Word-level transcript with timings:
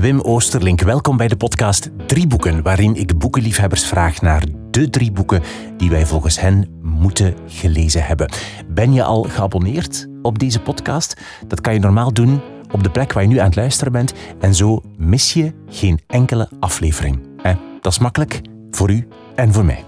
Wim 0.00 0.20
Oosterlink. 0.20 0.80
Welkom 0.80 1.16
bij 1.16 1.28
de 1.28 1.36
podcast 1.36 1.90
Drie 2.06 2.26
Boeken, 2.26 2.62
waarin 2.62 2.94
ik 2.94 3.18
boekenliefhebbers 3.18 3.86
vraag 3.86 4.20
naar 4.20 4.44
de 4.70 4.90
drie 4.90 5.12
boeken 5.12 5.42
die 5.76 5.90
wij 5.90 6.06
volgens 6.06 6.40
hen 6.40 6.68
moeten 6.82 7.34
gelezen 7.46 8.04
hebben. 8.04 8.30
Ben 8.68 8.92
je 8.92 9.02
al 9.02 9.22
geabonneerd 9.22 10.08
op 10.22 10.38
deze 10.38 10.60
podcast? 10.60 11.20
Dat 11.46 11.60
kan 11.60 11.74
je 11.74 11.80
normaal 11.80 12.12
doen 12.12 12.40
op 12.70 12.82
de 12.82 12.90
plek 12.90 13.12
waar 13.12 13.22
je 13.22 13.28
nu 13.28 13.38
aan 13.38 13.46
het 13.46 13.56
luisteren 13.56 13.92
bent 13.92 14.12
en 14.40 14.54
zo 14.54 14.82
mis 14.96 15.32
je 15.32 15.52
geen 15.68 16.00
enkele 16.06 16.48
aflevering. 16.60 17.18
Dat 17.80 17.92
is 17.92 17.98
makkelijk 17.98 18.40
voor 18.70 18.90
u 18.90 19.08
en 19.34 19.52
voor 19.52 19.64
mij. 19.64 19.84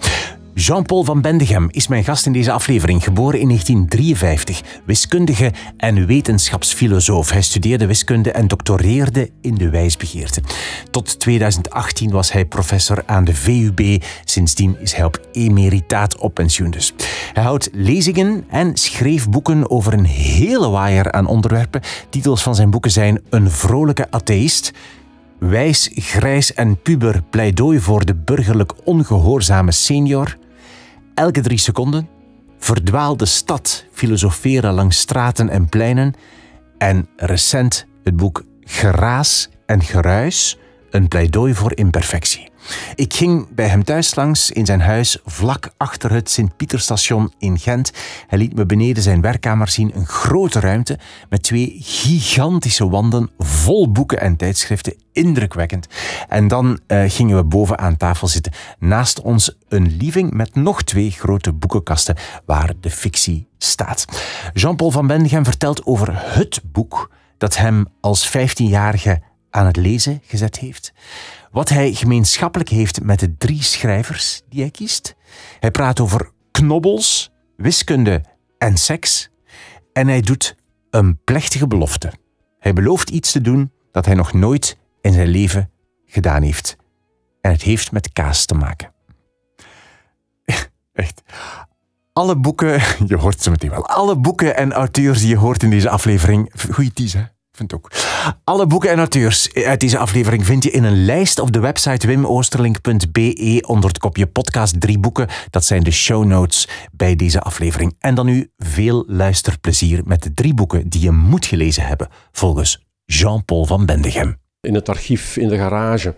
Jean-Paul 0.58 1.04
van 1.04 1.20
Bendegem 1.20 1.68
is 1.70 1.88
mijn 1.88 2.04
gast 2.04 2.26
in 2.26 2.32
deze 2.32 2.52
aflevering, 2.52 3.04
geboren 3.04 3.40
in 3.40 3.46
1953, 3.46 4.80
wiskundige 4.84 5.52
en 5.76 6.06
wetenschapsfilosoof. 6.06 7.30
Hij 7.30 7.42
studeerde 7.42 7.86
wiskunde 7.86 8.32
en 8.32 8.48
doctoreerde 8.48 9.30
in 9.40 9.54
de 9.54 9.70
wijsbegeerte. 9.70 10.40
Tot 10.90 11.20
2018 11.20 12.10
was 12.10 12.32
hij 12.32 12.44
professor 12.44 13.02
aan 13.06 13.24
de 13.24 13.34
VUB. 13.34 14.02
Sindsdien 14.24 14.76
is 14.80 14.92
hij 14.92 15.04
op 15.04 15.20
emeritaat 15.32 16.18
op 16.18 16.34
pensioen 16.34 16.70
dus. 16.70 16.94
Hij 17.32 17.42
houdt 17.42 17.68
lezingen 17.72 18.44
en 18.48 18.76
schreef 18.76 19.28
boeken 19.28 19.70
over 19.70 19.92
een 19.92 20.06
hele 20.06 20.68
waaier 20.68 21.12
aan 21.12 21.26
onderwerpen. 21.26 21.80
Titels 22.10 22.42
van 22.42 22.54
zijn 22.54 22.70
boeken 22.70 22.90
zijn 22.90 23.20
Een 23.30 23.50
vrolijke 23.50 24.10
atheïst, 24.10 24.72
Wijs, 25.38 25.90
grijs 25.94 26.54
en 26.54 26.82
puber 26.82 27.22
pleidooi 27.30 27.80
voor 27.80 28.04
de 28.04 28.14
burgerlijk 28.14 28.72
ongehoorzame 28.84 29.72
senior, 29.72 30.36
elke 31.16 31.40
drie 31.40 31.58
seconden, 31.58 32.08
verdwaalde 32.58 33.26
stad 33.26 33.84
filosoferen 33.92 34.74
langs 34.74 34.98
straten 34.98 35.48
en 35.48 35.68
pleinen 35.68 36.14
en 36.78 37.08
recent 37.16 37.86
het 38.02 38.16
boek 38.16 38.44
Geraas 38.60 39.48
en 39.66 39.82
Geruis, 39.82 40.58
een 40.90 41.08
pleidooi 41.08 41.54
voor 41.54 41.76
imperfectie. 41.76 42.50
Ik 42.94 43.14
ging 43.14 43.46
bij 43.54 43.68
hem 43.68 43.84
thuis 43.84 44.14
langs 44.14 44.50
in 44.50 44.66
zijn 44.66 44.80
huis 44.80 45.18
vlak 45.24 45.70
achter 45.76 46.12
het 46.12 46.30
Sint-Pieterstation 46.30 47.32
in 47.38 47.58
Gent. 47.58 47.92
Hij 48.26 48.38
liet 48.38 48.54
me 48.54 48.66
beneden 48.66 49.02
zijn 49.02 49.20
werkkamer 49.20 49.68
zien, 49.68 49.90
een 49.94 50.06
grote 50.06 50.60
ruimte 50.60 50.98
met 51.28 51.42
twee 51.42 51.76
gigantische 51.80 52.88
wanden 52.88 53.30
vol 53.38 53.92
boeken 53.92 54.20
en 54.20 54.36
tijdschriften, 54.36 54.94
indrukwekkend. 55.12 55.86
En 56.28 56.48
dan 56.48 56.78
uh, 56.86 57.02
gingen 57.06 57.36
we 57.36 57.44
boven 57.44 57.78
aan 57.78 57.96
tafel 57.96 58.28
zitten. 58.28 58.52
Naast 58.78 59.20
ons 59.20 59.56
een 59.68 59.96
living 59.96 60.30
met 60.30 60.54
nog 60.54 60.82
twee 60.82 61.10
grote 61.10 61.52
boekenkasten 61.52 62.16
waar 62.44 62.72
de 62.80 62.90
fictie 62.90 63.48
staat. 63.58 64.04
Jean-Paul 64.52 64.90
van 64.90 65.06
Bendegem 65.06 65.44
vertelt 65.44 65.86
over 65.86 66.08
het 66.12 66.60
boek 66.64 67.10
dat 67.38 67.56
hem 67.56 67.86
als 68.00 68.28
15-jarige 68.28 69.20
aan 69.50 69.66
het 69.66 69.76
lezen 69.76 70.22
gezet 70.26 70.58
heeft. 70.58 70.92
Wat 71.56 71.68
hij 71.68 71.92
gemeenschappelijk 71.92 72.70
heeft 72.70 73.02
met 73.02 73.20
de 73.20 73.36
drie 73.36 73.62
schrijvers 73.62 74.42
die 74.48 74.60
hij 74.60 74.70
kiest. 74.70 75.14
Hij 75.60 75.70
praat 75.70 76.00
over 76.00 76.30
knobbels, 76.50 77.30
wiskunde 77.56 78.24
en 78.58 78.76
seks. 78.76 79.30
En 79.92 80.08
hij 80.08 80.20
doet 80.20 80.56
een 80.90 81.18
plechtige 81.24 81.66
belofte. 81.66 82.12
Hij 82.58 82.72
belooft 82.72 83.10
iets 83.10 83.32
te 83.32 83.40
doen 83.40 83.72
dat 83.92 84.06
hij 84.06 84.14
nog 84.14 84.32
nooit 84.32 84.78
in 85.00 85.12
zijn 85.12 85.28
leven 85.28 85.70
gedaan 86.06 86.42
heeft. 86.42 86.76
En 87.40 87.50
het 87.50 87.62
heeft 87.62 87.92
met 87.92 88.12
kaas 88.12 88.44
te 88.44 88.54
maken. 88.54 88.92
Echt. 90.92 91.22
Alle 92.12 92.36
boeken, 92.36 92.80
je 93.06 93.16
hoort 93.16 93.42
ze 93.42 93.50
meteen 93.50 93.70
wel, 93.70 93.86
alle 93.86 94.16
boeken 94.16 94.56
en 94.56 94.72
auteurs 94.72 95.20
die 95.20 95.28
je 95.28 95.36
hoort 95.36 95.62
in 95.62 95.70
deze 95.70 95.90
aflevering, 95.90 96.52
goeie 96.70 96.92
tease, 96.92 97.32
vind 97.52 97.74
ook. 97.74 97.90
Alle 98.44 98.66
boeken 98.66 98.90
en 98.90 98.98
auteurs 98.98 99.54
uit 99.54 99.80
deze 99.80 99.98
aflevering 99.98 100.46
vind 100.46 100.62
je 100.62 100.70
in 100.70 100.84
een 100.84 101.04
lijst 101.04 101.38
op 101.38 101.52
de 101.52 101.60
website 101.60 102.06
wimoosterlink.be 102.06 103.64
onder 103.66 103.88
het 103.88 103.98
kopje 103.98 104.26
podcast 104.26 104.80
drie 104.80 104.98
boeken. 104.98 105.28
Dat 105.50 105.64
zijn 105.64 105.82
de 105.82 105.90
show 105.90 106.24
notes 106.24 106.68
bij 106.92 107.16
deze 107.16 107.40
aflevering. 107.40 107.94
En 107.98 108.14
dan 108.14 108.26
nu 108.26 108.50
veel 108.56 109.04
luisterplezier 109.06 110.00
met 110.04 110.22
de 110.22 110.34
drie 110.34 110.54
boeken 110.54 110.88
die 110.88 111.00
je 111.00 111.10
moet 111.10 111.46
gelezen 111.46 111.86
hebben 111.86 112.08
volgens 112.32 112.86
Jean-Paul 113.04 113.64
van 113.64 113.86
Bendegem. 113.86 114.36
In 114.60 114.74
het 114.74 114.88
archief 114.88 115.36
in 115.36 115.48
de 115.48 115.56
garage 115.56 116.14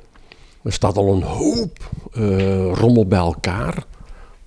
er 0.62 0.72
staat 0.72 0.96
al 0.96 1.14
een 1.14 1.22
hoop 1.22 1.90
uh, 2.18 2.72
rommel 2.72 3.06
bij 3.06 3.18
elkaar. 3.18 3.84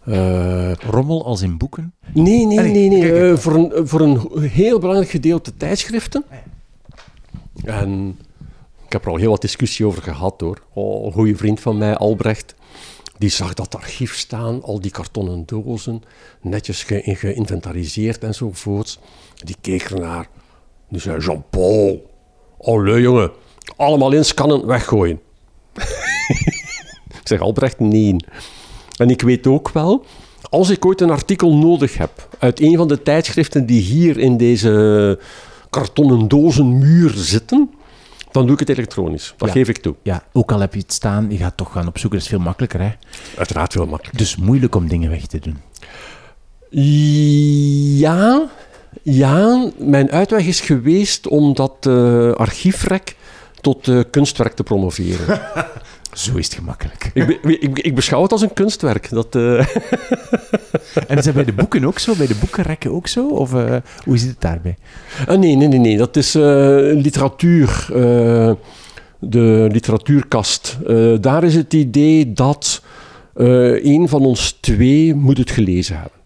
Uh, 0.06 0.74
rommel 0.74 1.26
als 1.26 1.42
in 1.42 1.58
boeken? 1.58 1.94
Nee, 2.14 2.46
nee, 2.46 2.60
nee. 2.60 2.90
nee. 2.90 3.30
Uh, 3.30 3.38
voor, 3.38 3.56
een, 3.56 3.88
voor 3.88 4.02
een 4.02 4.42
heel 4.42 4.80
belangrijk 4.80 5.12
gedeelte 5.12 5.58
tijdschriften. 5.58 6.24
En 7.64 8.20
ik 8.86 8.92
heb 8.92 9.06
er 9.06 9.12
al 9.12 9.18
heel 9.18 9.30
wat 9.30 9.42
discussie 9.42 9.86
over 9.86 10.02
gehad 10.02 10.42
hoor. 10.42 10.62
Oh, 10.74 11.06
een 11.06 11.12
goede 11.12 11.36
vriend 11.36 11.60
van 11.60 11.78
mij, 11.78 11.96
Albrecht, 11.96 12.56
die 13.18 13.30
zag 13.30 13.54
dat 13.54 13.76
archief 13.76 14.16
staan, 14.16 14.64
al 14.64 14.80
die 14.80 14.92
kartonnen 14.92 15.46
dozen, 15.46 16.04
netjes 16.42 16.84
ge 16.84 17.02
geïnventariseerd 17.04 18.24
enzovoorts. 18.24 19.00
Die 19.36 19.56
keek 19.62 19.82
ernaar. 19.82 20.28
Die 20.90 21.00
zei, 21.00 21.20
Jean-Paul, 21.20 22.10
allee 22.60 23.02
jongen, 23.02 23.32
allemaal 23.76 24.12
inscannen, 24.12 24.66
weggooien. 24.66 25.22
ik 27.22 27.22
zeg, 27.24 27.40
Albrecht, 27.40 27.80
nee. 27.80 28.16
En 28.98 29.10
ik 29.10 29.22
weet 29.22 29.48
ook 29.48 29.70
wel, 29.70 30.06
als 30.50 30.70
ik 30.70 30.86
ooit 30.86 31.02
een 31.02 31.10
artikel 31.10 31.56
nodig 31.56 31.98
heb 31.98 32.28
uit 32.40 32.62
een 32.62 32.78
van 32.78 32.88
de 32.88 33.02
tijdschriften 33.02 33.66
die 33.66 33.82
hier 33.82 34.18
in 34.18 34.38
deze 34.38 35.20
kartonnen 35.72 36.28
dozen 36.28 36.78
muur 36.78 37.12
zitten, 37.16 37.70
dan 38.32 38.46
doe 38.46 38.54
ik 38.54 38.60
het 38.60 38.70
elektronisch. 38.70 39.34
Dat 39.38 39.52
geef 39.52 39.68
ik 39.68 39.78
toe. 39.78 39.96
Ja, 40.04 40.24
ook 40.32 40.52
al 40.52 40.60
heb 40.60 40.74
je 40.74 40.80
het 40.80 40.94
staan, 40.94 41.32
je 41.32 41.38
gaat 41.38 41.58
toch 41.58 41.72
gaan 41.72 41.88
opzoeken. 41.88 42.20
Dat 42.20 42.28
is 42.28 42.34
veel 42.34 42.44
makkelijker, 42.44 42.82
hè? 42.82 42.92
Uiteraard 43.38 43.72
veel 43.72 43.86
makkelijker. 43.86 44.18
Dus 44.20 44.36
moeilijk 44.36 44.76
om 44.76 44.88
dingen 44.88 45.10
weg 45.10 45.26
te 45.26 45.40
doen. 45.40 45.58
Ja, 48.00 48.50
ja. 49.02 49.72
Mijn 49.78 50.12
uitweg 50.12 50.46
is 50.46 50.60
geweest 50.60 51.28
om 51.28 51.54
dat 51.54 51.86
uh, 51.88 52.32
archiefrek 52.32 53.16
tot 53.62 53.88
uh, 53.88 54.02
kunstwerk 54.12 54.54
te 54.54 54.64
promoveren. 54.64 55.42
Zo 56.14 56.36
is 56.36 56.46
het 56.46 56.54
gemakkelijk. 56.54 57.12
Ik, 57.14 57.40
ik, 57.44 57.80
ik, 57.80 57.96
beschouw 57.96 58.22
het 58.22 58.32
als 58.32 58.42
een 58.42 58.54
kunstwerk. 58.54 59.10
Dat, 59.10 59.36
uh... 59.36 59.60
en 61.08 61.18
is 61.18 61.26
dat 61.26 61.34
bij 61.34 61.46
de 61.46 61.54
boeken 61.54 61.86
ook 61.86 62.00
zo? 62.00 62.16
Bij 62.16 62.28
de 62.28 62.36
boekenrekken 62.40 62.92
ook 62.92 63.08
zo? 63.08 63.28
Of 63.28 63.54
uh, 63.54 63.76
hoe 64.04 64.18
zit 64.18 64.30
het 64.30 64.42
daarbij? 64.42 64.78
Uh, 65.30 65.38
nee, 65.38 65.56
nee, 65.56 65.68
nee, 65.68 65.80
nee. 65.80 65.98
Dat 65.98 66.16
is 66.16 66.34
literatuur. 66.34 67.86
de 69.20 69.68
literatuurkast. 69.72 70.78
daar 71.22 71.44
is 71.44 71.56
het 71.56 71.74
idee 71.74 72.34
dat 72.34 72.82
een 73.34 74.10
van 74.10 74.26
ons 74.26 74.52
twee 74.52 75.16
moet 75.16 75.38
het 75.38 75.52
gelezen 75.52 75.96
hebben. 75.96 76.20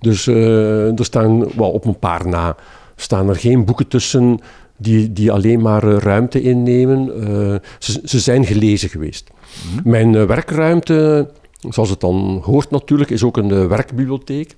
Dus 0.00 0.26
er 0.26 1.04
staan, 1.04 1.38
wel 1.56 1.70
op 1.70 1.84
een 1.84 1.98
paar 1.98 2.28
na, 2.28 2.56
staan 2.96 3.28
er 3.28 3.36
geen 3.36 3.64
boeken 3.64 3.88
tussen 3.88 4.40
die, 4.76 5.12
die 5.12 5.32
alleen 5.32 5.60
maar 5.60 5.84
uh, 5.84 5.96
ruimte 5.98 6.42
innemen. 6.42 7.10
Uh, 7.18 7.54
ze, 7.78 8.00
ze, 8.04 8.20
zijn 8.20 8.44
gelezen 8.44 8.88
geweest. 8.88 9.30
Mhm. 9.74 9.90
Mijn 9.90 10.12
uh, 10.12 10.24
werkruimte, 10.24 11.30
zoals 11.68 11.90
het 11.90 12.00
dan 12.00 12.40
hoort 12.44 12.70
natuurlijk, 12.70 13.10
is 13.10 13.22
ook 13.22 13.36
een 13.36 13.68
werkbibliotheek. 13.68 14.56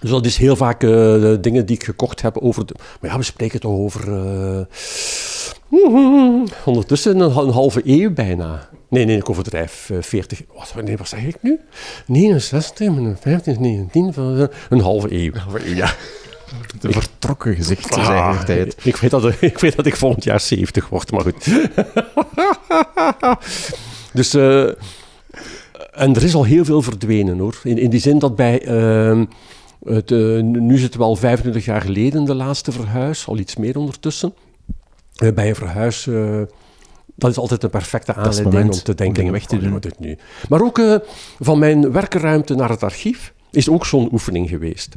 Dus 0.00 0.10
dat 0.10 0.26
is 0.26 0.36
heel 0.36 0.56
vaak 0.56 0.80
dingen 1.40 1.66
die 1.66 1.76
ik 1.76 1.84
gekocht 1.84 2.22
heb 2.22 2.38
over... 2.38 2.66
De, 2.66 2.74
maar 3.00 3.10
ja, 3.10 3.16
we 3.16 3.22
spreken 3.22 3.60
toch 3.60 3.72
over... 3.72 4.08
ondertussen 6.64 7.20
een, 7.20 7.36
een, 7.36 7.50
halve 7.50 7.80
eeuw 7.84 8.12
bijna. 8.12 8.68
Nee, 8.88 9.04
nee, 9.04 9.16
ik 9.16 9.30
overdrijf. 9.30 9.90
40... 10.00 10.42
Wat, 10.54 10.84
nee, 10.84 10.96
wat 10.96 11.08
zeg 11.08 11.22
ik 11.24 11.36
nu? 11.40 11.60
69, 12.06 13.18
15, 13.20 13.56
19... 13.60 14.12
Een 14.68 14.80
halve 14.80 15.12
eeuw. 15.12 15.32
Een 15.32 15.38
halve 15.38 15.68
eeuw, 15.68 15.74
ja. 15.74 15.94
De 16.80 16.92
vertrokken 16.92 17.54
gezicht 17.54 17.92
ah, 17.92 18.04
zijn 18.04 18.44
tijd. 18.44 18.76
Ik 18.82 18.96
weet, 18.96 19.10
dat, 19.10 19.42
ik 19.42 19.58
weet 19.58 19.76
dat 19.76 19.86
ik 19.86 19.96
volgend 19.96 20.24
jaar 20.24 20.40
70 20.40 20.88
word, 20.88 21.10
maar 21.10 21.20
goed. 21.20 21.44
dus, 24.12 24.34
uh, 24.34 24.68
en 25.92 26.14
er 26.14 26.22
is 26.22 26.34
al 26.34 26.44
heel 26.44 26.64
veel 26.64 26.82
verdwenen 26.82 27.38
hoor. 27.38 27.60
In, 27.62 27.78
in 27.78 27.90
die 27.90 28.00
zin 28.00 28.18
dat 28.18 28.36
bij, 28.36 28.66
uh, 28.66 29.22
het, 29.84 30.10
uh, 30.10 30.42
nu 30.42 30.74
is 30.74 30.82
het 30.82 30.94
wel 30.94 31.16
25 31.16 31.64
jaar 31.64 31.80
geleden 31.80 32.24
de 32.24 32.34
laatste 32.34 32.72
verhuis, 32.72 33.26
al 33.26 33.38
iets 33.38 33.56
meer 33.56 33.78
ondertussen. 33.78 34.34
Uh, 35.22 35.32
bij 35.32 35.48
een 35.48 35.54
verhuis 35.54 36.08
dat 37.18 37.30
is 37.30 37.36
altijd 37.36 37.62
een 37.62 37.70
perfecte 37.70 38.14
aanleiding 38.14 38.70
om 38.70 38.70
te 38.70 38.94
denken 38.94 39.24
om 39.24 39.30
weg 39.30 39.46
te 39.46 39.58
doen. 39.58 39.80
Dit 39.80 39.98
nu. 39.98 40.18
Maar 40.48 40.60
ook 40.60 41.00
van 41.38 41.58
mijn 41.58 41.92
werkruimte 41.92 42.54
naar 42.54 42.68
het 42.68 42.82
archief 42.82 43.32
is 43.50 43.68
ook 43.68 43.86
zo'n 43.86 44.08
oefening 44.12 44.48
geweest. 44.48 44.96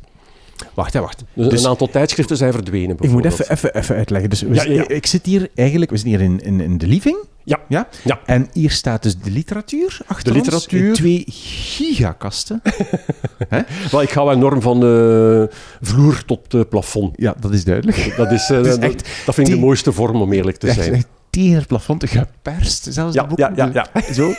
Wacht, 0.74 0.94
hè, 0.94 1.00
wacht. 1.00 1.24
Dus, 1.34 1.64
een 1.64 1.70
aantal 1.70 1.88
tijdschriften 1.88 2.38
zijn 2.38 2.54
verdwenen. 2.54 2.98
Ik 3.00 3.10
moet 3.10 3.26
even, 3.26 3.52
even, 3.52 3.76
even 3.76 3.96
uitleggen. 3.96 4.30
Dus 4.30 4.40
ja, 4.40 4.64
ja. 4.64 4.88
ik 4.88 5.06
zit 5.06 5.26
hier 5.26 5.50
eigenlijk, 5.56 5.92
we 5.92 5.98
zitten 5.98 6.20
hier 6.20 6.30
in, 6.30 6.40
in, 6.44 6.62
in 6.62 6.78
de 6.78 6.88
living. 6.88 7.18
Ja. 7.44 7.60
ja. 7.68 7.88
Ja? 8.04 8.20
En 8.26 8.48
hier 8.54 8.72
staat 8.72 9.04
dus 9.04 9.18
de 9.18 9.32
literatuur 9.32 10.00
achter 10.06 10.34
De 10.34 10.40
literatuur. 10.40 10.90
Ons, 10.90 10.98
twee 10.98 11.24
gigakasten. 11.28 12.62
Wel, 13.92 14.02
ik 14.02 14.10
ga 14.10 14.32
enorm 14.32 14.62
van 14.62 14.86
uh, 14.86 15.44
vloer 15.82 16.26
tot 16.26 16.54
uh, 16.54 16.62
plafond. 16.70 17.14
Ja, 17.16 17.36
dat 17.40 17.54
is 17.54 17.64
duidelijk. 17.64 18.14
Dat, 18.18 18.32
is, 18.32 18.50
uh, 18.52 18.64
dat, 18.64 18.80
echt, 18.80 19.10
dat, 19.26 19.36
vind 19.36 19.48
ik 19.48 19.54
de 19.54 19.60
mooiste 19.60 19.92
vorm, 19.92 20.22
om 20.22 20.34
eerlijk 20.34 20.58
te 20.58 20.72
zijn. 20.72 21.04
tegen 21.30 21.56
het 21.56 21.68
plafond 21.68 22.10
geperst, 22.10 22.88
zelfs 22.90 23.14
Ja, 23.14 23.22
de 23.22 23.28
boeken. 23.28 23.56
ja, 23.56 23.70
ja, 23.74 23.90
ja. 23.94 24.14
Zo. 24.14 24.34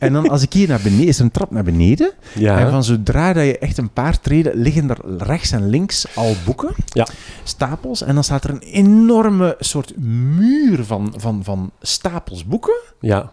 En 0.00 0.12
dan 0.12 0.28
als 0.28 0.42
ik 0.42 0.52
hier 0.52 0.68
naar 0.68 0.80
beneden, 0.82 1.06
is 1.06 1.18
er 1.18 1.24
een 1.24 1.30
trap 1.30 1.50
naar 1.50 1.62
beneden. 1.64 2.12
Ja. 2.34 2.58
En 2.58 2.70
van 2.70 2.84
zodra 2.84 3.32
dat 3.32 3.44
je 3.44 3.58
echt 3.58 3.78
een 3.78 3.92
paar 3.92 4.20
treden, 4.20 4.56
liggen 4.56 4.90
er 4.90 4.98
rechts 5.18 5.50
en 5.52 5.68
links 5.68 6.06
al 6.16 6.34
boeken, 6.44 6.74
Ja. 6.86 7.06
stapels. 7.44 8.02
En 8.02 8.14
dan 8.14 8.24
staat 8.24 8.44
er 8.44 8.50
een 8.50 8.58
enorme 8.62 9.56
soort 9.58 9.96
muur 9.98 10.84
van, 10.84 11.14
van, 11.16 11.44
van 11.44 11.70
stapels 11.80 12.44
boeken. 12.46 12.76
ja. 13.00 13.30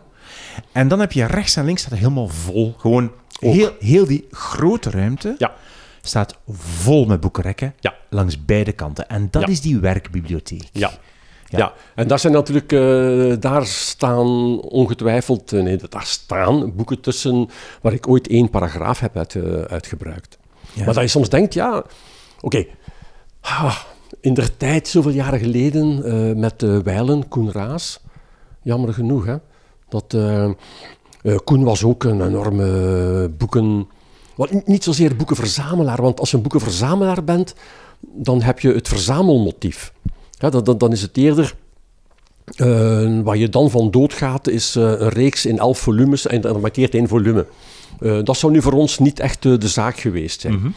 En 0.71 0.87
dan 0.87 0.99
heb 0.99 1.11
je 1.11 1.25
rechts 1.25 1.55
en 1.55 1.65
links 1.65 1.81
staat 1.81 1.91
er 1.93 1.97
helemaal 1.97 2.27
vol. 2.27 2.75
Gewoon 2.77 3.11
Ook. 3.39 3.53
heel, 3.53 3.71
heel 3.79 4.05
die 4.07 4.27
grote 4.31 4.89
ruimte 4.89 5.35
Ja. 5.37 5.53
staat 6.01 6.35
vol 6.57 7.05
met 7.05 7.19
boekenrekken 7.19 7.73
Ja. 7.79 7.93
langs 8.09 8.45
beide 8.45 8.71
kanten. 8.71 9.09
En 9.09 9.27
dat 9.31 9.41
Ja. 9.41 9.47
is 9.47 9.61
die 9.61 9.79
werkbibliotheek. 9.79 10.69
Ja. 10.71 10.91
Ja. 11.49 11.57
Ja. 11.57 11.73
en 11.95 12.07
daar 12.07 12.19
zijn 12.19 12.33
natuurlijk, 12.33 12.71
eh, 12.71 13.33
daar 13.41 13.65
staan 13.65 14.59
ongetwijfeld, 14.61 15.51
eh, 15.53 15.61
nee, 15.63 15.77
daar 15.89 16.05
staan 16.05 16.75
boeken 16.75 17.01
tussen 17.01 17.49
waar 17.81 17.93
ik 17.93 18.07
ooit 18.07 18.27
één 18.27 18.49
paragraaf 18.49 18.99
heb 18.99 19.17
uit, 19.17 19.35
eh, 19.35 19.61
uitgebruikt. 19.61 20.37
Ja. 20.73 20.85
Maar 20.85 20.93
dat 20.93 21.03
je 21.03 21.09
soms 21.09 21.29
denkt, 21.29 21.53
ja, 21.53 21.83
oké, 22.41 22.65
ah, 23.41 23.77
in 24.21 24.33
der 24.33 24.57
tijd, 24.57 24.87
zoveel 24.87 25.11
jaren 25.11 25.39
geleden, 25.39 26.39
met 26.39 26.63
uh, 26.63 26.77
Weilen, 26.79 27.27
Koen 27.27 27.51
Raas, 27.51 27.99
jammer 28.63 28.93
genoeg, 28.93 29.25
hè, 29.25 29.35
dat 29.89 30.17
Koen 31.43 31.63
was 31.63 31.83
ook 31.83 32.03
een 32.03 32.21
enorme 32.25 33.29
boeken, 33.37 33.87
wat, 34.35 34.51
niet- 34.51 34.67
niet 34.67 34.83
zozeer 34.83 35.15
boekenverzamelaar, 35.15 36.01
want 36.01 36.19
als 36.19 36.29
je 36.31 36.35
een 36.35 36.41
boekenverzamelaar 36.43 37.23
bent, 37.23 37.53
dan 37.99 38.41
heb 38.41 38.59
je 38.59 38.73
het 38.73 38.87
verzamelmotief. 38.87 39.93
Ja, 40.37 40.49
dan, 40.49 40.63
dan, 40.63 40.77
dan 40.77 40.91
is 40.91 41.01
het 41.01 41.17
eerder 41.17 41.55
eh, 42.55 43.19
waar 43.23 43.37
je 43.37 43.49
dan 43.49 43.71
van 43.71 43.91
doodgaat, 43.91 44.47
is 44.47 44.75
eh, 44.75 44.83
een 44.83 45.09
reeks 45.09 45.45
in 45.45 45.59
elf 45.59 45.79
volumes 45.79 46.27
en 46.27 46.41
dan 46.41 46.61
markeert 46.61 46.93
één 46.93 47.07
volume. 47.07 47.45
Eh, 47.99 48.19
dat 48.23 48.37
zou 48.37 48.51
nu 48.51 48.61
voor 48.61 48.73
ons 48.73 48.99
niet 48.99 49.19
echt 49.19 49.41
de 49.41 49.67
zaak 49.67 49.99
geweest 49.99 50.41
zijn. 50.41 50.53
Mhm. 50.53 50.67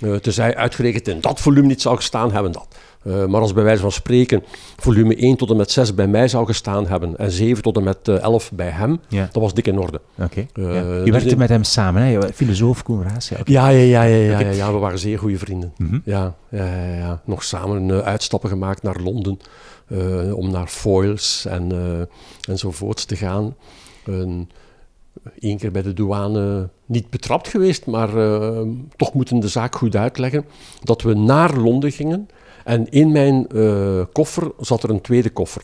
Eh, 0.00 0.14
tenzij 0.14 0.56
uitgerekend 0.56 1.08
in 1.08 1.20
dat 1.20 1.40
volume 1.40 1.66
niet 1.66 1.80
zou 1.80 1.96
gestaan 1.96 2.32
hebben, 2.32 2.52
dat. 2.52 2.66
Eh, 3.04 3.24
maar 3.26 3.40
als 3.40 3.52
bij 3.52 3.62
wijze 3.64 3.80
van 3.82 3.92
spreken 3.92 4.42
volume 4.76 5.14
1 5.16 5.36
tot 5.36 5.50
en 5.50 5.56
met 5.56 5.70
6 5.70 5.94
bij 5.94 6.06
mij 6.06 6.28
zou 6.28 6.46
gestaan 6.46 6.86
hebben 6.86 7.16
en 7.16 7.30
7 7.30 7.62
tot 7.62 7.76
en 7.76 7.82
met 7.82 8.08
eh, 8.08 8.14
11 8.22 8.52
bij 8.52 8.68
hem, 8.70 9.00
Ja. 9.08 9.28
dat 9.32 9.42
was 9.42 9.54
dik 9.54 9.66
in 9.66 9.78
orde. 9.78 10.00
Eh, 10.16 10.26
ja. 10.54 10.70
Je 10.70 11.00
dus 11.02 11.10
werkte 11.10 11.28
in- 11.30 11.38
met 11.38 11.48
hem 11.48 11.64
samen, 11.64 12.02
hè? 12.02 12.32
Filosoof 12.32 12.82
Raas. 13.02 13.28
Ja. 13.28 13.36
Ja, 13.44 13.68
ja, 13.68 14.02
ja, 14.02 14.02
ja, 14.02 14.40
ja, 14.50 14.72
we 14.72 14.78
waren 14.78 14.98
zeer 14.98 15.18
goede 15.18 15.38
vrienden. 15.38 15.72
Mhm. 15.76 15.98
Ja, 16.04 16.34
ja, 16.50 16.64
ja, 16.64 16.94
ja. 16.94 17.20
nog 17.24 17.44
samen 17.44 17.90
eh, 17.90 17.98
uitstappen 17.98 18.48
gemaakt 18.50 18.82
naar 18.82 18.96
Londen 19.02 19.38
eh, 19.88 20.36
om 20.36 20.50
naar 20.50 20.66
foils 20.66 21.46
en, 21.48 21.72
eh, 21.72 22.50
enzovoorts 22.52 23.04
te 23.04 23.16
gaan. 23.16 23.54
Eén 25.38 25.58
keer 25.58 25.70
bij 25.70 25.82
de 25.82 25.92
douane 25.92 26.68
niet 26.86 27.10
betrapt 27.10 27.48
geweest, 27.48 27.86
maar 27.86 28.16
eh, 28.16 28.60
toch 28.96 29.14
moeten 29.14 29.40
de 29.40 29.48
zaak 29.48 29.74
goed 29.76 29.96
uitleggen. 29.96 30.44
Dat 30.82 31.02
we 31.02 31.14
naar 31.14 31.56
Londen 31.56 31.92
gingen 31.92 32.28
en 32.64 32.90
in 32.90 33.12
mijn 33.12 33.46
eh, 33.48 34.02
koffer 34.12 34.52
zat 34.60 34.82
er 34.82 34.90
een 34.90 35.00
tweede 35.00 35.30
koffer. 35.30 35.62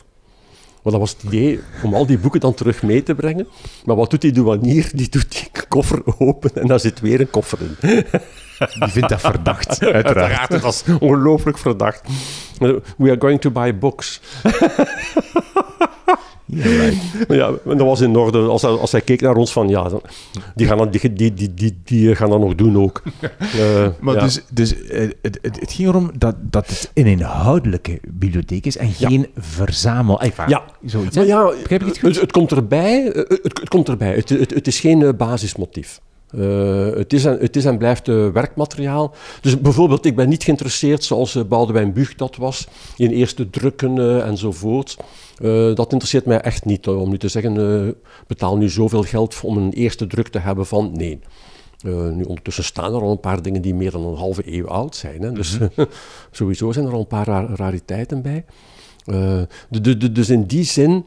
Want 0.81 0.99
dat 0.99 1.07
was 1.07 1.11
het 1.11 1.33
idee 1.33 1.59
om 1.83 1.93
al 1.93 2.05
die 2.05 2.17
boeken 2.17 2.39
dan 2.39 2.53
terug 2.53 2.83
mee 2.83 3.03
te 3.03 3.15
brengen. 3.15 3.47
Maar 3.85 3.95
wat 3.95 4.09
doet 4.09 4.21
die 4.21 4.31
douanier? 4.31 4.89
Die 4.93 5.09
doet 5.09 5.31
die 5.31 5.63
koffer 5.67 6.01
open 6.17 6.55
en 6.55 6.67
daar 6.67 6.79
zit 6.79 6.99
weer 6.99 7.19
een 7.19 7.29
koffer 7.29 7.59
in. 7.61 7.75
Die 8.79 8.89
vindt 8.89 9.09
dat 9.09 9.21
verdacht, 9.21 9.67
uiteraard. 9.83 10.05
Uiteraard, 10.05 10.51
dat 10.51 10.61
was 10.61 10.83
ongelooflijk 10.99 11.57
verdacht. 11.57 12.01
We 12.97 13.09
are 13.09 13.19
going 13.19 13.41
to 13.41 13.51
buy 13.51 13.77
books. 13.77 14.21
Ja, 16.49 16.63
right. 16.63 16.97
Ja, 17.39 17.47
en 17.47 17.77
dat 17.77 17.87
was 17.87 18.01
in 18.01 18.15
orde. 18.15 18.37
Als 18.39 18.61
hij, 18.61 18.71
als 18.71 18.91
hij 18.91 19.01
keek 19.01 19.21
naar 19.21 19.35
ons 19.35 19.51
van, 19.51 19.67
ja, 19.69 19.89
dan- 19.89 20.01
die 20.55 20.67
gaan 20.67 20.77
dat, 20.77 20.91
die, 20.93 21.13
die, 21.13 21.33
die, 21.33 21.53
die, 21.53 21.77
die 21.83 22.15
gaan 22.15 22.29
dat 22.29 22.39
nog 22.39 22.55
doen 22.55 22.77
ook. 22.77 23.01
Eh, 23.39 23.87
Maar 23.99 24.15
ja. 24.15 24.21
dus, 24.23 24.41
dus 24.51 24.81
eh, 24.87 24.99
het, 25.21 25.39
het, 25.41 25.59
het 25.59 25.71
ging 25.73 25.87
erom 25.89 26.11
dat, 26.17 26.35
dat 26.41 26.67
het 26.67 26.91
een 26.93 27.05
inhoudelijke 27.05 27.99
bibliotheek 28.07 28.65
is 28.65 28.77
en 28.77 28.87
Ja. 28.97 29.07
geen 29.07 29.27
verzamel... 29.37 30.21
Enfin, 30.21 30.45
Ja. 30.49 30.63
Zoiets? 30.85 31.15
Maar 31.15 31.25
ja, 31.25 31.45
Begrijp 31.61 31.81
ik 31.81 31.87
het 31.87 31.97
goed? 31.99 32.09
het, 32.11 32.21
het 32.21 32.31
komt 32.31 32.51
erbij. 32.51 33.11
eh, 33.11 33.15
Het, 33.43 33.59
het 33.59 33.69
komt 33.69 33.89
erbij. 33.89 34.15
Het, 34.15 34.29
het, 34.29 34.53
het 34.53 34.67
is 34.67 34.79
geen 34.79 35.01
eh, 35.01 35.09
basismotief. 35.17 35.99
Eh, 36.31 36.89
het, 36.95 37.13
is 37.13 37.25
en, 37.25 37.37
het 37.39 37.55
is 37.55 37.65
en 37.65 37.77
blijft 37.77 38.07
eh, 38.07 38.27
werkmateriaal. 38.29 39.13
Dus 39.41 39.61
bijvoorbeeld, 39.61 40.05
ik 40.05 40.15
ben 40.15 40.29
niet 40.29 40.43
geïnteresseerd, 40.43 41.03
zoals 41.03 41.35
uh, 41.35 41.43
Boudewijn 41.43 41.93
Buug 41.93 42.15
dat 42.15 42.35
was, 42.35 42.67
in 42.97 43.11
eerste 43.11 43.49
drukken 43.49 44.23
enzovoort. 44.25 44.97
Dat 45.73 45.91
interesseert 45.91 46.25
mij 46.25 46.41
echt 46.41 46.65
niet. 46.65 46.87
om 46.87 47.09
nu 47.09 47.17
te 47.17 47.27
zeggen, 47.27 47.95
betaal 48.27 48.57
nu 48.57 48.69
zoveel 48.69 49.03
geld 49.03 49.39
om 49.43 49.57
een 49.57 49.71
eerste 49.71 50.07
druk 50.07 50.27
te 50.27 50.39
hebben 50.39 50.65
van... 50.65 50.91
Nee. 50.93 51.19
Nu 51.83 52.23
ondertussen 52.23 52.63
staan 52.63 52.93
er 52.93 53.01
al 53.01 53.11
een 53.11 53.19
paar 53.19 53.41
dingen 53.41 53.61
die 53.61 53.73
meer 53.75 53.91
dan 53.91 54.05
een 54.05 54.15
halve 54.15 54.53
eeuw 54.53 54.67
oud 54.67 54.95
zijn. 54.95 55.21
Hè? 55.21 55.31
Dus 55.31 55.57
sowieso 56.31 56.71
zijn 56.71 56.85
er 56.85 56.93
al 56.93 56.99
een 56.99 57.07
paar 57.07 57.25
ra- 57.27 57.49
rariteiten 57.55 58.21
bij. 58.21 58.45
De- 59.05 59.47
de- 59.81 59.97
de- 59.97 60.11
dus 60.11 60.29
in 60.29 60.43
die 60.43 60.63
zin... 60.63 61.05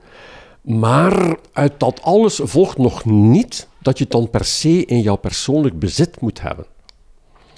Maar 0.60 1.36
uit 1.52 1.80
dat 1.80 2.02
alles 2.02 2.40
volgt 2.42 2.78
nog 2.78 3.04
niet 3.04 3.68
dat 3.78 3.98
je 3.98 4.04
het 4.04 4.12
dan 4.12 4.30
per 4.30 4.44
se 4.44 4.84
in 4.84 5.00
jouw 5.00 5.16
persoonlijk 5.16 5.78
bezit 5.78 6.20
moet 6.20 6.40
hebben. 6.40 6.66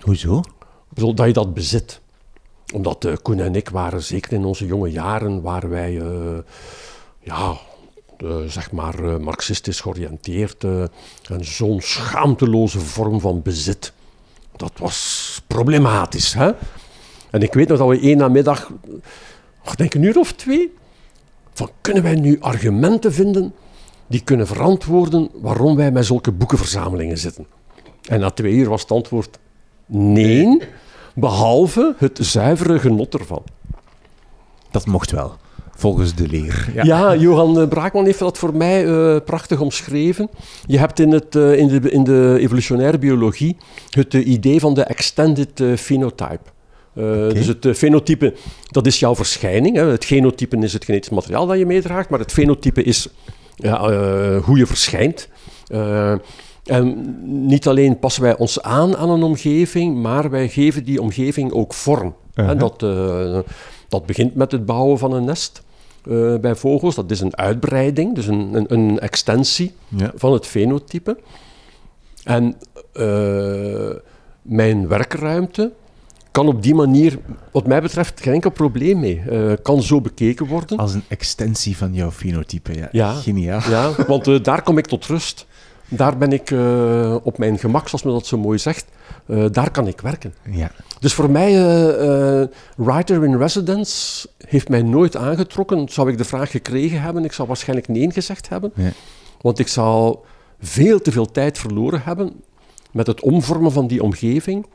Hoezo? 0.01 0.41
Bedoel, 0.89 1.15
dat 1.15 1.27
je 1.27 1.33
dat 1.33 1.55
bezit. 1.55 2.01
Omdat 2.75 3.05
eh, 3.05 3.13
Koen 3.23 3.41
en 3.41 3.55
ik 3.55 3.69
waren, 3.69 4.03
zeker 4.03 4.33
in 4.33 4.45
onze 4.45 4.67
jonge 4.67 4.91
jaren, 4.91 5.43
waren 5.43 5.69
wij, 5.71 6.01
eh, 6.01 6.39
ja, 7.21 7.57
eh, 8.17 8.37
zeg 8.47 8.73
maar, 8.73 9.21
marxistisch 9.21 9.81
georiënteerd. 9.81 10.65
en 10.65 11.45
zo'n 11.45 11.81
schaamteloze 11.81 12.81
vorm 12.81 13.21
van 13.21 13.43
bezit. 13.43 13.93
Dat 14.57 14.73
was 14.77 15.43
problematisch, 15.47 16.35
hè? 16.35 16.53
En 17.31 17.43
ik 17.43 17.53
weet 17.53 17.69
nog 17.69 17.79
dat 17.79 17.89
we 17.89 18.01
één 18.01 18.17
namiddag, 18.17 18.71
ik 19.65 19.77
denk 19.77 19.95
een 19.95 20.03
uur 20.03 20.19
of 20.19 20.33
twee, 20.33 20.75
van 21.53 21.71
kunnen 21.81 22.03
wij 22.03 22.15
nu 22.15 22.41
argumenten 22.41 23.13
vinden 23.13 23.55
die 24.07 24.21
kunnen 24.25 24.47
verantwoorden 24.47 25.31
waarom 25.35 25.77
wij 25.77 25.91
met 25.91 26.07
zulke 26.07 26.33
boekenverzamelingen 26.33 27.19
zitten? 27.19 27.47
En 28.09 28.21
na 28.21 28.31
twee 28.31 28.53
uur 28.53 28.69
was 28.69 28.81
het 28.81 28.91
antwoord 28.91 29.39
nee, 29.87 30.63
behalve 31.15 31.95
het 31.99 32.19
zuivere 32.23 32.79
genot 32.79 33.15
ervan. 33.15 33.43
Dat 34.71 34.87
mocht 34.87 35.11
wel, 35.11 35.35
volgens 35.71 36.15
de 36.15 36.29
leer. 36.29 36.71
Ja, 36.83 37.17
Johan 37.17 37.69
Braakman 37.69 38.05
heeft 38.05 38.19
dat 38.19 38.39
voor 38.39 38.57
mij 38.57 38.87
eh, 38.87 39.21
prachtig 39.25 39.61
omschreven. 39.61 40.31
Je 40.67 40.79
hebt 40.79 41.01
in, 41.01 41.13
het, 41.13 41.37
eh, 41.37 41.59
in, 41.59 41.69
de, 41.69 41.91
in 41.91 42.05
de 42.05 42.37
evolutionaire 42.41 42.99
biologie 42.99 43.57
het 43.91 44.15
eh, 44.15 44.27
idee 44.27 44.61
van 44.61 44.75
de 44.75 44.83
extended 44.83 45.61
eh, 45.61 45.77
Eh, 46.95 47.29
Dus 47.29 47.47
het 47.47 47.67
eh, 47.67 47.75
fenotype, 47.75 48.35
dat 48.71 48.87
is 48.87 48.99
jouw 48.99 49.15
verschijning. 49.15 49.77
Hè. 49.77 49.85
Het 49.85 50.05
genotype 50.05 50.57
is 50.57 50.73
het 50.73 50.85
genetisch 50.85 51.11
materiaal 51.11 51.47
dat 51.47 51.59
je 51.59 51.67
meedraagt, 51.67 52.09
maar 52.09 52.19
het 52.19 52.33
fenotype 52.33 52.83
is 52.83 53.09
ja, 53.57 53.89
eh, 53.89 54.43
hoe 54.45 54.59
je 54.59 54.67
verschijnt. 54.67 55.29
En 56.65 57.17
niet 57.47 57.67
alleen 57.69 57.99
passen 57.99 58.23
wij 58.23 58.37
ons 58.37 58.63
aan 58.63 58.97
aan 58.97 59.11
een 59.11 59.23
omgeving, 59.23 60.03
maar 60.03 60.31
wij 60.31 60.49
geven 60.49 60.85
die 60.85 61.01
omgeving 61.03 61.53
ook 61.53 61.75
vorm. 61.75 62.15
Uh-huh. 62.35 62.51
En 62.53 62.59
dat, 62.59 62.83
eh, 62.83 63.39
dat 63.89 64.07
begint 64.07 64.35
met 64.35 64.53
het 64.53 64.67
bouwen 64.67 64.99
van 64.99 65.13
een 65.13 65.25
nest 65.25 65.63
bij 66.41 66.55
vogels. 66.55 66.95
Dat 66.95 67.11
is 67.11 67.21
een 67.21 67.37
uitbreiding, 67.37 68.15
dus 68.15 68.27
een, 68.27 68.55
een, 68.55 68.65
een 68.75 68.99
extensie 69.01 69.75
Ja. 69.89 70.13
van 70.15 70.33
het 70.33 70.47
fenotype. 70.47 71.17
En 72.25 72.57
mijn 74.43 74.89
werkruimte 74.89 75.73
kan 76.33 76.49
op 76.49 76.63
die 76.63 76.75
manier, 76.75 77.19
wat 77.51 77.67
mij 77.67 77.81
betreft, 77.83 78.21
geen 78.21 78.33
enkel 78.33 78.51
probleem 78.51 79.01
mee. 79.01 79.23
Eh, 79.31 79.53
kan 79.63 79.83
zo 79.83 80.01
bekeken 80.01 80.47
worden. 80.47 80.79
Als 80.79 80.95
een 80.95 81.05
extensie 81.09 81.77
van 81.77 81.95
jouw 81.95 82.11
fenotype. 82.11 82.75
Ja, 82.75 82.89
Ja. 82.93 83.13
geniaal. 83.13 83.61
Ja, 83.71 83.91
want 84.07 84.29
eh, 84.29 84.43
daar 84.43 84.63
kom 84.63 84.79
ik 84.79 84.87
tot 84.87 85.07
rust. 85.07 85.47
Daar 85.89 86.17
ben 86.19 86.33
ik 86.33 86.51
eh, 86.51 87.17
op 87.23 87.39
mijn 87.39 87.59
gemak, 87.59 87.89
zoals 87.89 88.05
men 88.05 88.13
dat 88.13 88.27
zo 88.27 88.39
mooi 88.39 88.59
zegt. 88.59 88.85
Daar 89.51 89.71
kan 89.71 89.87
ik 89.87 90.01
werken. 90.01 90.35
Ja. 90.51 90.71
Dus 91.01 91.13
voor 91.13 91.31
mij, 91.31 91.53
writer 92.77 93.25
in 93.25 93.37
residence 93.37 94.27
heeft 94.47 94.69
mij 94.69 94.83
nooit 94.83 95.17
aangetrokken. 95.17 95.89
Zou 95.89 96.11
ik 96.11 96.19
de 96.19 96.25
vraag 96.25 96.51
gekregen 96.51 97.01
hebben, 97.03 97.25
ik 97.25 97.33
zou 97.33 97.49
waarschijnlijk 97.49 97.89
nee 97.89 98.11
gezegd 98.11 98.49
hebben. 98.49 98.73
Ja. 98.75 98.91
Want 99.41 99.59
ik 99.59 99.69
zou 99.69 100.17
veel 100.61 101.01
te 101.01 101.13
veel 101.13 101.31
tijd 101.31 101.59
verloren 101.59 102.03
hebben 102.05 102.33
met 102.91 103.07
het 103.07 103.21
omvormen 103.21 103.73
van 103.73 103.87
die 103.87 104.03
omgeving 104.03 104.67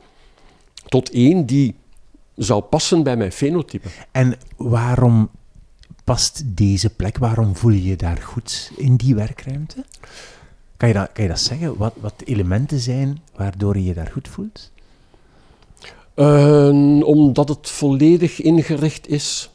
tot 0.88 1.10
één 1.10 1.46
die 1.46 1.74
zou 2.34 2.62
passen 2.62 3.02
bij 3.02 3.16
mijn 3.16 3.32
fenotype. 3.32 3.88
En 4.10 4.34
waarom 4.56 5.30
past 6.04 6.42
deze 6.46 6.90
plek? 6.90 7.18
Waarom 7.18 7.56
voel 7.56 7.70
je 7.70 7.84
je 7.84 7.96
daar 7.96 8.16
goed 8.16 8.72
in 8.76 8.96
die 8.96 9.14
werkruimte? 9.14 9.84
Kan 10.76 10.88
je 10.88 10.94
dat, 10.94 11.12
kan 11.12 11.22
je 11.22 11.30
dat 11.30 11.40
zeggen? 11.40 11.76
Wat, 11.76 11.94
wat 12.00 12.14
elementen 12.24 12.78
zijn 12.78 13.18
waardoor 13.36 13.76
je 13.76 13.84
je 13.84 13.94
daar 13.94 14.10
goed 14.12 14.28
voelt? 14.28 14.70
Eh, 16.14 17.00
omdat 17.02 17.48
het 17.48 17.70
volledig 17.70 18.40
ingericht 18.40 19.08
is 19.08 19.50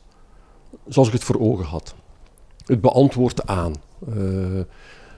zoals 0.88 1.08
ik 1.08 1.14
het 1.14 1.24
voor 1.24 1.40
ogen 1.40 1.66
had. 1.66 1.96
het 2.66 2.82
beantwoordt 2.82 3.48
aan. 3.48 3.74
Eh, 4.08 4.16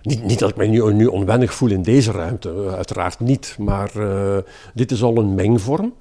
niet, 0.01 0.23
niet, 0.23 0.39
dat 0.39 0.49
ik 0.49 0.55
mij 0.55 0.67
nu, 0.67 0.93
nu, 0.93 1.05
onwennig 1.05 1.53
voel 1.53 1.69
in 1.69 1.81
deze 1.81 2.11
ruimte, 2.11 2.49
eh, 2.49 2.73
uiteraard 2.73 3.19
niet. 3.19 3.55
Maar 3.59 3.91
dit 4.73 4.91
is 4.91 5.03
al 5.03 5.17
een 5.17 5.35
mengvorm 5.35 5.93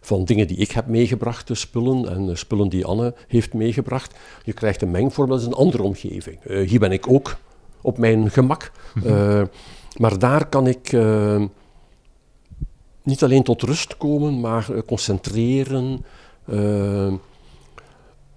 van 0.00 0.24
dingen 0.24 0.46
die 0.46 0.56
ik 0.56 0.70
heb 0.70 0.86
meegebracht, 0.86 1.48
de 1.48 1.54
spullen, 1.54 2.08
en 2.08 2.38
spullen 2.38 2.68
die 2.68 2.84
Anne 2.84 3.14
heeft 3.28 3.54
meegebracht. 3.54 4.14
Je 4.44 4.52
krijgt 4.52 4.82
een 4.82 4.90
mengvorm, 4.90 5.28
dat 5.28 5.40
is 5.40 5.46
een 5.46 5.52
andere 5.52 5.82
omgeving. 5.82 6.38
hier 6.42 6.78
ben 6.78 6.92
ik 6.92 7.08
ook 7.10 7.36
op 7.80 7.98
mijn 7.98 8.30
gemak. 8.30 8.72
Mhm. 8.94 9.46
maar 9.96 10.18
daar 10.18 10.46
kan 10.48 10.66
ik 10.66 10.96
niet 13.02 13.22
alleen 13.22 13.42
tot 13.42 13.62
rust 13.62 13.96
komen, 13.96 14.40
maar 14.40 14.68
concentreren. 14.86 16.04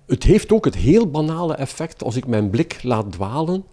Het 0.05 0.23
heeft 0.23 0.51
ook 0.51 0.65
het 0.65 0.75
heel 0.75 1.09
banale 1.09 1.55
effect, 1.55 2.03
als 2.03 2.15
ik 2.15 2.27
mijn 2.27 2.49
blik 2.49 2.83
laat 2.83 3.11
dwalen, 3.11 3.63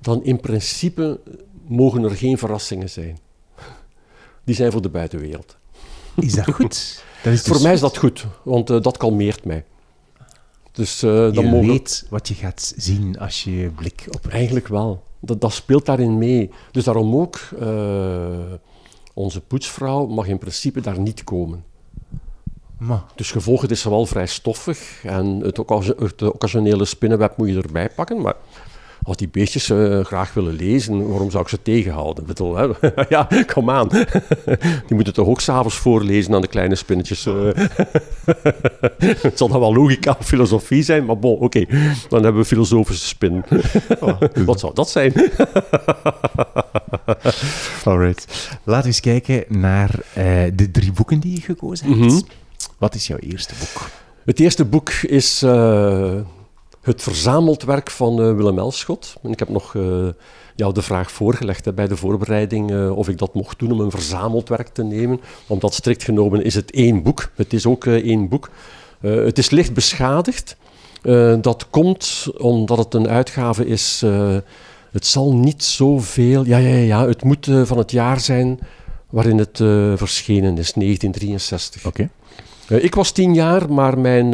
dan 0.00 0.24
in 0.24 0.40
principe 0.40 1.20
mogen 1.66 2.04
er 2.04 2.10
geen 2.10 2.38
verrassingen 2.38 2.90
zijn. 2.90 3.18
Die 4.44 4.54
zijn 4.54 4.72
voor 4.72 4.82
de 4.82 4.88
buitenwereld. 4.88 5.57
Is 6.20 6.34
dat 6.34 6.54
goed? 6.54 6.66
Dat 7.22 7.32
is 7.32 7.42
dus 7.42 7.52
voor 7.52 7.62
mij 7.62 7.72
is 7.72 7.80
dat 7.80 7.96
goed, 7.96 8.26
want 8.42 8.70
uh, 8.70 8.80
dat 8.80 8.96
kalmeert 8.96 9.44
mij. 9.44 9.64
Dus, 10.72 11.02
uh, 11.02 11.10
dan 11.10 11.44
je 11.44 11.50
mogen... 11.50 11.68
weet 11.68 12.06
wat 12.10 12.28
je 12.28 12.34
gaat 12.34 12.74
zien 12.76 13.18
als 13.18 13.44
je 13.44 13.56
je 13.56 13.68
blik 13.68 14.06
op... 14.10 14.26
Eigenlijk 14.26 14.68
wel. 14.68 15.02
Dat, 15.20 15.40
dat 15.40 15.52
speelt 15.52 15.86
daarin 15.86 16.18
mee. 16.18 16.50
Dus 16.70 16.84
daarom 16.84 17.16
ook, 17.16 17.40
uh, 17.60 18.28
onze 19.14 19.40
poetsvrouw 19.40 20.06
mag 20.06 20.26
in 20.26 20.38
principe 20.38 20.80
daar 20.80 21.00
niet 21.00 21.24
komen. 21.24 21.64
Maar. 22.78 23.02
Dus 23.14 23.30
gevolgd 23.30 23.70
is 23.70 23.80
ze 23.80 23.90
wel 23.90 24.06
vrij 24.06 24.26
stoffig 24.26 25.04
en 25.04 25.26
het, 25.26 25.56
het 25.98 26.22
occasionele 26.22 26.84
spinnenweb 26.84 27.36
moet 27.36 27.48
je 27.48 27.62
erbij 27.62 27.90
pakken, 27.90 28.20
maar 28.20 28.34
als 29.08 29.16
die 29.16 29.28
beestjes 29.28 29.68
uh, 29.68 30.04
graag 30.04 30.34
willen 30.34 30.54
lezen, 30.54 31.08
waarom 31.08 31.30
zou 31.30 31.42
ik 31.42 31.48
ze 31.48 31.62
tegenhouden? 31.62 32.26
Bedoel, 32.26 32.56
hè? 32.56 32.68
ja, 33.08 33.28
kom 33.46 33.70
aan. 33.70 33.88
die 34.86 34.94
moeten 34.94 35.12
toch 35.12 35.26
ook 35.26 35.40
s'avonds 35.40 35.76
voorlezen 35.76 36.34
aan 36.34 36.40
de 36.40 36.46
kleine 36.46 36.74
spinnetjes. 36.74 37.26
Uh. 37.26 37.50
het 39.20 39.38
zal 39.38 39.48
dan 39.48 39.60
wel 39.60 39.74
logica 39.74 40.16
of 40.18 40.26
filosofie 40.26 40.82
zijn, 40.82 41.04
maar 41.04 41.18
bon, 41.18 41.38
oké. 41.38 41.64
Dan 42.08 42.22
hebben 42.22 42.42
we 42.42 42.48
filosofische 42.48 43.06
spin. 43.06 43.44
Oh, 44.00 44.20
Wat 44.34 44.60
zou 44.60 44.74
dat 44.74 44.90
zijn? 44.90 45.12
Alright. 47.84 48.50
Laten 48.64 48.82
we 48.82 48.86
eens 48.86 49.00
kijken 49.00 49.44
naar 49.48 49.90
uh, 49.94 50.24
de 50.54 50.70
drie 50.70 50.92
boeken 50.92 51.20
die 51.20 51.34
je 51.34 51.40
gekozen 51.40 51.86
hebt. 51.86 51.98
Mm 51.98 52.08
-hmm. 52.08 52.22
Wat 52.78 52.94
is 52.94 53.06
jouw 53.06 53.18
eerste 53.18 53.54
boek? 53.58 53.90
Het 54.24 54.40
eerste 54.40 54.64
boek 54.64 54.90
is 54.90 55.42
uh, 55.42 56.14
het 56.88 57.02
verzameld 57.02 57.62
werk 57.62 57.90
van 57.90 58.20
uh, 58.20 58.36
Willem 58.36 58.58
Elschot. 58.58 59.16
En 59.22 59.30
ik 59.30 59.38
heb 59.38 59.48
nog 59.48 59.74
uh, 59.74 60.08
jou 60.54 60.72
de 60.72 60.82
vraag 60.82 61.10
voorgelegd 61.10 61.64
hè, 61.64 61.72
bij 61.72 61.88
de 61.88 61.96
voorbereiding 61.96 62.90
of 62.90 63.08
ik 63.08 63.18
dat 63.18 63.34
mocht 63.34 63.58
doen 63.58 63.72
om 63.72 63.80
een 63.80 63.90
verzameld 63.90 64.48
werk 64.48 64.68
te 64.68 64.82
nemen. 64.82 65.20
Omdat 65.46 65.74
strikt 65.74 66.02
genomen 66.02 66.44
is 66.44 66.54
het 66.54 66.70
één 66.70 67.02
boek. 67.02 67.30
Het 67.34 67.52
is 67.52 67.66
ook 67.66 67.86
één 67.86 68.28
boek. 68.28 68.50
het 69.00 69.38
is 69.38 69.50
licht 69.50 69.74
beschadigd. 69.74 70.56
dat 71.40 71.66
komt 71.70 72.26
omdat 72.38 72.78
het 72.78 72.94
een 72.94 73.08
uitgave 73.08 73.66
is. 73.66 74.04
het 74.92 75.06
zal 75.06 75.34
niet 75.34 75.64
zoveel. 75.64 76.44
Ja, 76.44 76.58
ja, 76.58 76.76
ja. 76.76 77.06
Het 77.06 77.24
moet 77.24 77.50
van 77.64 77.78
het 77.78 77.90
jaar 77.90 78.20
zijn 78.20 78.58
waarin 79.10 79.38
het 79.38 79.56
verschenen 79.96 80.58
is, 80.58 80.72
1963. 80.72 81.86
Oké. 81.86 82.08
Eh, 82.68 82.84
ik 82.84 82.94
was 82.94 83.10
tien 83.10 83.34
jaar, 83.34 83.72
maar 83.72 83.98
mijn 83.98 84.32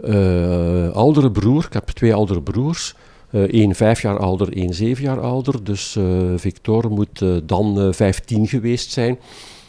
uh, 0.00 0.90
oudere 0.90 1.30
broer, 1.30 1.64
ik 1.64 1.72
heb 1.72 1.88
twee 1.88 2.14
oudere 2.14 2.42
broers, 2.42 2.94
één 3.30 3.74
vijf 3.74 4.02
jaar 4.02 4.18
ouder, 4.18 4.52
één 4.52 4.74
zeven 4.74 5.04
jaar 5.04 5.20
ouder. 5.20 5.64
Dus 5.64 5.98
Victor 6.36 6.90
moet 6.90 7.24
dan 7.44 7.94
vijftien 7.94 8.46
geweest 8.46 8.90
zijn. 8.90 9.18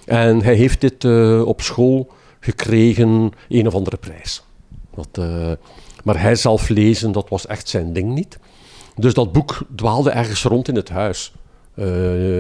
En 0.06 0.42
hij 0.42 0.56
heeft 0.56 0.82
dit 0.82 1.06
op 1.46 1.62
school 1.62 2.12
gekregen, 2.40 3.32
een 3.50 3.68
of 3.68 3.74
andere 3.74 3.98
prijs. 3.98 4.44
Maar 6.04 6.22
hij 6.22 6.36
zelf 6.36 6.70
lezen, 6.70 7.12
dat 7.12 7.30
was 7.30 7.48
echt 7.48 7.70
zijn 7.70 7.94
ding 7.94 8.14
niet. 8.14 8.40
Dus 8.96 9.14
dat 9.14 9.32
boek 9.32 9.58
dwaalde 9.76 10.10
ergens 10.10 10.44
rond 10.44 10.68
in 10.68 10.76
het 10.76 10.90
huis. 10.90 11.34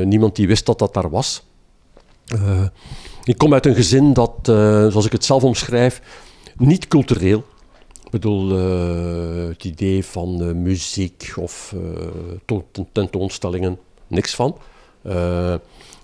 niemand 0.03 0.35
die 0.35 0.47
wist 0.47 0.65
dat 0.65 0.79
dat 0.79 0.93
daar 0.93 1.09
was. 1.09 1.43
Ik 3.23 3.37
kom 3.37 3.53
uit 3.53 3.65
een 3.65 3.75
gezin 3.75 4.13
dat, 4.13 4.33
zoals 4.43 5.05
ik 5.05 5.11
het 5.11 5.25
zelf 5.25 5.43
omschrijf, 5.43 6.01
niet 6.57 6.87
cultureel. 6.87 7.43
Ik 8.09 8.19
bedoel, 8.19 8.51
uh, 8.51 9.47
het 9.47 9.63
idee 9.63 10.05
van 10.05 10.43
uh, 10.43 10.53
muziek 10.53 11.33
of 11.35 11.75
tentoonstellingen, 12.91 13.77
niks 14.07 14.35
van. 14.35 14.57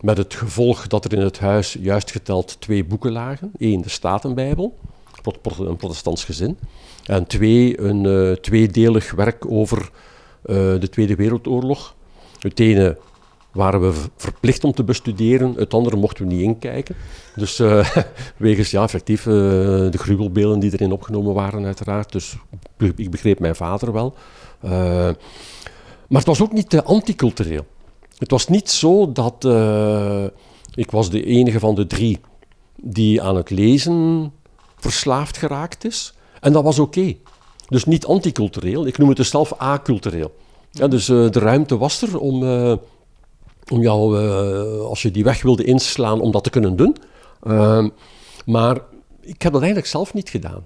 met 0.02 0.18
het 0.18 0.34
gevolg 0.34 0.88
dat 0.88 1.06
er 1.06 1.14
in 1.14 1.22
het 1.22 1.40
huis 1.40 1.78
juist 1.80 2.12
geteld 2.12 2.62
twee 2.62 2.84
boeken 2.84 3.12
lagen. 3.12 3.52
Eén, 3.58 3.82
de 3.82 3.90
Statenbijbel, 3.90 4.78
een 5.44 5.78
protestants 5.78 6.24
gezin. 6.24 6.58
En 7.06 7.28
twee, 7.28 7.80
een 7.80 8.38
tweedelig 8.42 9.12
werk 9.12 9.52
over 9.52 9.90
de 10.42 10.88
Tweede 10.92 11.16
Wereldoorlog. 11.16 11.96
Het 12.40 12.60
ene 12.60 12.98
waren 13.56 13.82
we 13.82 13.94
verplicht 14.18 14.64
om 14.64 14.72
te 14.74 14.84
bestuderen. 14.84 15.54
Het 15.54 15.74
andere 15.74 15.96
mochten 15.96 16.28
we 16.28 16.34
niet 16.34 16.44
inkijken. 16.44 16.96
Dus 17.36 17.60
uh, 17.60 17.88
wegens 18.38 18.72
ja, 18.72 18.84
effectief 18.84 19.26
uh, 19.26 19.34
de 19.34 19.98
gruwelbeelden 19.98 20.60
die 20.60 20.74
erin 20.74 20.92
opgenomen 20.92 21.34
waren, 21.34 21.66
uiteraard. 21.66 22.12
Dus 22.12 22.36
ik 22.96 23.12
begreep 23.12 23.40
mijn 23.40 23.56
vader 23.56 23.94
wel. 23.94 24.14
Uh, 24.66 24.72
maar 26.08 26.22
het 26.22 26.26
was 26.26 26.42
ook 26.42 26.54
niet 26.54 26.82
anticultureel. 26.82 27.66
Het 28.18 28.32
was 28.32 28.48
niet 28.48 28.70
zo 28.70 29.12
dat 29.12 29.46
ik 30.74 30.92
was 30.92 31.10
de 31.10 31.24
enige 31.26 31.60
van 31.60 31.76
de 31.76 31.88
drie 31.88 32.20
die 32.76 33.22
aan 33.22 33.36
het 33.36 33.50
lezen 33.50 34.32
verslaafd 34.78 35.38
geraakt 35.38 35.86
is. 35.86 36.14
En 36.40 36.54
dat 36.54 36.64
was 36.64 36.80
oké. 36.80 37.16
Dus 37.68 37.86
niet 37.86 38.06
anticultureel. 38.06 38.88
Ik 38.88 38.98
noem 38.98 39.08
het 39.08 39.18
dus 39.18 39.30
zelf 39.30 39.54
acultureel. 39.54 40.36
Ja, 40.72 40.88
dus 40.88 41.06
de 41.06 41.30
ruimte 41.32 41.78
was 41.78 42.02
er 42.02 42.20
om 42.20 42.44
om 43.72 43.82
jou, 43.82 44.22
uh, 44.22 44.80
als 44.80 45.02
je 45.02 45.12
die 45.12 45.24
weg 45.24 45.42
wilde 45.42 45.64
inslaan, 45.64 46.22
om 46.22 46.32
dat 46.32 46.44
te 46.44 46.50
kunnen 46.50 46.76
doen. 46.76 46.96
Uh, 47.44 47.86
maar 48.46 48.80
ik 49.22 49.42
heb 49.42 49.52
dat 49.52 49.62
eigenlijk 49.62 49.92
zelf 49.92 50.14
niet 50.14 50.30
gedaan. 50.30 50.66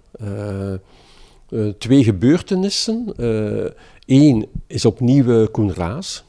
Uh, 1.50 1.70
twee 1.77 2.03
gebeurtenissen. 2.03 3.13
Eén 4.06 4.48
is 4.68 4.86
opnieuw 4.86 5.48
Koen 5.48 5.74
Raas. 5.74 6.24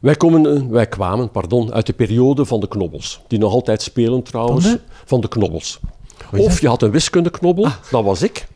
wij, 0.00 0.14
komen, 0.16 0.70
wij 0.70 0.86
kwamen 0.86 1.30
pardon, 1.30 1.72
uit 1.72 1.86
de 1.86 1.92
periode 1.92 2.44
van 2.44 2.60
de 2.60 2.68
knobbels. 2.68 3.20
Die 3.26 3.38
nog 3.38 3.52
altijd 3.52 3.82
spelen 3.82 4.22
trouwens. 4.22 4.64
Van 4.64 4.74
de, 4.74 4.80
van 5.04 5.20
de 5.20 5.28
knobbels. 5.28 5.80
Of 6.36 6.60
je 6.60 6.68
had 6.68 6.82
een 6.82 6.90
wiskundeknobbel, 6.90 7.64
ah. 7.64 7.74
dat 7.90 8.04
was 8.04 8.22
ik. 8.22 8.46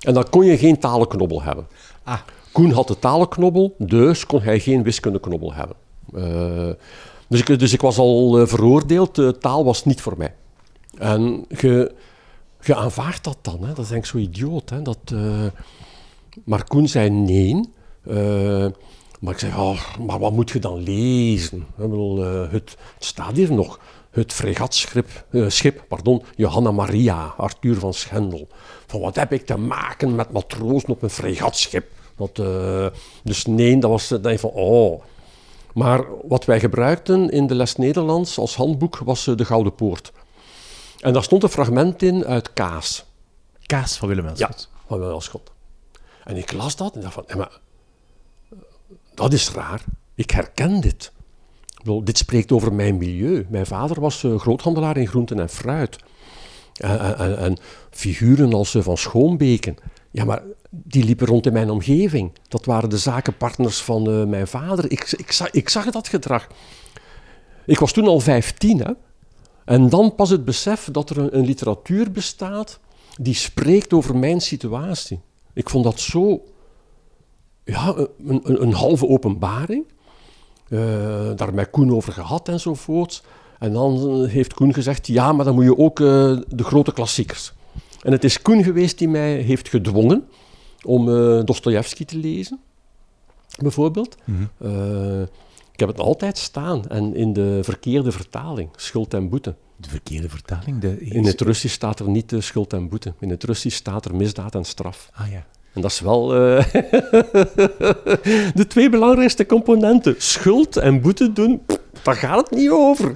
En 0.00 0.14
dan 0.14 0.28
kon 0.30 0.44
je 0.44 0.58
geen 0.58 0.78
talenknobbel 0.78 1.42
hebben. 1.42 1.66
Ah. 2.02 2.20
Koen 2.52 2.70
had 2.70 2.88
de 2.88 2.98
talenknobbel, 2.98 3.74
dus 3.78 4.26
kon 4.26 4.42
hij 4.42 4.60
geen 4.60 4.82
wiskundeknobbel 4.82 5.54
hebben. 5.54 5.76
Uh, 6.14 6.74
dus, 7.28 7.40
ik, 7.40 7.58
dus 7.58 7.72
ik 7.72 7.80
was 7.80 7.98
al 7.98 8.40
uh, 8.40 8.46
veroordeeld, 8.46 9.18
uh, 9.18 9.28
taal 9.28 9.64
was 9.64 9.84
niet 9.84 10.00
voor 10.00 10.14
mij. 10.16 10.34
En 10.98 11.44
je, 11.48 11.94
je 12.60 12.74
aanvaardt 12.74 13.24
dat 13.24 13.38
dan, 13.40 13.60
hè? 13.60 13.72
dat 13.74 13.84
is 13.84 13.90
eigenlijk 13.90 14.06
zo 14.06 14.16
idioot. 14.16 14.70
Hè? 14.70 14.82
Dat, 14.82 15.14
maar 16.44 16.64
Koen 16.64 16.88
zei 16.88 17.10
nee. 17.10 17.68
maar 19.20 19.32
ik 19.32 19.38
zei, 19.38 19.52
oh, 19.52 19.96
maar 20.06 20.18
wat 20.18 20.32
moet 20.32 20.50
je 20.50 20.58
dan 20.58 20.82
lezen? 20.82 21.66
Bedoel, 21.76 22.18
het, 22.18 22.50
het, 22.50 22.76
staat 22.98 23.36
hier 23.36 23.52
nog. 23.52 23.80
Het 24.10 24.32
fregatschip, 24.32 25.26
schip, 25.46 25.84
pardon, 25.88 26.22
Johanna 26.36 26.70
Maria, 26.70 27.34
Arthur 27.36 27.78
van 27.78 27.94
Schendel. 27.94 28.48
Van 28.86 29.00
wat 29.00 29.16
heb 29.16 29.32
ik 29.32 29.46
te 29.46 29.56
maken 29.56 30.14
met 30.14 30.32
matrozen 30.32 30.88
op 30.88 31.02
een 31.02 31.10
fregatschip? 31.10 31.84
Dat, 32.26 32.46
uh, 32.46 32.86
dus 33.22 33.46
nee, 33.46 33.78
dat 33.78 33.90
was 33.90 34.08
dan 34.08 34.38
van 34.38 34.50
oh. 34.50 35.02
Maar 35.74 36.04
wat 36.28 36.44
wij 36.44 36.60
gebruikten 36.60 37.30
in 37.30 37.46
de 37.46 37.54
les 37.54 37.76
Nederlands 37.76 38.38
als 38.38 38.56
handboek 38.56 38.98
was 38.98 39.26
uh, 39.26 39.36
de 39.36 39.44
Gouden 39.44 39.74
Poort. 39.74 40.12
En 41.00 41.12
daar 41.12 41.22
stond 41.22 41.42
een 41.42 41.48
fragment 41.48 42.02
in 42.02 42.24
uit 42.24 42.52
Kaas. 42.52 43.04
Kaas 43.66 43.96
van 43.96 44.08
Willem 44.08 44.26
Elschot? 44.26 44.68
Ja, 44.72 44.78
van 44.86 44.98
Willem 44.98 45.12
Elschot. 45.12 45.52
En 46.24 46.36
ik 46.36 46.52
las 46.52 46.76
dat 46.76 46.94
en 46.94 47.00
dacht 47.00 47.14
van, 47.14 47.24
maar, 47.36 47.58
dat 49.14 49.32
is 49.32 49.50
raar. 49.50 49.84
Ik 50.14 50.30
herken 50.30 50.80
dit. 50.80 51.12
Bedoel, 51.76 52.04
dit 52.04 52.18
spreekt 52.18 52.52
over 52.52 52.72
mijn 52.72 52.96
milieu. 52.96 53.46
Mijn 53.48 53.66
vader 53.66 54.00
was 54.00 54.22
uh, 54.22 54.38
groothandelaar 54.38 54.96
in 54.96 55.08
groenten 55.08 55.40
en 55.40 55.48
fruit. 55.48 55.96
En, 56.72 57.16
en, 57.18 57.38
en 57.38 57.56
figuren 57.90 58.52
als 58.52 58.76
Van 58.78 58.96
Schoonbeken. 58.96 59.76
Ja, 60.10 60.24
maar 60.24 60.42
die 60.74 61.04
liepen 61.04 61.26
rond 61.26 61.46
in 61.46 61.52
mijn 61.52 61.70
omgeving. 61.70 62.32
Dat 62.48 62.64
waren 62.64 62.90
de 62.90 62.98
zakenpartners 62.98 63.82
van 63.82 64.10
uh, 64.10 64.24
mijn 64.24 64.46
vader. 64.46 64.90
Ik, 64.90 65.12
ik, 65.16 65.32
zag, 65.32 65.50
ik 65.50 65.68
zag 65.68 65.90
dat 65.90 66.08
gedrag. 66.08 66.48
Ik 67.66 67.78
was 67.78 67.92
toen 67.92 68.06
al 68.06 68.20
15, 68.20 68.78
hè. 68.78 68.92
En 69.64 69.88
dan 69.88 70.14
pas 70.14 70.30
het 70.30 70.44
besef 70.44 70.88
dat 70.92 71.10
er 71.10 71.34
een, 71.34 71.44
literatuur 71.44 72.10
bestaat 72.10 72.80
die 73.20 73.34
spreekt 73.34 73.92
over 73.92 74.16
mijn 74.16 74.40
situatie. 74.40 75.20
Ik 75.52 75.70
vond 75.70 75.84
dat 75.84 76.00
zo... 76.00 76.42
Ja, 77.64 77.94
een, 77.96 78.40
een, 78.44 78.62
een 78.62 78.72
halve 78.72 79.08
openbaring. 79.08 79.84
Uh, 80.68 80.80
daar 81.36 81.54
met 81.54 81.70
Koen 81.70 81.94
over 81.94 82.12
gehad 82.12 82.48
enzovoort. 82.48 83.22
En 83.58 83.72
dan 83.72 84.24
heeft 84.26 84.54
Koen 84.54 84.74
gezegd, 84.74 85.06
ja, 85.06 85.32
maar 85.32 85.44
dan 85.44 85.54
moet 85.54 85.64
je 85.64 85.78
ook 85.78 85.96
de 85.96 86.64
grote 86.64 86.92
klassiekers. 86.92 87.52
En 88.02 88.12
het 88.12 88.24
is 88.24 88.42
Koen 88.42 88.62
geweest 88.64 88.98
die 88.98 89.08
mij 89.08 89.34
heeft 89.34 89.68
gedwongen 89.68 90.28
om 90.84 91.08
uh, 91.08 91.44
Dostoevsky 91.44 92.04
te 92.04 92.16
lezen, 92.16 92.60
bijvoorbeeld. 93.58 94.16
Mm 94.24 94.48
-hmm. 94.58 95.22
ik 95.72 95.80
heb 95.80 95.88
het 95.88 96.00
altijd 96.00 96.38
staan 96.38 96.88
en 96.88 97.14
in 97.14 97.32
de 97.32 97.60
verkeerde 97.62 98.12
vertaling, 98.12 98.68
schuld 98.76 99.14
en 99.14 99.28
boete. 99.28 99.54
De 99.76 99.88
verkeerde 99.88 100.28
vertaling? 100.28 100.78
De... 100.78 101.00
In 101.00 101.24
het 101.24 101.40
Russisch 101.40 101.74
staat 101.74 102.00
er 102.00 102.08
niet 102.08 102.34
schuld 102.38 102.72
en 102.72 102.88
boete. 102.88 103.14
In 103.18 103.30
het 103.30 103.44
Russisch 103.44 103.76
staat 103.76 104.04
er 104.04 104.14
misdaad 104.14 104.54
en 104.54 104.64
straf. 104.64 105.10
Ah 105.14 105.30
ja. 105.30 105.46
En 105.72 105.80
dat 105.80 105.90
is 105.90 106.00
wel 106.00 106.34
uh, 106.34 106.64
de 108.60 108.66
twee 108.68 108.90
belangrijkste 108.90 109.46
componenten. 109.46 110.14
Schuld 110.18 110.76
en 110.76 111.00
boete 111.00 111.32
doen, 111.32 111.62
daar 112.02 112.14
gaat 112.14 112.36
het 112.36 112.58
niet 112.58 112.70
over. 112.70 113.12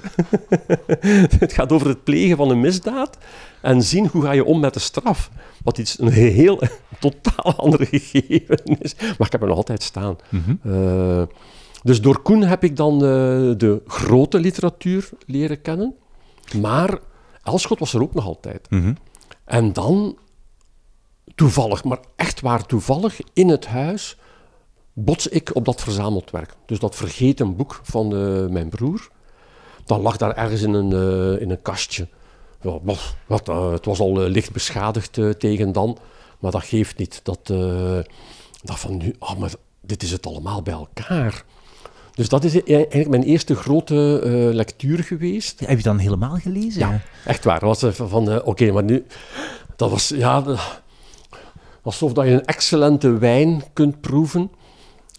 het 1.38 1.52
gaat 1.52 1.72
over 1.72 1.88
het 1.88 2.04
plegen 2.04 2.36
van 2.36 2.50
een 2.50 2.60
misdaad 2.60 3.18
en 3.60 3.82
zien 3.82 4.06
hoe 4.06 4.22
ga 4.22 4.32
je 4.32 4.44
om 4.44 4.60
met 4.60 4.74
de 4.74 4.80
straf. 4.80 5.30
Wat 5.64 5.78
iets 5.78 5.98
een 5.98 6.12
heel 6.12 6.62
totaal 7.00 7.54
andere 7.56 7.86
gegeven 7.86 8.62
is. 8.64 8.94
Maar 8.94 9.26
ik 9.26 9.32
heb 9.32 9.42
er 9.42 9.48
nog 9.48 9.56
altijd 9.56 9.82
staan. 9.82 10.16
Mm 10.28 10.42
-hmm. 10.44 10.72
uh, 10.72 11.22
dus 11.82 12.00
door 12.00 12.22
Koen 12.22 12.42
heb 12.42 12.64
ik 12.64 12.76
dan 12.76 12.94
uh, 12.94 13.00
de 13.56 13.82
grote 13.86 14.38
literatuur 14.38 15.08
leren 15.26 15.62
kennen. 15.62 15.94
Maar 16.60 16.98
Elschot 17.42 17.78
was 17.78 17.94
er 17.94 18.02
ook 18.02 18.14
nog 18.14 18.26
altijd. 18.26 18.70
Mm 18.70 18.82
-hmm. 18.82 18.96
En 19.44 19.72
dan 19.72 20.18
toevallig, 21.34 21.84
maar 21.84 21.98
echt 22.16 22.40
waar 22.40 22.66
toevallig, 22.66 23.20
in 23.32 23.48
het 23.48 23.66
huis 23.66 24.18
bots 24.98 25.28
ik 25.28 25.54
op 25.54 25.64
dat 25.64 25.80
verzameld 25.82 26.30
werk. 26.30 26.54
Dus 26.66 26.78
dat 26.78 26.96
vergeten 26.96 27.56
boek 27.56 27.80
van 27.82 28.14
uh, 28.14 28.46
mijn 28.46 28.68
broer. 28.68 29.08
Dat 29.84 30.00
lag 30.00 30.16
daar 30.16 30.36
ergens 30.36 30.62
in 30.62 30.72
een, 30.72 30.90
uh, 30.90 31.40
in 31.40 31.50
een 31.50 31.62
kastje. 31.62 32.08
Ja, 32.60 32.78
wat, 33.26 33.48
uh, 33.48 33.72
het 33.72 33.84
was 33.84 34.00
al 34.00 34.18
licht 34.18 34.52
beschadigd 34.52 35.18
tegen 35.38 35.72
dan, 35.72 35.98
maar 36.38 36.50
dat 36.50 36.64
geeft 36.64 36.98
niet. 36.98 37.20
Dat, 37.22 37.46
dat 38.62 38.78
van 38.78 38.96
nu, 38.96 39.14
oh, 39.18 39.38
maar 39.38 39.52
dit 39.80 40.02
is 40.02 40.10
het 40.10 40.26
allemaal 40.26 40.62
bij 40.62 40.74
elkaar. 40.74 41.44
Dus 42.14 42.28
dat 42.28 42.44
is 42.44 42.54
e-, 42.54 42.60
eigenlijk 42.64 43.08
mijn 43.08 43.22
eerste 43.22 43.54
grote 43.54 43.94
lectuur 44.52 45.04
geweest. 45.04 45.60
Ja, 45.60 45.66
heb 45.66 45.76
je 45.76 45.82
dan 45.82 45.98
helemaal 45.98 46.36
gelezen? 46.36 46.80
Ja, 46.80 47.00
echt 47.24 47.44
waar. 47.44 47.60
Dat 47.60 47.80
was 47.80 47.94
van, 47.94 48.36
oké, 48.36 48.48
okay, 48.48 48.70
maar 48.70 48.84
nu... 48.84 49.06
Dat 49.76 49.90
was, 49.90 50.08
ja... 50.08 50.44
Alsof 51.82 52.12
dat 52.12 52.24
je 52.24 52.30
een 52.30 52.44
excellente 52.44 53.18
wijn 53.18 53.62
kunt 53.72 54.00
proeven. 54.00 54.50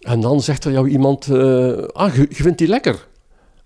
En 0.08 0.20
dan 0.20 0.40
zegt 0.40 0.64
er 0.64 0.72
jou 0.72 0.88
iemand, 0.88 1.26
uh, 1.26 1.82
ah, 1.82 2.14
je, 2.14 2.26
je, 2.28 2.42
vindt 2.42 2.58
die 2.58 2.68
lekker. 2.68 3.06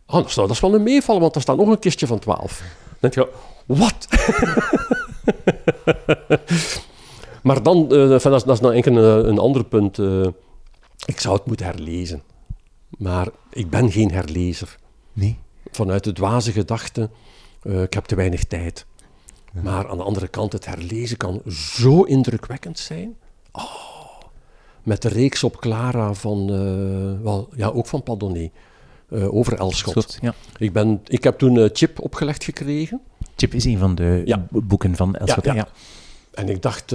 Ah, 0.07 0.15
dat 0.15 0.27
is, 0.27 0.35
dat 0.35 0.51
is 0.51 0.61
wel 0.61 0.75
een 0.75 0.83
meevallen, 0.83 1.21
want 1.21 1.35
er 1.35 1.41
staat 1.41 1.57
nog 1.57 1.69
een 1.69 1.79
kistje 1.79 2.07
van 2.07 2.19
12. 2.19 2.59
Dan 2.59 3.11
denk 3.11 3.15
je, 3.15 3.29
wat? 3.67 4.09
maar 7.43 7.63
dan, 7.63 7.83
uh, 7.83 8.09
dat, 8.09 8.25
is, 8.25 8.43
dat 8.45 8.49
is 8.49 8.61
nou 8.61 8.75
enkel 8.75 8.97
een, 8.97 9.29
een 9.29 9.39
ander 9.39 9.65
punt. 9.65 9.99
Uh, 9.99 10.27
ik 11.07 11.21
zou 11.21 11.37
het 11.37 11.47
moeten 11.47 11.67
herlezen. 11.67 12.23
Maar 12.99 13.29
ik 13.51 13.71
ben 13.71 13.91
geen 13.91 14.11
herlezer. 14.11 14.77
Nee. 15.13 15.39
Vanuit 15.71 16.05
de 16.05 16.13
dwaze 16.13 16.53
gedachte, 16.53 17.11
ik 17.63 17.93
heb 17.93 18.05
te 18.05 18.15
weinig 18.15 18.45
tijd. 18.45 18.87
Maar 19.63 19.89
aan 19.89 19.97
de 19.97 20.05
andere 20.05 20.29
kant, 20.29 20.53
het 20.53 20.67
herlezen 20.67 21.17
kan 21.17 21.43
zo 21.49 22.03
indrukwekkend 22.03 22.79
zijn. 22.79 23.17
Oh, 23.53 23.92
met 24.83 25.03
de 25.03 25.09
reeks 25.09 25.45
op 25.45 25.57
Clara 25.57 26.15
van, 26.15 26.53
uh, 26.53 27.25
wel, 27.25 27.49
ja, 27.57 27.67
ook 27.67 27.87
van 27.87 28.03
Padonnet, 28.03 28.51
uh, 29.09 29.35
over 29.35 29.59
Elschot. 29.59 29.93
Schot, 29.93 30.19
ja. 30.21 30.35
ik, 30.57 30.73
ben, 30.73 31.01
ik 31.07 31.25
heb 31.25 31.39
toen 31.39 31.55
uh, 31.55 31.69
Chip 31.73 32.01
opgelegd 32.01 32.45
gekregen. 32.45 33.01
Chip 33.37 33.55
is 33.55 33.65
een 33.65 33.79
van 33.79 33.95
de 33.95 34.23
ja. 34.25 34.47
boeken 34.51 34.97
van 34.97 35.17
Elschot. 35.17 35.45
Ja, 35.45 35.55
ja. 35.55 35.69
En 36.35 36.49
ik 36.49 36.63
dacht, 36.63 36.91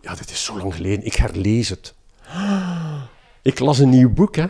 ja, 0.00 0.14
dit 0.18 0.30
is 0.30 0.44
zo 0.44 0.58
lang 0.58 0.74
geleden, 0.74 1.06
ik 1.06 1.14
herlees 1.14 1.68
het. 1.68 1.94
Ik 3.42 3.58
las 3.58 3.78
een 3.78 3.88
nieuw 3.88 4.12
boek, 4.12 4.36
hè. 4.36 4.46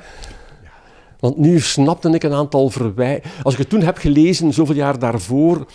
Want 1.21 1.37
nu 1.37 1.61
snapte 1.61 2.11
ik 2.11 2.23
een 2.23 2.33
aantal 2.33 2.71
verwij... 2.71 3.23
Als 3.43 3.53
ik 3.53 3.59
het 3.59 3.69
toen 3.69 3.83
heb 3.83 3.99
gelezen, 3.99 4.53
zoveel 4.53 4.75
jaar 4.75 4.99
daarvoor, 4.99 5.67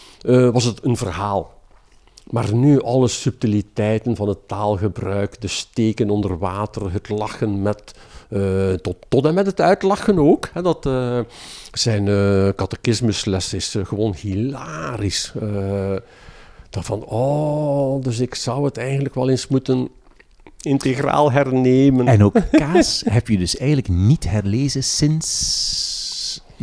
was 0.52 0.64
het 0.64 0.86
een 0.86 0.98
verhaal. 0.98 1.61
Maar 2.32 2.54
nu 2.54 2.82
alle 2.82 3.08
subtiliteiten 3.08 4.16
van 4.16 4.28
het 4.28 4.48
taalgebruik, 4.48 5.42
de 5.42 5.48
steken 5.48 6.10
onder 6.10 6.38
water, 6.38 6.92
het 6.92 7.10
lachen 7.10 7.62
met... 7.62 7.96
Uh, 8.30 8.74
tot, 8.74 8.96
tot 9.08 9.26
en 9.26 9.34
met 9.34 9.46
het 9.46 9.62
uitlachen 9.62 10.20
ook. 10.20 10.50
Hè, 10.54 10.62
dat, 10.62 10.86
uh, 10.86 11.20
zijn 11.72 12.08
uh, 12.08 12.50
catechismusles 12.56 13.54
is 13.54 13.76
gewoon 13.84 14.16
hilarisch. 14.20 15.34
dat 16.70 16.86
van, 16.86 17.04
oh, 17.04 18.04
dus 18.04 18.20
ik 18.20 18.36
zou 18.36 18.66
het 18.66 18.78
eigenlijk 18.78 19.16
wel 19.16 19.30
eens 19.30 19.48
moeten 19.48 19.90
integraal 20.62 21.32
hernemen. 21.32 22.08
En 22.08 22.24
ook 22.24 22.36
kaas 22.52 23.04
heb 23.10 23.28
je 23.28 23.38
dus 23.38 23.58
eigenlijk 23.58 23.90
niet 23.90 24.30
herlezen 24.30 24.84
sinds 24.84 26.01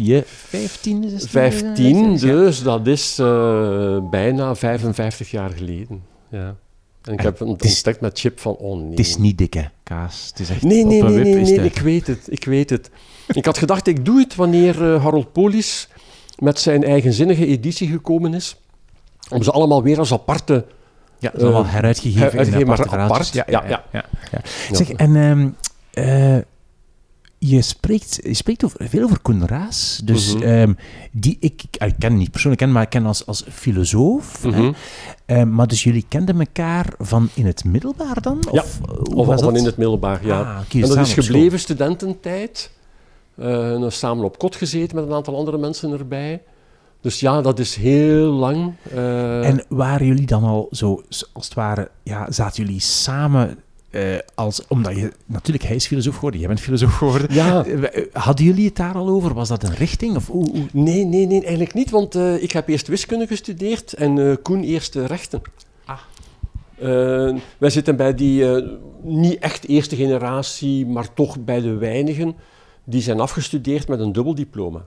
je 0.06 0.22
15 0.26 1.04
is 1.04 1.24
15, 1.24 2.16
dus 2.16 2.62
dat 2.62 2.86
is 2.86 3.18
uh, 3.18 3.98
bijna 4.10 4.54
55 4.54 5.30
jaar 5.30 5.50
geleden. 5.50 6.02
Ja. 6.30 6.56
En 7.02 7.12
ik 7.12 7.18
en 7.18 7.24
heb 7.24 7.40
ontdekt 7.40 8.00
met 8.00 8.18
chip 8.18 8.40
van, 8.40 8.56
oh 8.56 8.78
nee. 8.78 8.90
Het 8.90 8.98
is 8.98 9.16
niet 9.16 9.38
dikke 9.38 9.70
kaas. 9.82 10.26
Het 10.30 10.40
is 10.40 10.50
echt 10.50 10.62
nee, 10.62 10.84
nee, 10.84 11.02
nee, 11.02 11.24
nee, 11.24 11.44
nee, 11.44 11.64
ik 11.64 11.78
weet 11.78 12.06
het, 12.06 12.26
ik 12.26 12.44
weet 12.44 12.70
het. 12.70 12.90
ik 13.28 13.44
had 13.44 13.58
gedacht, 13.58 13.86
ik 13.86 14.04
doe 14.04 14.18
het 14.18 14.34
wanneer 14.34 14.82
uh, 14.82 15.02
Harold 15.02 15.32
Polis 15.32 15.88
met 16.38 16.60
zijn 16.60 16.84
eigenzinnige 16.84 17.46
editie 17.46 17.88
gekomen 17.88 18.34
is, 18.34 18.56
om 19.30 19.42
ze 19.42 19.50
allemaal 19.50 19.82
weer 19.82 19.98
als 19.98 20.12
aparte 20.12 20.64
ja, 21.18 21.30
dat 21.30 21.42
is 21.42 21.48
wel 21.48 21.66
heruitgegeven 21.66 22.20
heruitgegeven, 22.20 22.60
in 22.60 22.66
maar 22.66 23.00
apart. 23.00 23.32
Ja, 23.32 23.44
ja, 23.46 23.64
ja. 23.68 23.84
ja, 23.92 24.04
ja. 24.30 24.40
Zeg, 24.72 24.90
en 24.90 25.16
um, 25.16 25.56
uh, 25.94 26.38
je, 27.38 27.62
spreekt, 27.62 28.18
je 28.22 28.34
spreekt 28.34 28.64
over, 28.64 28.88
veel 28.88 29.04
over 29.04 29.20
Koen 29.20 29.46
Raas, 29.46 30.00
dus 30.04 30.34
mm 30.34 30.42
-hmm. 30.42 30.50
um, 30.50 30.76
die 31.12 31.36
ik, 31.40 31.62
ik 31.70 31.94
ken 31.98 32.16
niet 32.16 32.30
persoonlijk 32.30 32.62
ken, 32.62 32.72
maar 32.72 32.82
ik 32.82 32.90
ken 32.90 33.06
als, 33.06 33.26
als 33.26 33.44
filosoof. 33.50 34.44
Mm 34.44 34.52
-hmm. 34.52 34.74
uh, 35.26 35.42
maar 35.42 35.66
dus 35.66 35.82
jullie 35.82 36.04
kenden 36.08 36.38
elkaar 36.38 36.92
van 36.98 37.28
in 37.34 37.46
het 37.46 37.64
middelbaar 37.64 38.20
dan? 38.20 38.38
Ja, 38.52 38.62
of, 38.62 38.80
of, 39.14 39.28
of 39.28 39.40
van 39.40 39.56
in 39.56 39.64
het 39.64 39.76
middelbaar, 39.76 40.26
ja. 40.26 40.40
Ah, 40.40 40.60
okay, 40.66 40.82
en 40.82 40.88
dat 40.88 41.06
is 41.06 41.12
gebleven 41.12 41.58
studententijd. 41.58 42.70
Uh, 43.36 43.84
samen 43.88 44.24
op 44.24 44.38
kot 44.38 44.56
gezeten 44.56 44.96
met 44.96 45.06
een 45.06 45.12
aantal 45.12 45.36
andere 45.36 45.58
mensen 45.58 45.92
erbij. 45.92 46.42
Dus 47.00 47.20
ja, 47.20 47.40
dat 47.40 47.58
is 47.58 47.74
heel 47.74 48.32
lang. 48.32 48.72
Uh... 48.94 49.48
En 49.48 49.64
waren 49.68 50.06
jullie 50.06 50.26
dan 50.26 50.44
al 50.44 50.68
zo, 50.70 51.02
als 51.32 51.44
het 51.44 51.54
ware, 51.54 51.90
ja, 52.02 52.30
zaten 52.30 52.64
jullie 52.64 52.80
samen 52.80 53.58
uh, 53.90 54.18
als, 54.34 54.66
omdat 54.66 54.96
je, 54.96 55.12
natuurlijk, 55.26 55.64
hij 55.64 55.76
is 55.76 55.86
filosoof 55.86 56.14
geworden, 56.14 56.40
jij 56.40 56.48
bent 56.48 56.60
filosoof 56.60 56.94
geworden. 56.94 57.34
Ja. 57.34 57.64
Eh, 57.64 58.02
hadden 58.12 58.44
jullie 58.44 58.64
het 58.64 58.76
daar 58.76 58.94
al 58.94 59.08
over? 59.08 59.34
Was 59.34 59.48
dat 59.48 59.62
een 59.62 59.74
richting? 59.74 60.16
Of, 60.16 60.26
hoe, 60.26 60.50
hoe? 60.50 60.66
Nee, 60.72 61.04
nee, 61.04 61.26
nee, 61.26 61.40
eigenlijk 61.40 61.74
niet, 61.74 61.90
want 61.90 62.16
uh, 62.16 62.42
ik 62.42 62.52
heb 62.52 62.68
eerst 62.68 62.88
wiskunde 62.88 63.26
gestudeerd 63.26 63.92
en 63.92 64.16
uh, 64.16 64.34
Koen 64.42 64.62
eerst 64.62 64.94
rechten. 64.94 65.42
Ah. 65.84 66.00
wij 67.58 67.70
zitten 67.70 67.96
bij 67.96 68.14
die, 68.14 68.44
niet 69.02 69.38
echt 69.38 69.68
eerste 69.68 69.96
generatie, 69.96 70.86
maar 70.86 71.14
toch 71.14 71.38
bij 71.44 71.60
de 71.60 71.74
weinigen, 71.74 72.36
die 72.84 73.02
zijn 73.02 73.20
afgestudeerd 73.20 73.88
met 73.88 74.00
een 74.00 74.12
dubbel 74.12 74.34
diploma. 74.34 74.86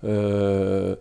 Uh, 0.00 0.92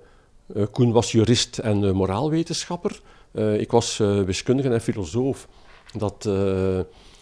Koen 0.72 0.92
was 0.92 1.12
jurist 1.12 1.58
en 1.58 1.84
uh, 1.84 1.92
moraalwetenschapper. 1.92 3.00
Uh, 3.32 3.60
ik 3.60 3.72
was 3.72 3.98
wiskundige 4.26 4.70
en 4.70 4.82
filosoof. 4.82 5.48
Dat, 5.98 6.30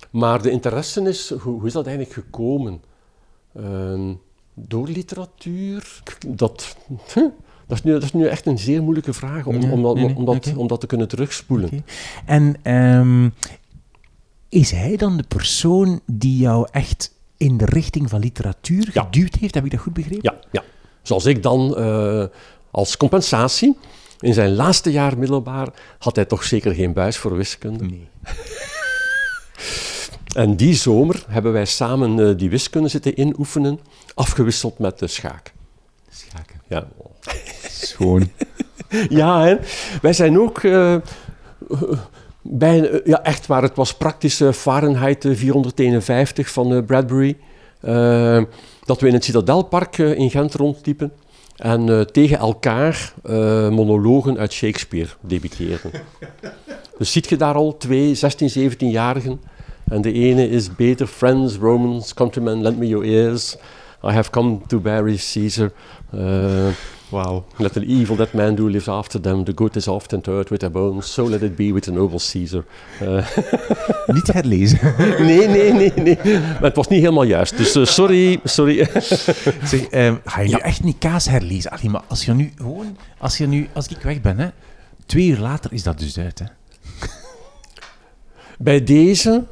maar 0.10 0.42
de 0.42 0.52
interesse 0.52 1.02
is, 1.02 1.30
hoe, 1.30 1.54
hoe 1.54 1.68
is 1.68 1.74
dat 1.74 1.88
eigenlijk 1.88 2.16
gekomen? 2.16 2.82
Ehm, 3.56 4.14
door 4.54 4.88
literatuur? 4.88 6.02
Dat, 6.28 6.76
dat, 7.68 7.78
is 7.78 7.84
nu, 7.84 7.92
dat 7.92 8.04
is 8.04 8.14
nu 8.14 8.26
echt 8.26 8.46
een 8.46 8.60
zeer 8.60 8.82
moeilijke 8.82 9.14
vraag 9.14 9.46
om, 9.46 9.72
om, 9.72 9.86
om, 9.86 10.16
om 10.16 10.26
dat, 10.26 10.36
okay. 10.36 10.54
om 10.54 10.68
dat 10.68 10.80
te 10.80 10.88
kunnen 10.88 11.08
terugspoelen. 11.08 11.66
Okay. 11.66 11.84
En 12.26 12.74
um, 12.76 13.34
is 14.50 14.72
hij 14.72 14.96
dan 14.96 15.18
de 15.18 15.26
persoon 15.28 16.02
die 16.06 16.38
jou 16.38 16.68
echt 16.72 17.14
in 17.38 17.58
de 17.58 17.66
richting 17.66 18.10
van 18.10 18.20
literatuur 18.20 18.90
ja. 18.94 19.04
geduwd 19.04 19.36
heeft? 19.36 19.54
Heb 19.54 19.66
ik 19.66 19.72
dat 19.72 19.80
goed 19.80 19.94
begrepen? 19.94 20.20
Ja, 20.22 20.40
ja. 20.52 20.64
zoals 21.02 21.26
ik 21.26 21.44
dan 21.44 21.76
als 22.72 22.98
compensatie, 22.98 23.78
in 24.20 24.34
zijn 24.34 24.56
laatste 24.56 24.92
jaar 24.92 25.18
middelbaar, 25.18 25.70
had 26.00 26.16
hij 26.16 26.26
toch 26.26 26.44
zeker 26.44 26.74
geen 26.74 26.94
buis 26.94 27.18
voor 27.18 27.36
wiskunde. 27.36 27.86
Nee. 27.86 28.08
en 30.36 30.56
die 30.56 30.74
zomer 30.74 31.24
hebben 31.28 31.52
wij 31.52 31.66
samen 31.66 32.18
uh, 32.18 32.38
die 32.38 32.50
wiskunde 32.50 32.88
zitten 32.88 33.20
inoefenen, 33.20 33.80
afgewisseld 34.14 34.80
met 34.80 35.00
de 35.00 35.08
schaak. 35.08 35.54
Schaken. 36.10 36.62
Ja. 36.68 36.88
Schoon. 37.70 38.32
ja, 39.10 39.44
hè? 39.44 39.56
wij 40.02 40.14
zijn 40.14 40.40
ook... 40.40 40.64
Uh, 40.64 40.96
Bij, 42.42 43.02
ja, 43.06 43.24
echt 43.24 43.48
waar. 43.48 43.62
Het 43.62 43.76
was 43.76 43.94
praktisch 43.94 44.42
Fahrenheit 44.52 45.26
451 45.30 46.50
van 46.50 46.86
Bradbury. 46.86 47.38
dat 48.86 49.00
we 49.00 49.08
in 49.08 49.14
het 49.14 49.24
Citadelpark 49.24 49.98
in 49.98 50.30
Gent 50.30 50.54
rondliepen. 50.54 51.12
En 51.56 52.08
tegen 52.12 52.38
elkaar 52.38 53.14
monologen 53.72 54.38
uit 54.38 54.54
Shakespeare 54.54 55.10
debiteerden. 55.22 55.92
dus 56.98 57.12
ziet 57.12 57.30
je 57.30 57.38
daar 57.38 57.56
al 57.56 57.78
twee 57.78 58.16
16, 58.16 58.72
17-jarigen. 58.72 59.40
En 59.90 60.02
de 60.02 60.12
ene 60.12 60.50
is 60.50 60.76
beter, 60.76 61.08
friends, 61.08 61.56
Romans, 61.56 62.14
countrymen, 62.14 62.62
lend 62.62 62.78
me 62.78 62.88
your 62.88 63.06
ears. 63.06 63.58
I 64.04 64.12
have 64.12 64.30
come 64.30 64.62
to 64.68 64.80
bury 64.80 65.18
Caesar. 65.18 65.72
Uh, 66.14 66.72
wow. 67.10 67.44
Let 67.58 67.74
the 67.74 67.86
evil 67.86 68.16
that 68.16 68.34
man 68.34 68.56
do 68.56 68.70
lives 68.70 68.88
after 68.88 69.22
them. 69.22 69.44
The 69.44 69.52
good 69.56 69.76
is 69.76 69.88
often 69.88 70.18
interred 70.18 70.50
with 70.50 70.60
their 70.60 70.72
bones. 70.72 71.14
So 71.14 71.26
let 71.26 71.42
it 71.42 71.56
be 71.56 71.74
with 71.74 71.84
the 71.84 71.92
noble 71.92 72.20
Caesar. 72.20 72.64
Uh. 73.02 73.28
niet 74.16 74.34
herlezen. 74.34 74.80
nee, 75.26 75.48
nee, 75.48 75.74
nee, 75.74 75.92
nee. 75.96 76.18
Maar 76.40 76.62
het 76.62 76.76
was 76.76 76.88
niet 76.88 77.00
helemaal 77.00 77.24
juist. 77.24 77.58
Dus 77.58 77.76
uh, 77.76 77.86
sorry, 77.86 78.40
sorry. 78.44 78.90
zeg, 79.64 79.92
um, 79.92 80.20
ga 80.26 80.42
je 80.42 80.50
nu 80.50 80.60
echt 80.60 80.84
niet 80.84 80.98
kaas 80.98 81.28
herlezen? 81.28 81.72
Allee, 81.72 81.90
maar 81.90 82.04
als 82.08 82.26
je 82.26 82.34
nu 82.34 82.54
gewoon... 82.56 82.98
Als, 83.18 83.38
je 83.38 83.48
nu, 83.48 83.68
als 83.74 83.88
ik 83.88 84.02
weg 84.02 84.22
ben, 84.22 84.40
hè, 84.40 84.48
twee 85.06 85.28
uur 85.28 85.40
later 85.40 85.74
is 85.74 85.84
dat 85.84 86.00
dus 86.00 86.18
uit, 86.18 86.40
hè? 86.40 86.46
Bij 88.58 88.84
deze 88.84 89.44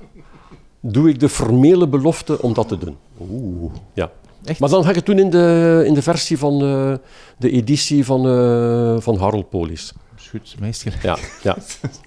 doe 0.81 1.09
ik 1.09 1.19
de 1.19 1.29
formele 1.29 1.87
belofte 1.87 2.41
om 2.41 2.53
dat 2.53 2.67
te 2.67 2.77
doen. 2.77 2.97
Oeh. 3.19 3.73
Ja. 3.93 4.11
Maar 4.59 4.69
dan 4.69 4.83
ga 4.83 4.89
ik 4.89 4.95
het 4.95 5.05
doen 5.05 5.19
in 5.19 5.29
de, 5.29 5.83
in 5.85 5.93
de 5.93 6.01
versie 6.01 6.37
van 6.37 6.63
uh, 6.63 6.93
de 7.37 7.49
editie 7.51 8.05
van, 8.05 8.27
uh, 8.27 8.99
van 8.99 9.17
Harold 9.17 9.49
Polis. 9.49 9.93
Goed, 10.29 10.55
meester. 10.59 10.99
Ja, 11.03 11.17
ja. 11.43 11.57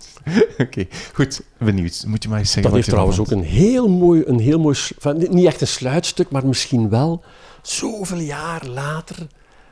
Oké, 0.64 0.86
goed. 1.14 1.42
Benieuwd. 1.58 2.04
Moet 2.06 2.22
je 2.22 2.28
maar 2.28 2.38
eens 2.38 2.52
zeggen 2.52 2.62
Dat 2.62 2.72
heeft 2.72 2.88
trouwens 2.88 3.18
ook 3.18 3.30
een 3.30 3.42
heel 3.42 3.88
mooi, 3.88 4.22
een 4.26 4.38
heel 4.38 4.58
mooi 4.58 4.76
niet 5.14 5.46
echt 5.46 5.60
een 5.60 5.66
sluitstuk, 5.66 6.30
maar 6.30 6.46
misschien 6.46 6.88
wel, 6.88 7.22
zoveel 7.62 8.18
jaar 8.18 8.66
later 8.66 9.26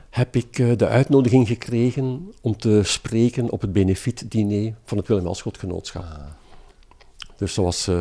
heb 0.09 0.35
ik 0.35 0.57
uh, 0.57 0.77
de 0.77 0.87
uitnodiging 0.87 1.47
gekregen 1.47 2.31
om 2.41 2.57
te 2.57 2.81
spreken 2.83 3.49
op 3.49 3.61
het 3.61 3.73
benefietdiner 3.73 4.73
van 4.83 4.97
het 4.97 5.07
Willem 5.07 5.25
Elschot 5.25 5.57
Genootschap. 5.57 6.03
Ah. 6.03 6.38
Dus 7.39 7.53
zoals 7.53 7.85
was 7.85 7.95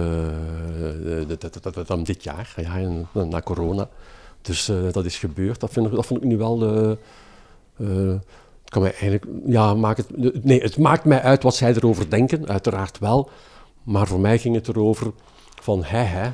uh, 1.87 2.05
dit 2.05 2.23
jaar, 2.23 2.55
ja, 2.57 3.05
na 3.13 3.41
corona. 3.43 3.89
Dus 4.43 4.69
uh, 4.69 4.93
dat 4.93 5.05
is 5.05 5.19
gebeurd. 5.19 5.61
Dat, 5.61 5.71
vind 5.73 5.87
ik, 5.87 5.93
dat 5.93 6.07
vond 6.07 6.23
ik 6.23 6.29
nu 6.29 6.37
wel. 6.37 6.63
Uh, 7.77 8.15
kan 8.65 8.83
mij 8.83 8.91
eigenlijk, 8.91 9.25
ja, 9.47 9.75
maakt 9.75 9.99
het, 9.99 10.45
nee, 10.45 10.61
het 10.61 10.79
maakt 10.79 11.05
mij 11.05 11.23
uit 11.23 11.43
wat 11.43 11.57
zij 11.57 11.75
erover 11.75 12.11
denken, 12.11 12.49
uiteraard 12.49 12.99
wel. 12.99 13.31
Maar 13.83 14.07
voor 14.07 14.21
mij 14.21 14.39
ging 14.39 14.55
het 14.55 14.69
erover 14.69 15.13
van, 15.61 15.85
hè, 15.85 16.03
hè, 16.03 16.31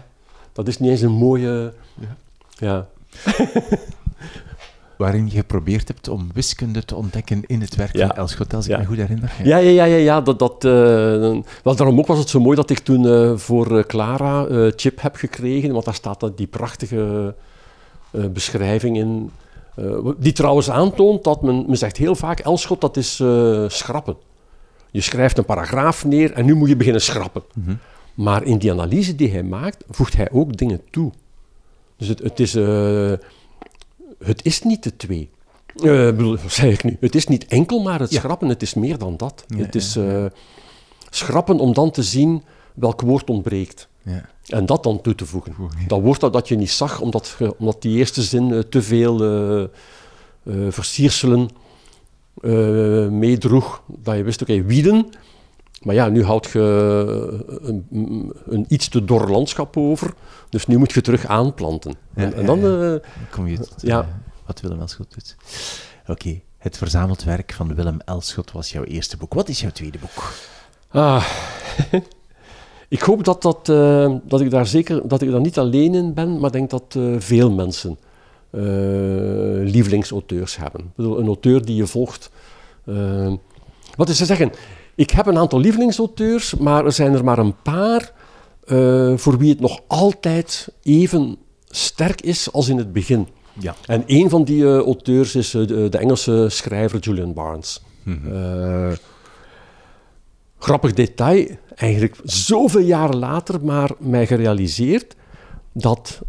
dat 0.53 0.69
is 0.69 0.79
niet 0.79 0.91
eens 0.91 1.01
een 1.01 1.13
mooie. 1.13 1.73
Ja. 1.95 2.17
ja. 2.59 2.89
waarin 4.97 5.25
je 5.25 5.37
geprobeerd 5.37 5.89
hebt 5.89 6.09
om 6.09 6.31
wiskunde 6.35 6.85
te 6.85 6.95
ontdekken 6.95 7.43
in 7.47 7.61
het 7.61 7.77
werk 7.77 7.99
van 7.99 8.11
Elschot, 8.11 8.55
als 8.55 8.69
ik 8.69 8.79
me 8.79 8.85
goed 8.85 8.97
herinner. 8.97 9.33
Ja, 9.43 9.57
ja, 9.57 9.71
ja, 9.71 9.85
ja, 9.85 9.97
ja 9.97 10.21
dat, 10.21 10.39
dat, 10.39 10.65
uh, 10.65 10.73
wel, 11.63 11.77
daarom 11.77 11.99
ook 11.99 12.07
was 12.07 12.19
het 12.19 12.29
zo 12.29 12.41
mooi 12.41 12.57
dat 12.57 12.71
ik 12.71 12.79
toen 12.79 13.05
uh, 13.05 13.37
voor 13.37 13.73
uh, 13.73 13.83
Clara 13.83 14.47
chip 14.77 15.01
heb 15.01 15.17
gekregen, 15.17 15.73
want 15.73 15.85
daar 15.85 15.95
staat 15.95 16.21
dat 16.21 16.37
die 16.37 16.47
prachtige 16.47 17.35
beschrijving 18.11 18.97
in, 18.97 19.31
die 20.19 20.33
trouwens 20.33 20.71
aantoont 20.71 21.25
dat 21.25 21.43
men, 21.43 21.65
men 21.67 21.79
zegt 21.79 21.97
heel 21.97 22.15
vaak, 22.15 22.39
Elschot, 22.39 22.81
dat 22.81 22.97
is 22.97 23.23
schrappen. 23.67 24.17
Je 24.91 25.01
schrijft 25.01 25.39
een 25.39 25.45
paragraaf 25.45 26.05
neer 26.05 26.33
en 26.33 26.45
nu 26.45 26.55
moet 26.55 26.69
je 26.69 26.77
beginnen 26.77 27.03
schrappen. 27.03 27.43
Mm 27.55 27.65
-hmm. 27.65 27.79
Maar 28.15 28.45
in 28.45 28.59
die 28.59 28.71
analyse 28.73 29.15
die 29.15 29.31
hij 29.31 29.43
maakt, 29.43 29.85
voegt 29.91 30.17
hij 30.17 30.31
ook 30.31 30.57
dingen 30.57 30.81
toe. 30.91 31.13
Dus 31.97 32.09
het, 32.09 32.19
het 32.19 32.41
is 32.41 32.55
het 34.25 34.45
is 34.45 34.63
niet 34.63 34.83
de 34.83 34.97
twee. 34.97 35.31
Uh, 35.83 36.19
wat 36.19 36.53
zeg 36.53 36.73
ik 36.73 36.85
nu? 36.85 36.97
Het 37.01 37.15
is 37.15 37.27
niet 37.27 37.47
enkel 37.47 37.83
maar 37.83 38.01
het 38.01 38.13
schrappen, 38.13 38.49
het 38.49 38.63
is 38.63 38.75
meer 38.75 38.99
dan 38.99 39.17
dat. 39.17 39.45
het 39.57 39.75
is 39.75 39.97
uh, 39.97 40.25
schrappen 41.11 41.59
om 41.59 41.75
dan 41.75 41.91
te 41.91 42.03
zien 42.03 42.43
welk 42.75 43.01
woord 43.01 43.31
ontbreekt. 43.31 43.89
En 44.47 44.67
dat 44.67 44.83
dan 44.83 45.01
toe 45.01 45.15
te 45.15 45.27
voegen. 45.27 45.55
Dat 45.87 46.01
woord 46.01 46.21
dat, 46.21 46.33
dat 46.33 46.49
je 46.49 46.57
niet 46.57 46.71
zag, 46.71 47.01
omdat, 47.01 47.37
omdat 47.59 47.83
die 47.83 47.97
eerste 47.97 48.23
zin 48.23 48.49
uh, 48.49 48.59
te 48.59 48.83
veel 48.83 49.69
versierselen 50.69 51.51
meedroeg. 53.11 53.83
Dat 53.87 54.17
je 54.17 54.23
wist, 54.23 54.43
oké, 54.43 54.53
okay, 54.53 54.65
wieden. 54.65 55.07
Maar 55.85 55.95
ja, 55.95 56.09
nu 56.09 56.25
houd 56.25 56.51
je 56.51 56.61
een, 57.63 58.33
een, 58.47 58.65
iets 58.69 58.89
te 58.89 59.05
dor 59.05 59.31
landschap 59.31 59.77
over. 59.77 60.15
Dus 60.49 60.67
nu 60.67 60.79
moet 60.79 60.93
je 60.93 61.01
terug 61.01 61.27
aanplanten. 61.27 61.95
en, 62.15 62.35
en, 62.35 62.47
dan... 62.47 62.61
Kom 63.31 63.47
je 63.47 63.59
tot 63.59 63.75
ja. 63.83 64.01
Uh, 64.01 64.07
wat 64.47 64.61
Willem 64.61 64.81
Elschot 64.81 65.15
doet. 65.15 65.37
Oké, 66.07 66.41
het 66.59 66.79
verzameld 66.79 67.25
werk 67.25 67.53
van 67.53 67.75
Willem 67.75 68.01
Elschot 68.05 68.53
was 68.53 68.73
jouw 68.73 68.85
eerste 68.85 69.17
boek. 69.17 69.35
Wat 69.35 69.49
is 69.49 69.61
jouw 69.61 69.71
tweede 69.71 69.99
boek? 69.99 70.33
Ah, 70.89 71.25
ik 72.89 73.01
hoop 73.01 73.25
dat, 73.25 73.43
dat, 73.43 73.69
uh, 73.69 74.15
dat 74.25 74.41
ik 74.41 74.51
daar 74.51 74.67
zeker 74.67 75.09
dat 75.09 75.23
ik 75.23 75.31
daar 75.31 75.41
niet 75.41 75.59
alleen 75.59 75.95
in 75.95 76.15
ben, 76.15 76.41
maar 76.41 76.53
denk 76.53 76.71
dat 76.71 76.99
veel 77.19 77.51
mensen 77.51 77.99
lievelingsauteurs 79.65 80.57
hebben. 80.57 80.81
Ik 80.81 80.97
bedoel, 80.97 81.19
een 81.19 81.27
auteur 81.27 81.65
die 81.65 81.77
je 81.77 81.87
volgt. 81.87 82.31
wat 83.97 84.09
is 84.09 84.17
te 84.17 84.25
zeggen? 84.25 84.53
Ik 84.95 85.11
heb 85.11 85.27
een 85.27 85.39
aantal 85.39 85.61
lievelingsauteurs, 85.61 86.55
maar 86.55 86.85
er 86.85 86.93
zijn 86.93 87.15
er 87.15 87.25
maar 87.25 87.39
een 87.39 87.63
paar 87.63 88.13
uh, 88.67 89.17
voor 89.17 89.39
wie 89.39 89.51
het 89.51 89.61
nog 89.61 89.81
altijd 89.87 90.69
even 90.83 91.37
sterk 91.67 92.21
is 92.21 92.53
als 92.53 92.69
in 92.69 92.79
het 92.79 92.93
begin. 92.93 93.29
Ja. 93.59 93.75
En 93.87 94.03
een 94.07 94.31
van 94.31 94.45
die 94.45 94.63
uh, 94.63 94.79
auteurs 94.79 95.35
is 95.35 95.55
uh, 95.55 95.67
de, 95.67 95.89
de, 95.89 95.99
Engelse 95.99 96.47
schrijver 96.49 96.99
Julian 96.99 97.33
Barnes. 97.33 97.83
Mm 98.03 98.21
-hmm. 98.23 98.97
grappig 100.59 100.93
detail, 100.93 101.47
eigenlijk 101.75 102.17
zoveel 102.25 102.81
jaren 102.81 103.17
later, 103.17 103.65
maar 103.65 103.91
mij 103.99 104.27
gerealiseerd 104.27 105.17
dat 105.73 106.21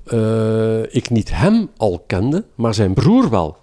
ik 0.89 1.10
niet 1.10 1.30
hem 1.32 1.69
al 1.78 2.04
kende, 2.08 2.45
maar 2.56 2.73
zijn 2.73 2.93
broer 2.93 3.30
wel. 3.30 3.58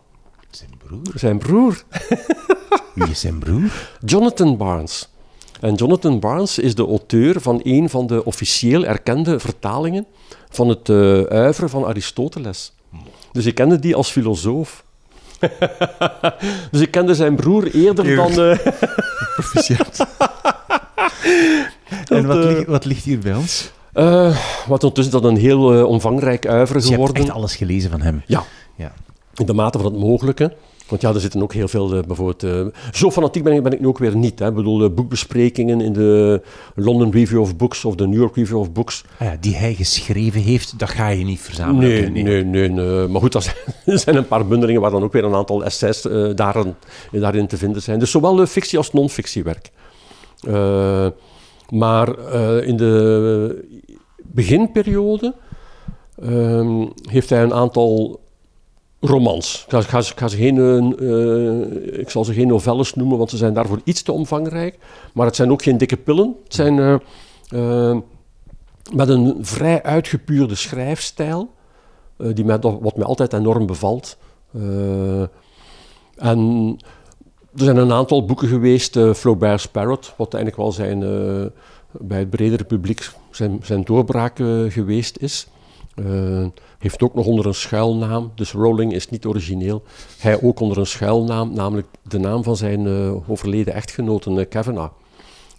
Zijn 0.51 0.71
broer? 0.79 1.03
Zijn 1.15 1.39
broer. 1.39 1.83
Wie 2.95 3.11
is 3.11 3.21
zijn 3.21 3.39
broer? 3.39 3.89
Jonathan 4.05 4.57
Barnes. 4.57 5.09
En 5.61 5.75
Jonathan 5.75 6.21
Barnes 6.21 6.59
is 6.59 6.75
de 6.75 6.87
auteur 6.87 7.41
van 7.41 7.61
een 7.63 7.89
van 7.89 8.07
de 8.07 8.25
officieel 8.25 8.85
erkende 8.85 9.39
vertalingen 9.39 10.07
van 10.49 10.69
het 10.69 10.89
uh, 10.89 11.23
uiveren 11.23 11.71
van 11.71 11.85
Aristoteles. 11.85 12.73
Dus 13.33 13.47
ik 13.47 13.55
kende 13.55 13.79
die 13.79 13.95
als 13.95 14.11
filosoof. 14.11 14.85
dus 16.71 16.81
ik 16.81 16.91
kende 16.91 17.15
zijn 17.15 17.37
broer 17.37 17.75
eerder 17.75 18.17
dan... 18.17 18.31
Uh... 18.31 18.59
Proficiat. 19.37 20.07
en 22.09 22.27
wat, 22.27 22.45
uh, 22.45 22.65
wat, 22.67 22.85
ligt 22.85 23.05
hier 23.05 23.19
bij 23.19 23.35
ons? 23.35 23.71
Uh, 23.95 24.37
wat 24.67 24.85
ondertussen 24.85 25.13
dat 25.13 25.25
een 25.25 25.37
heel 25.37 25.87
omvangrijk 25.87 26.47
uiveren 26.47 26.83
geworden. 26.83 27.07
Je 27.07 27.13
hebt 27.13 27.29
echt 27.29 27.37
alles 27.37 27.57
gelezen 27.57 27.91
van 27.91 28.01
hem. 28.01 28.23
Ja. 28.27 28.45
ja. 28.77 28.93
In 29.35 29.47
de 29.47 29.55
mate 29.55 29.79
van 29.79 29.93
het 29.93 30.01
mogelijke. 30.01 30.57
Want 30.89 31.03
ja, 31.03 31.15
er 31.15 31.21
zitten 31.21 31.43
ook 31.43 31.53
heel 31.53 31.69
veel, 31.69 31.97
uh, 31.97 32.03
bijvoorbeeld... 32.07 32.45
Uh, 32.45 32.67
zo 32.93 33.11
fanatiek 33.11 33.43
ben 33.43 33.53
ik, 33.53 33.63
ben 33.63 33.73
ik 33.73 33.81
nu 33.81 33.87
ook 33.87 33.99
weer 33.99 34.17
niet. 34.17 34.39
Hè. 34.39 34.49
Ik 34.49 34.55
bedoel, 34.55 34.85
uh, 34.85 34.91
boekbesprekingen 34.91 35.81
in 35.81 35.93
de 35.93 36.43
London 36.75 37.11
Review 37.11 37.41
of 37.41 37.57
Books 37.57 37.85
of 37.85 37.95
de 37.95 38.07
New 38.07 38.21
York 38.21 38.37
Review 38.37 38.59
of 38.59 38.73
Books. 38.73 39.05
Ah 39.19 39.27
ja, 39.27 39.37
die 39.41 39.57
hij 39.57 39.75
geschreven 39.75 40.41
heeft, 40.41 40.79
dat 40.79 40.91
ga 40.91 41.09
je 41.09 41.25
niet 41.25 41.41
verzamelen. 41.41 41.89
Nee, 41.91 42.11
nee, 42.11 42.23
nee. 42.23 42.45
nee, 42.45 42.69
nee. 42.69 43.09
Maar 43.09 43.21
goed, 43.21 43.35
er 43.35 43.55
zijn 43.99 44.17
een 44.17 44.27
paar 44.27 44.47
bundelingen 44.47 44.81
waar 44.81 44.91
dan 44.91 45.03
ook 45.03 45.13
weer 45.13 45.25
een 45.25 45.35
aantal 45.35 45.65
essays 45.65 46.03
daarin, 46.35 46.75
daarin 47.11 47.47
te 47.47 47.57
vinden 47.57 47.83
zijn. 47.83 47.99
Dus 47.99 48.11
zowel 48.11 48.47
fictie 48.47 48.79
als 48.79 48.93
non-fictiewerk. 48.93 49.71
maar 51.69 52.09
in 52.65 52.77
de 52.77 53.65
beginperiode 54.23 55.35
ehm, 56.23 56.87
heeft 57.11 57.31
hij 57.31 57.43
een 57.43 57.55
aantal 57.55 58.22
romans. 59.05 59.65
Ik, 59.69 59.85
ga, 59.85 60.01
ga, 60.03 60.29
ze 60.29 60.37
geen, 60.37 60.57
uh, 61.03 61.99
ik 61.99 62.11
zal 62.11 62.25
ze 62.25 62.33
geen 62.33 62.47
novelles 62.47 62.95
noemen, 62.95 63.19
want 63.19 63.31
ze 63.31 63.37
zijn 63.37 63.55
daarvoor 63.55 63.81
iets 63.85 64.03
te 64.03 64.13
omvangrijk. 64.13 64.79
Maar 65.15 65.27
het 65.27 65.37
zijn 65.37 65.51
ook 65.51 65.63
geen 65.63 65.79
dikke 65.79 65.97
pillen. 65.97 66.37
Het 66.45 66.55
zijn 66.55 67.01
uh, 67.53 67.97
met 68.93 69.09
een 69.09 69.37
vrij 69.41 69.83
uitgepuurde 69.83 70.55
schrijfstijl, 70.55 71.51
die 72.17 72.45
mij, 72.45 72.59
wat 72.59 72.97
mij 72.97 73.07
altijd 73.07 73.33
enorm 73.33 73.67
bevalt. 73.67 74.17
en 76.17 76.77
er 77.55 77.65
zijn 77.65 77.77
een 77.77 77.93
aantal 77.93 78.25
boeken 78.25 78.49
geweest, 78.49 78.99
Flaubert's 79.15 79.69
Parrot, 79.69 80.15
wat 80.17 80.35
eigenlijk 80.35 80.63
wel 80.63 80.73
zijn, 80.73 81.01
bij 81.93 82.19
het 82.19 82.31
bredere 82.31 82.65
publiek 82.65 83.11
zijn, 83.31 83.61
zijn 83.63 83.85
doorbraak 83.85 84.37
geweest 84.69 85.17
is. 85.17 85.47
Heeft 86.83 87.03
ook 87.03 87.15
nog 87.15 87.27
onder 87.27 87.47
een 87.47 87.55
schuilnaam, 87.55 88.33
dus 88.35 88.53
Rowling 88.53 88.93
is 88.93 89.09
niet 89.09 89.27
origineel. 89.27 89.83
Hij 90.19 90.43
ook 90.43 90.61
onder 90.61 90.79
een 90.79 90.87
schuilnaam, 90.87 91.53
namelijk 91.55 91.87
de 92.03 92.19
naam 92.19 92.43
van 92.43 92.57
zijn 92.57 92.87
uh, 92.87 93.31
overleden 93.31 93.75
echtgenote 93.75 94.31
uh, 94.31 94.49
Kavanagh. 94.49 94.93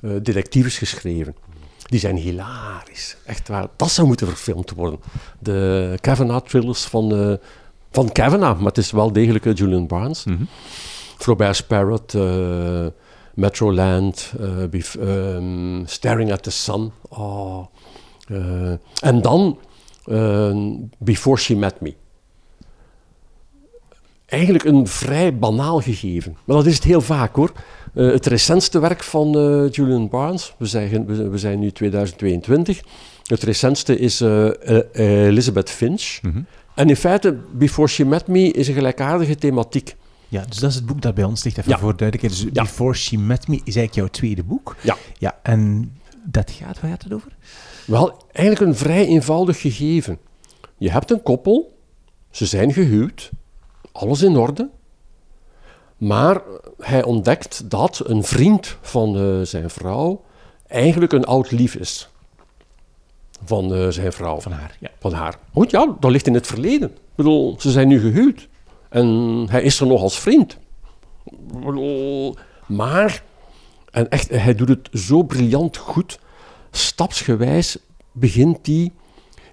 uh, 0.01 0.12
detectives 0.21 0.77
geschreven. 0.77 1.36
Die 1.83 1.99
zijn 1.99 2.15
hilarisch. 2.15 3.17
Echt 3.25 3.47
waar. 3.47 3.67
Dat 3.75 3.91
zou 3.91 4.07
moeten 4.07 4.27
verfilmd 4.27 4.71
worden. 4.71 4.99
De 5.39 5.97
Kavanaugh-thrillers 6.01 6.83
van, 6.83 7.13
uh, 7.13 7.33
van 7.91 8.12
Kavanaugh, 8.12 8.57
maar 8.57 8.67
het 8.67 8.77
is 8.77 8.91
wel 8.91 9.12
degelijk 9.12 9.57
Julian 9.57 9.88
Barnes. 9.88 10.23
Mm 10.23 10.36
-hmm. 10.36 10.47
Flaubert 11.17 11.55
Sparrowt, 11.55 12.13
uh, 12.13 12.86
Metroland, 13.33 14.33
um, 14.99 15.83
Staring 15.86 16.31
at 16.31 16.43
the 16.43 16.51
Sun. 16.51 16.91
Oh. 17.09 17.65
en 19.01 19.21
dan 19.21 19.57
Before 20.97 21.37
She 21.37 21.55
Met 21.55 21.81
Me 21.81 21.93
eigenlijk 24.33 24.63
een 24.63 24.87
vrij 24.87 25.37
banaal 25.37 25.79
gegeven. 25.81 26.37
Maar 26.43 26.55
dat 26.55 26.65
is 26.65 26.75
het 26.75 26.83
heel 26.83 27.01
vaak 27.01 27.35
hoor. 27.35 27.51
Uh, 27.93 28.11
het 28.11 28.25
recentste 28.25 28.79
werk 28.79 29.03
van 29.03 29.37
uh, 29.37 29.69
Julian 29.71 30.09
Barnes, 30.09 30.53
we 30.57 30.65
zijn, 30.65 31.05
we, 31.05 31.29
we, 31.29 31.37
zijn 31.37 31.59
nu 31.59 31.71
2022. 31.71 32.81
Het 33.23 33.43
recentste 33.43 33.99
is 33.99 34.21
uh, 34.21 34.49
Elizabeth 35.27 35.69
Finch. 35.69 36.19
Mm 36.21 36.31
-hmm. 36.31 36.45
En 36.75 36.89
in 36.89 36.95
feite, 36.95 37.37
Before 37.51 37.87
She 37.87 38.05
Met 38.05 38.27
Me 38.27 38.51
is 38.51 38.67
een 38.67 38.73
gelijkaardige 38.73 39.35
thematiek. 39.35 39.95
Ja, 40.27 40.45
dus 40.49 40.57
dat 40.57 40.69
is 40.69 40.75
het 40.75 40.85
boek 40.85 41.01
dat 41.01 41.15
bij 41.15 41.23
ons 41.23 41.43
ligt, 41.43 41.57
even 41.57 41.71
ja. 41.71 41.79
voor 41.79 41.97
duidelijkheid. 41.97 42.41
Dus 42.41 42.51
ja. 42.53 42.63
Before 42.63 42.93
She 42.93 43.17
Met 43.17 43.47
Me 43.47 43.55
is 43.55 43.75
eigenlijk 43.75 43.95
jouw 43.95 44.07
tweede 44.07 44.43
boek. 44.43 44.75
Ja. 44.81 44.97
ja 45.17 45.39
en 45.43 45.91
dat 46.23 46.51
gaat, 46.51 46.79
waar 46.79 46.89
gaat 46.91 47.03
het 47.03 47.13
over? 47.13 47.31
Wel, 47.85 48.23
eigenlijk 48.31 48.71
een 48.71 48.77
vrij 48.77 49.05
eenvoudig 49.05 49.61
gegeven. 49.61 50.19
Je 50.77 50.91
hebt 50.91 51.11
een 51.11 51.23
koppel, 51.23 51.77
ze 52.31 52.45
zijn 52.45 52.73
gehuwd, 52.73 53.31
alles 53.91 54.21
in 54.21 54.37
orde. 54.37 54.69
Maar 55.97 56.41
hij 56.79 57.03
ontdekt 57.03 57.69
dat 57.69 58.01
een 58.05 58.23
vriend 58.23 58.77
van 58.81 59.17
uh, 59.17 59.41
zijn 59.41 59.69
vrouw 59.69 60.23
eigenlijk 60.67 61.13
een 61.13 61.25
oud 61.25 61.51
lief 61.51 61.75
is. 61.75 62.09
Van 63.45 63.73
uh, 63.73 63.87
zijn 63.89 64.13
vrouw. 64.13 64.39
Van 64.39 64.51
haar, 64.51 64.77
ja. 64.79 64.89
Van 64.99 65.13
haar. 65.13 65.39
Goed, 65.53 65.71
ja, 65.71 65.95
dat 65.99 66.11
ligt 66.11 66.27
in 66.27 66.33
het 66.33 66.47
verleden. 66.47 66.89
Ik 66.89 67.15
bedoel, 67.15 67.55
ze 67.59 67.71
zijn 67.71 67.87
nu 67.87 67.99
gehuwd. 67.99 68.47
En 68.89 69.07
hij 69.49 69.61
is 69.63 69.79
er 69.79 69.87
nog 69.87 70.01
als 70.01 70.19
vriend. 70.19 70.57
Maar, 72.65 73.23
en 73.91 74.09
echt, 74.09 74.29
hij 74.29 74.55
doet 74.55 74.69
het 74.69 74.89
zo 74.91 75.23
briljant 75.23 75.77
goed. 75.77 76.19
Stapsgewijs 76.75 77.77
begint 78.12 78.65
hij 78.65 78.91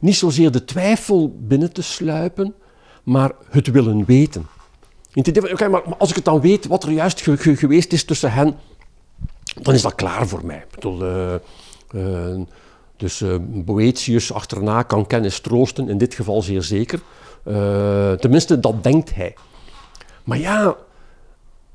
niet 0.01 0.17
zozeer 0.17 0.51
de 0.51 0.65
twijfel 0.65 1.37
binnen 1.39 1.73
te 1.73 1.83
sluipen, 1.83 2.55
maar 3.03 3.33
het 3.51 3.71
willen 3.71 4.05
weten. 4.05 4.47
Oké, 5.15 5.69
maar 5.69 5.83
als 5.83 6.09
ik 6.09 6.15
het 6.17 6.25
dan 6.25 6.41
weet 6.41 6.67
wat 6.67 6.85
er 6.85 6.91
juist 6.91 7.21
geweest 7.37 7.93
is 7.93 8.05
tussen 8.05 8.33
hen, 8.33 8.57
dan 9.63 9.75
is 9.75 9.83
dat 9.83 9.95
klaar 9.95 10.29
voor 10.29 10.47
mij. 10.47 10.57
Ik 10.57 10.71
bedoel, 10.75 11.05
uh, 11.07 11.35
uh, 11.95 12.41
dus 12.97 13.21
uh, 13.21 13.35
Boetius 13.41 14.33
achterna 14.33 14.83
kan 14.83 15.07
kennis 15.07 15.41
troosten, 15.41 15.89
in 15.89 15.99
dit 15.99 16.15
geval 16.15 16.43
zeer 16.43 16.63
zeker. 16.63 17.01
tenminste, 18.21 18.61
dat 18.61 18.83
denkt 18.83 19.15
hij. 19.15 19.35
Maar 20.25 20.39
ja, 20.39 20.77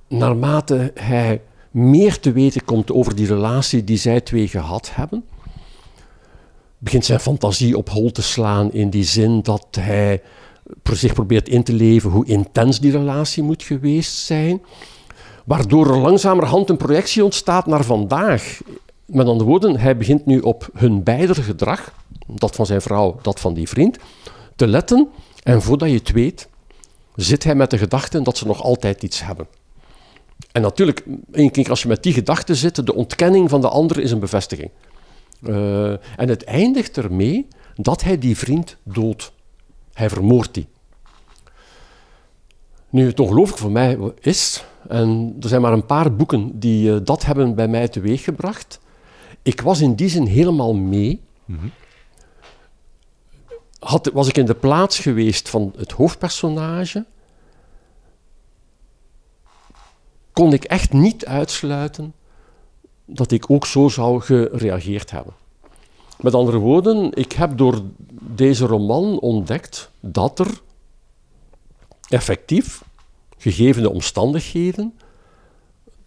naarmate 0.08 0.92
hij 0.96 1.42
meer 1.72 2.20
te 2.20 2.32
weten 2.32 2.66
komt 2.66 2.92
over 2.92 3.16
die 3.16 3.28
relatie 3.28 3.84
die 3.84 3.98
zij 3.98 4.22
twee 4.22 4.48
gehad 4.48 4.92
hebben, 4.94 5.26
begint 6.78 7.06
zijn 7.06 7.20
fantasie 7.20 7.78
op 7.78 7.90
hol 7.90 8.12
te 8.12 8.22
slaan 8.22 8.72
in 8.74 8.90
die 8.90 9.04
zin 9.04 9.42
dat 9.42 9.68
hij 9.72 10.22
zich 10.84 11.14
probeert 11.14 11.50
in 11.50 11.64
te 11.64 11.74
leven 11.74 12.10
hoe 12.10 12.26
intens 12.26 12.80
die 12.80 12.92
relatie 12.92 13.44
moet 13.44 13.64
geweest 13.64 14.18
zijn. 14.18 14.62
Waardoor 15.46 15.88
er 15.88 15.98
langzamerhand 15.98 16.70
een 16.70 16.78
projectie 16.78 17.24
ontstaat 17.24 17.66
naar 17.66 17.84
vandaag. 17.84 18.60
Met 19.06 19.28
andere 19.28 19.50
woorden, 19.50 19.80
hij 19.80 19.98
begint 19.98 20.26
nu 20.26 20.40
op 20.40 20.70
hun 20.74 21.04
beider 21.04 21.36
gedrag, 21.36 21.94
dat 22.28 22.56
van 22.56 22.66
zijn 22.66 22.82
vrouw, 22.82 23.20
dat 23.22 23.40
van 23.40 23.54
die 23.54 23.68
vriend, 23.68 23.98
te 24.56 24.68
letten. 24.68 25.08
En 25.44 25.62
voordat 25.62 25.90
je 25.90 25.96
het 25.96 26.12
weet, 26.12 26.48
zit 27.16 27.44
hij 27.44 27.56
met 27.56 27.70
de 27.70 27.78
gedachte 27.78 28.22
dat 28.22 28.38
ze 28.38 28.46
nog 28.46 28.64
altijd 28.64 29.04
iets 29.04 29.24
hebben. 29.24 29.48
En 30.52 30.62
natuurlijk, 30.62 31.06
als 31.70 31.82
je 31.82 31.88
met 31.88 32.04
die 32.04 32.14
gedachte 32.14 32.56
zit, 32.56 32.86
de 32.86 32.96
ontkenning 32.96 33.50
van 33.50 33.62
de 33.62 33.70
ander 33.70 34.00
is 34.00 34.12
een 34.12 34.20
bevestiging. 34.20 34.70
Uh, 35.48 35.92
en 35.92 36.30
het 36.30 36.44
eindigt 36.44 36.98
ermee 36.98 37.48
dat 37.76 38.04
hij 38.04 38.18
die 38.18 38.38
vriend 38.38 38.78
doodt. 38.84 39.34
Hij 39.94 40.10
vermoordt 40.10 40.54
die. 40.54 40.68
Nu, 42.90 43.08
het 43.08 43.20
ongelooflijk 43.20 43.60
voor 43.60 43.72
mij 43.72 43.98
is, 44.20 44.66
en 44.88 45.36
er 45.42 45.48
zijn 45.48 45.62
maar 45.62 45.74
een 45.74 45.86
paar 45.86 46.16
boeken 46.16 46.60
die 46.60 46.92
uh, 46.92 46.98
dat 47.04 47.26
hebben 47.26 47.56
bij 47.56 47.68
mij 47.68 47.88
teweeggebracht. 47.88 48.80
Ik 49.42 49.62
was 49.62 49.82
in 49.82 49.96
die 49.96 50.10
zin 50.10 50.26
helemaal 50.26 50.74
mee. 50.74 51.22
Mm-hmm. 51.46 51.72
Had, 53.80 54.10
was 54.14 54.28
ik 54.28 54.38
in 54.38 54.46
de 54.46 54.56
plaats 54.56 55.00
geweest 55.00 55.50
van 55.50 55.74
het 55.78 55.92
hoofdpersonage, 55.92 57.06
kon 60.34 60.54
ik 60.54 60.64
echt 60.64 60.94
niet 60.94 61.26
uitsluiten 61.26 62.14
dat 63.06 63.32
ik 63.32 63.52
ook 63.52 63.66
zo 63.66 63.88
zou 63.88 64.22
gereageerd 64.22 65.12
hebben. 65.12 65.34
Met 66.20 66.34
andere 66.34 66.58
woorden, 66.58 67.12
ik 67.14 67.32
heb 67.32 67.58
door 67.58 67.82
deze 68.20 68.66
roman 68.66 69.20
ontdekt 69.20 69.92
dat 70.00 70.40
er 70.40 70.48
effectief, 72.10 72.84
gegeven 73.38 73.82
de 73.82 73.90
omstandigheden, 73.90 74.94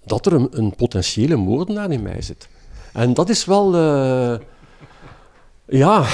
dat 0.04 0.26
er 0.26 0.32
een, 0.50 0.74
potentiële 0.76 1.36
moordenaar 1.36 1.90
in 1.90 2.02
mij 2.02 2.22
zit. 2.22 2.48
En 2.92 3.14
dat 3.14 3.28
is 3.28 3.44
wel, 3.44 3.74
uh, 3.74 4.38
ja, 5.66 6.04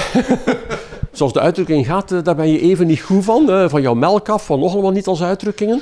zoals 1.11 1.33
de 1.33 1.39
uitdrukking 1.39 1.85
gaat, 1.85 2.11
uh, 2.11 2.23
daar 2.23 2.35
ben 2.35 2.47
je 2.47 2.59
even 2.59 2.87
niet 2.87 3.01
goed 3.01 3.23
van. 3.23 3.49
Uh, 3.49 3.69
van 3.69 3.81
jouw 3.81 3.93
melk 3.93 4.29
af, 4.29 4.45
van 4.45 4.59
nog 4.59 4.73
allemaal 4.73 4.91
niet 4.91 5.07
als 5.07 5.23
uitdrukkingen. 5.23 5.81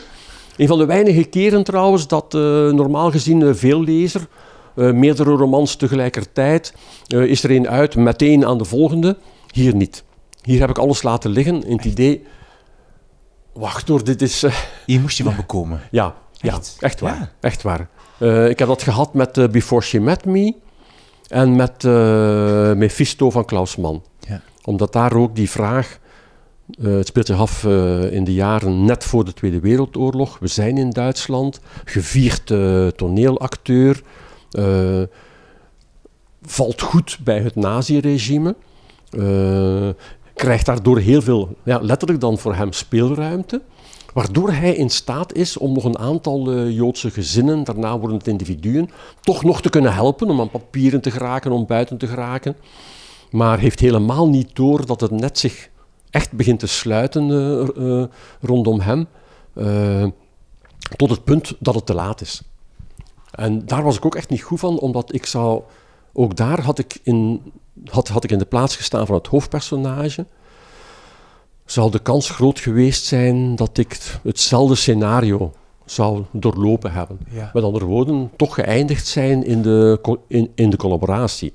Een 0.58 0.68
van 0.68 0.78
de 0.78 0.86
weinige 0.86 1.24
keren 1.24 1.64
trouwens 1.64 2.08
dat 2.08 2.34
normaal 2.74 3.12
gezien 3.12 3.56
veel 3.56 3.84
lezer 3.84 4.28
meerdere 4.74 5.32
romans 5.32 5.76
tegelijkertijd. 5.76 6.74
Uh, 7.08 7.24
is 7.24 7.44
er 7.44 7.52
een 7.52 7.70
uit, 7.70 7.96
meteen 7.96 8.46
aan 8.46 8.58
de 8.58 8.66
volgende. 8.66 9.18
Hier 9.52 9.76
niet. 9.76 10.04
Hier 10.42 10.60
heb 10.60 10.70
ik 10.70 10.78
alles 10.78 11.04
laten 11.04 11.30
liggen 11.30 11.64
in 11.64 11.76
het 11.76 11.86
idee... 11.86 12.26
Wacht 13.54 13.88
hoor, 13.88 14.04
dit 14.04 14.22
is... 14.22 14.44
Uh, 14.44 14.54
Hier 14.86 15.02
moest 15.02 15.18
je 15.18 15.24
van 15.24 15.36
bekomen. 15.36 15.82
Ja, 15.92 16.16
echt, 16.40 16.76
ja, 16.80 16.86
echt 16.86 17.00
waar. 17.00 17.16
Ja. 17.20 17.32
Echt 17.40 17.62
waar. 17.62 17.90
ik 18.50 18.60
heb 18.60 18.68
dat 18.68 18.84
gehad 18.84 19.14
met 19.14 19.52
Before 19.52 19.82
She 19.82 20.00
Met 20.00 20.26
Me 20.26 20.56
en 21.28 21.56
met 21.56 21.84
Mephisto 22.78 23.30
van 23.30 23.46
Klaus 23.46 23.76
Mann. 23.76 24.04
Ja. 24.20 24.42
Omdat 24.64 24.94
daar 24.94 25.14
ook 25.16 25.36
die 25.36 25.50
vraag... 25.50 26.00
het 26.82 27.08
speelt 27.08 27.26
zich 27.26 27.40
af 27.40 27.64
in 28.12 28.24
de 28.24 28.34
jaren 28.34 28.86
net 28.86 29.04
voor 29.04 29.26
de 29.26 29.34
Tweede 29.34 29.60
Wereldoorlog. 29.60 30.40
We 30.40 30.48
zijn 30.48 30.78
in 30.78 30.90
Duitsland, 30.90 31.60
gevierd 31.86 32.54
toneelacteur, 32.96 33.96
uh, 33.96 34.02
valt 36.46 36.82
goed 36.82 37.20
bij 37.24 37.40
het 37.40 37.56
naziregime. 37.56 38.56
Uh, 39.12 39.90
krijgt 40.34 40.66
daardoor 40.66 41.00
heel 41.00 41.22
veel, 41.22 41.56
ja, 41.64 41.80
letterlijk 41.82 42.22
dan 42.22 42.38
voor 42.38 42.56
hem 42.56 42.74
speelruimte. 42.74 43.62
Waardoor 44.14 44.52
hij 44.52 44.76
in 44.76 44.90
staat 44.90 45.34
is 45.34 45.58
om 45.58 45.74
nog 45.74 45.84
een 45.84 45.98
aantal 45.98 46.54
uh, 46.54 46.76
Joodse 46.76 47.12
gezinnen, 47.12 47.64
daarna 47.64 48.00
worden 48.00 48.18
het 48.18 48.28
individuen, 48.28 48.90
toch 49.22 49.44
nog 49.44 49.62
te 49.62 49.70
kunnen 49.70 49.94
helpen 49.94 50.30
om 50.30 50.40
aan 50.40 50.50
papieren 50.50 51.02
te 51.02 51.12
geraken, 51.12 51.52
om 51.52 51.66
buiten 51.66 51.98
te 51.98 52.08
geraken. 52.08 52.56
Maar 53.32 53.60
heeft 53.60 53.80
helemaal 53.80 54.30
niet 54.30 54.56
door 54.56 54.86
dat 54.86 55.02
het 55.02 55.12
net 55.12 55.40
zich 55.40 55.70
echt 56.10 56.32
begint 56.32 56.60
te 56.60 56.68
sluiten 56.68 57.30
rondom 58.42 58.80
hem. 58.80 59.08
tot 60.96 61.10
het 61.10 61.24
punt 61.24 61.56
dat 61.60 61.76
het 61.76 61.86
te 61.86 61.94
laat 61.94 62.22
is. 62.22 62.42
En 63.34 63.66
daar 63.66 63.84
was 63.84 63.98
ik 63.98 64.06
ook 64.06 64.16
echt 64.16 64.30
niet 64.30 64.42
goed 64.42 64.60
van, 64.60 64.80
omdat 64.80 65.14
ik 65.14 65.26
zou... 65.26 65.62
Ook 66.14 66.36
daar 66.36 66.62
had 66.62 66.80
ik 66.80 67.00
in, 67.04 67.42
had, 67.86 68.08
had 68.08 68.24
ik 68.24 68.32
in 68.32 68.38
de 68.38 68.46
plaats 68.46 68.76
gestaan 68.76 69.06
van 69.06 69.16
het 69.16 69.28
hoofdpersonage. 69.28 70.26
Zou 71.66 71.92
de 71.92 72.00
kans 72.00 72.30
groot 72.30 72.60
geweest 72.60 73.06
zijn 73.06 73.56
dat 73.56 73.78
ik 73.78 74.20
hetzelfde 74.24 74.76
scenario 74.76 75.52
zou 75.86 76.24
doorlopen 76.32 76.92
hebben. 76.92 77.20
Met 77.54 77.64
andere 77.64 77.86
woorden, 77.86 78.32
toch 78.36 78.54
geëindigd 78.54 79.08
zijn 79.08 79.46
in 79.46 79.62
de, 79.62 80.18
in, 80.28 80.52
in 80.56 80.70
de 80.70 80.78
collaboratie. 80.78 81.54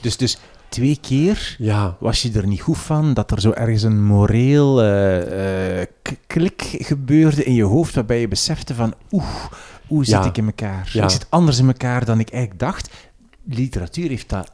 Dus, 0.00 0.16
dus 0.16 0.38
twee 0.68 0.98
keer 1.00 1.56
ja. 1.58 1.96
was 2.00 2.22
je 2.22 2.32
er 2.32 2.46
niet 2.46 2.60
goed 2.60 2.78
van 2.78 3.14
dat 3.14 3.30
er 3.30 3.40
zo 3.40 3.50
ergens 3.50 3.82
een 3.82 4.04
moreel 4.04 4.84
uh, 4.84 5.78
uh, 5.78 5.84
klik 6.26 6.76
gebeurde 6.78 7.44
in 7.44 7.54
je 7.54 7.64
hoofd 7.64 7.94
waarbij 7.94 8.20
je 8.20 8.28
besefte 8.28 8.74
van 8.74 8.94
oeh, 9.10 9.44
hoe 9.86 10.04
zit 10.04 10.24
ik 10.24 10.36
in 10.36 10.46
elkaar? 10.46 10.90
Ik 10.94 11.10
zit 11.10 11.26
anders 11.28 11.58
in 11.58 11.66
elkaar 11.66 12.04
dan 12.04 12.20
ik 12.20 12.30
eigenlijk 12.30 12.60
dacht. 12.60 12.90
Literatuur 13.44 14.08
heeft 14.08 14.28
dat 14.28 14.52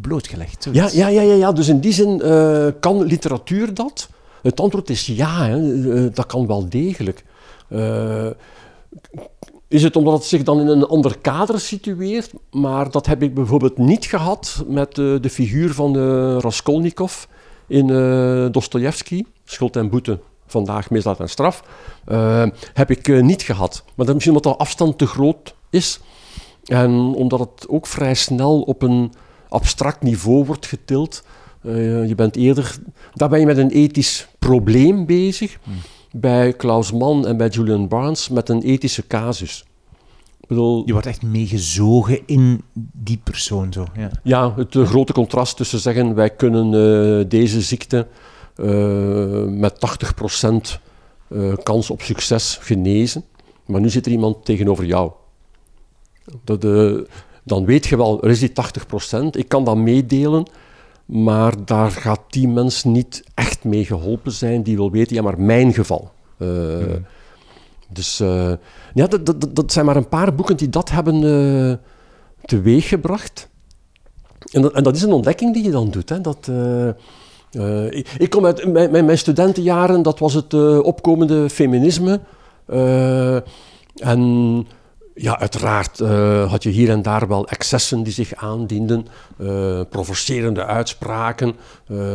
blootgelegd. 0.00 0.68
Ja, 0.72 0.88
ja, 0.92 1.08
ja, 1.08 1.20
ja, 1.20 1.34
ja, 1.34 1.52
dus 1.52 1.68
in 1.68 1.80
die 1.80 1.92
zin 1.92 2.20
uh, 2.24 2.66
kan 2.80 3.02
literatuur 3.02 3.74
dat? 3.74 4.08
Het 4.42 4.60
antwoord 4.60 4.90
is 4.90 5.06
ja, 5.06 5.44
hè. 5.44 5.58
Uh, 5.58 6.08
dat 6.14 6.26
kan 6.26 6.46
wel 6.46 6.68
degelijk. 6.68 7.24
Uh, 7.68 8.26
is 9.68 9.82
het 9.82 9.96
omdat 9.96 10.14
het 10.14 10.24
zich 10.24 10.42
dan 10.42 10.60
in 10.60 10.66
een 10.66 10.86
ander 10.86 11.18
kader 11.18 11.60
situeert, 11.60 12.32
maar 12.50 12.90
dat 12.90 13.06
heb 13.06 13.22
ik 13.22 13.34
bijvoorbeeld 13.34 13.78
niet 13.78 14.04
gehad 14.04 14.64
met 14.66 14.94
de 14.94 15.30
figuur 15.30 15.74
van 15.74 15.96
Raskolnikov 16.38 17.24
in 17.66 17.86
Dostoevsky, 18.52 19.22
Schuld 19.44 19.76
en 19.76 19.90
Boete, 19.90 20.20
vandaag 20.50 20.90
misdaad 20.90 21.20
en 21.20 21.28
straf, 21.28 21.62
heb 22.72 22.90
ik 22.90 23.22
niet 23.22 23.42
gehad. 23.42 23.84
Maar 23.94 24.06
dat 24.06 24.14
misschien 24.14 24.36
omdat 24.36 24.52
de 24.52 24.58
afstand 24.58 24.98
te 24.98 25.06
groot 25.06 25.54
is 25.70 26.00
en 26.64 26.90
omdat 27.14 27.38
het 27.38 27.68
ook 27.68 27.86
vrij 27.86 28.14
snel 28.14 28.60
op 28.60 28.82
een 28.82 29.12
abstract 29.48 30.02
niveau 30.02 30.44
wordt 30.44 30.66
getild. 30.66 31.24
je 31.62 32.12
bent 32.16 32.36
eerder, 32.36 32.78
daar 33.14 33.28
ben 33.28 33.40
je 33.40 33.46
met 33.46 33.58
een 33.58 33.70
ethisch 33.70 34.28
probleem 34.38 35.06
bezig. 35.06 35.58
Hmm 35.62 35.74
bij 36.12 36.52
Klaus 36.52 36.92
Mann 36.92 37.26
en 37.26 37.36
bij 37.36 37.48
Julian 37.48 37.88
Barnes 37.88 38.28
met 38.28 38.48
een 38.48 38.62
ethische 38.62 39.06
casus. 39.06 39.64
Bedoel, 40.46 40.82
je 40.86 40.92
wordt 40.92 41.06
echt 41.06 41.22
meegezogen 41.22 42.20
in 42.26 42.62
die 42.92 43.20
persoon 43.24 43.72
zo. 43.72 43.86
Ja, 43.96 44.10
ja 44.22 44.54
het 44.56 44.74
uh, 44.74 44.86
grote 44.86 45.12
contrast 45.12 45.56
tussen 45.56 45.78
zeggen 45.78 46.14
wij 46.14 46.30
kunnen 46.30 46.72
uh, 46.72 47.24
deze 47.28 47.60
ziekte 47.60 48.06
met 49.48 49.74
80% 49.74 50.80
kans 51.62 51.90
op 51.90 52.02
succes 52.02 52.58
genezen, 52.60 53.24
maar 53.66 53.80
nu 53.80 53.90
zit 53.90 54.06
er 54.06 54.12
iemand 54.12 54.44
tegenover 54.44 54.84
jou. 54.84 55.10
Dat, 56.44 56.60
dan 57.44 57.64
weet 57.64 57.86
je 57.86 57.96
wel, 57.96 58.22
er 58.22 58.30
is 58.30 58.38
die 58.38 58.52
80%, 58.52 58.54
ik 59.30 59.48
kan 59.48 59.64
dat 59.64 59.76
meedelen, 59.76 60.46
maar 61.10 61.64
daar 61.64 61.90
gaat 61.90 62.20
die 62.28 62.48
mens 62.48 62.84
niet 62.84 63.24
echt 63.34 63.64
mee 63.64 63.84
geholpen 63.84 64.32
zijn. 64.32 64.62
Die 64.62 64.76
wil 64.76 64.90
weten, 64.90 65.16
ja, 65.16 65.22
maar 65.22 65.40
mijn 65.40 65.72
geval. 65.74 66.10
Dus 67.88 68.18
ja, 68.94 69.06
dat, 69.06 69.26
dat, 69.26 69.56
dat, 69.56 69.72
zijn 69.72 69.86
maar 69.86 69.96
een 69.96 70.08
paar 70.08 70.34
boeken 70.34 70.56
die 70.56 70.68
dat 70.68 70.90
hebben 70.90 71.22
uh, 71.22 71.74
teweeggebracht. 72.44 73.48
En 74.52 74.62
dat, 74.62 74.72
en 74.72 74.82
dat 74.82 74.96
is 74.96 75.02
een 75.02 75.12
ontdekking 75.12 75.54
die 75.54 75.64
je 75.64 75.70
dan 75.70 75.90
doet. 75.90 76.08
Hè, 76.08 76.20
dat, 76.20 76.50
ik, 77.90 78.08
ik, 78.18 78.30
kom 78.30 78.46
uit 78.46 78.72
mijn, 78.72 79.04
mijn, 79.04 79.18
studentenjaren, 79.18 80.02
dat 80.02 80.18
was 80.18 80.34
het 80.34 80.54
opkomende 80.82 81.50
feminisme. 81.50 82.20
en 83.96 84.66
ja, 85.14 85.38
uiteraard 85.38 85.98
had 86.48 86.62
je 86.62 86.70
hier 86.70 86.90
en 86.90 87.02
daar 87.02 87.28
wel 87.28 87.48
excessen 87.48 88.02
die 88.02 88.12
zich 88.12 88.34
aandienden, 88.34 89.06
provocerende 89.88 90.64
uitspraken. 90.64 91.56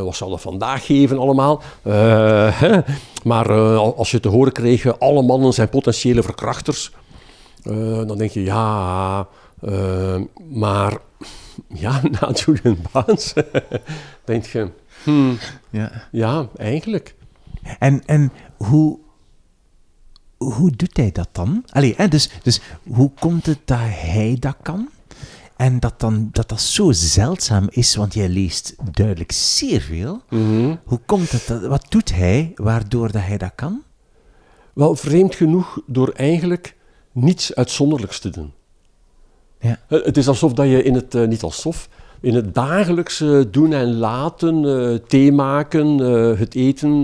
Wat 0.03 0.15
zal 0.15 0.29
dat 0.29 0.41
vandaag 0.41 0.85
geven 0.85 1.17
allemaal? 1.17 1.61
Hè? 2.61 2.79
Maar 3.23 3.51
als 3.77 4.11
je 4.11 4.19
te 4.19 4.29
horen 4.29 4.51
kreeg, 4.51 4.99
alle 4.99 5.21
mannen 5.21 5.53
zijn 5.53 5.69
potentiële 5.69 6.23
verkrachters, 6.23 6.91
dan 8.07 8.17
denk 8.17 8.31
je, 8.31 8.43
ja, 8.43 9.27
maar 10.51 10.97
ja, 11.83 12.01
na 12.19 12.31
Julian 12.31 12.77
Barnes 12.91 13.33
denk 14.23 14.45
je, 14.45 14.69
hmm, 15.05 15.37
ja. 15.69 15.91
ja, 16.11 16.49
eigenlijk. 16.55 17.15
En, 17.79 18.05
en 18.05 18.31
hoe 18.57 18.99
hoe 20.37 20.71
doet 20.71 20.97
hij 20.97 21.11
dat 21.11 21.29
dan? 21.31 21.63
Allee, 21.69 21.93
hè, 21.97 22.07
dus, 22.07 22.29
dus 22.43 22.61
hoe 22.87 23.11
komt 23.19 23.45
het 23.45 23.59
dat 23.65 23.79
hij 23.79 24.37
dat 24.39 24.55
kan? 24.61 24.89
En 25.55 25.79
dat, 25.79 25.99
dan, 25.99 26.29
dat 26.31 26.49
dat 26.49 26.61
zo 26.61 26.91
zeldzaam 26.91 27.67
is, 27.69 27.95
want 27.95 28.13
jij 28.13 28.29
leest 28.29 28.75
duidelijk 28.91 29.31
zeer 29.31 29.81
veel. 29.81 30.21
Mhm. 30.29 30.75
Hoe 30.85 30.99
komt 31.05 31.31
het? 31.31 31.47
Dat, 31.47 31.61
wat 31.65 31.85
doet 31.89 32.13
hij 32.13 32.51
waardoor 32.55 33.11
dat 33.11 33.21
hij 33.21 33.37
dat 33.37 33.51
kan? 33.55 33.83
Wel, 34.73 34.95
vreemd 34.95 35.35
genoeg 35.35 35.79
door 35.85 36.09
eigenlijk 36.09 36.75
niets 37.11 37.55
uitzonderlijks 37.55 38.19
te 38.19 38.29
doen. 38.29 38.53
Ja. 39.59 39.79
Het 39.87 40.17
is 40.17 40.27
alsof 40.27 40.53
dat 40.53 40.67
je 40.67 40.83
in 40.83 40.93
het, 40.93 41.15
uh, 41.15 41.27
niet 41.27 41.43
alsof, 41.43 41.89
in 42.25 42.35
het 42.35 42.53
dagelijkse 42.53 43.47
doen 43.51 43.73
en 43.73 43.97
laten, 43.97 44.63
uh, 44.63 44.97
thee 45.07 45.31
maken, 45.31 45.99
uh, 45.99 46.39
het 46.39 46.55
eten, 46.55 46.97
uh, 46.97 47.03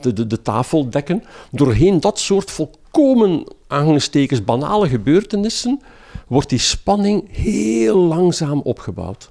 de, 0.00 0.12
de, 0.12 0.26
de, 0.26 0.42
tafel 0.42 0.90
dekken, 0.90 1.24
doorheen 1.50 2.00
dat 2.00 2.18
soort 2.18 2.50
volkomen 2.50 3.44
aangestekens 3.66 4.44
banale 4.44 4.88
gebeurtenissen, 4.88 5.80
wordt 6.26 6.48
die 6.48 6.58
spanning 6.58 7.24
heel 7.30 7.96
langzaam 7.96 8.60
opgebouwd. 8.60 9.30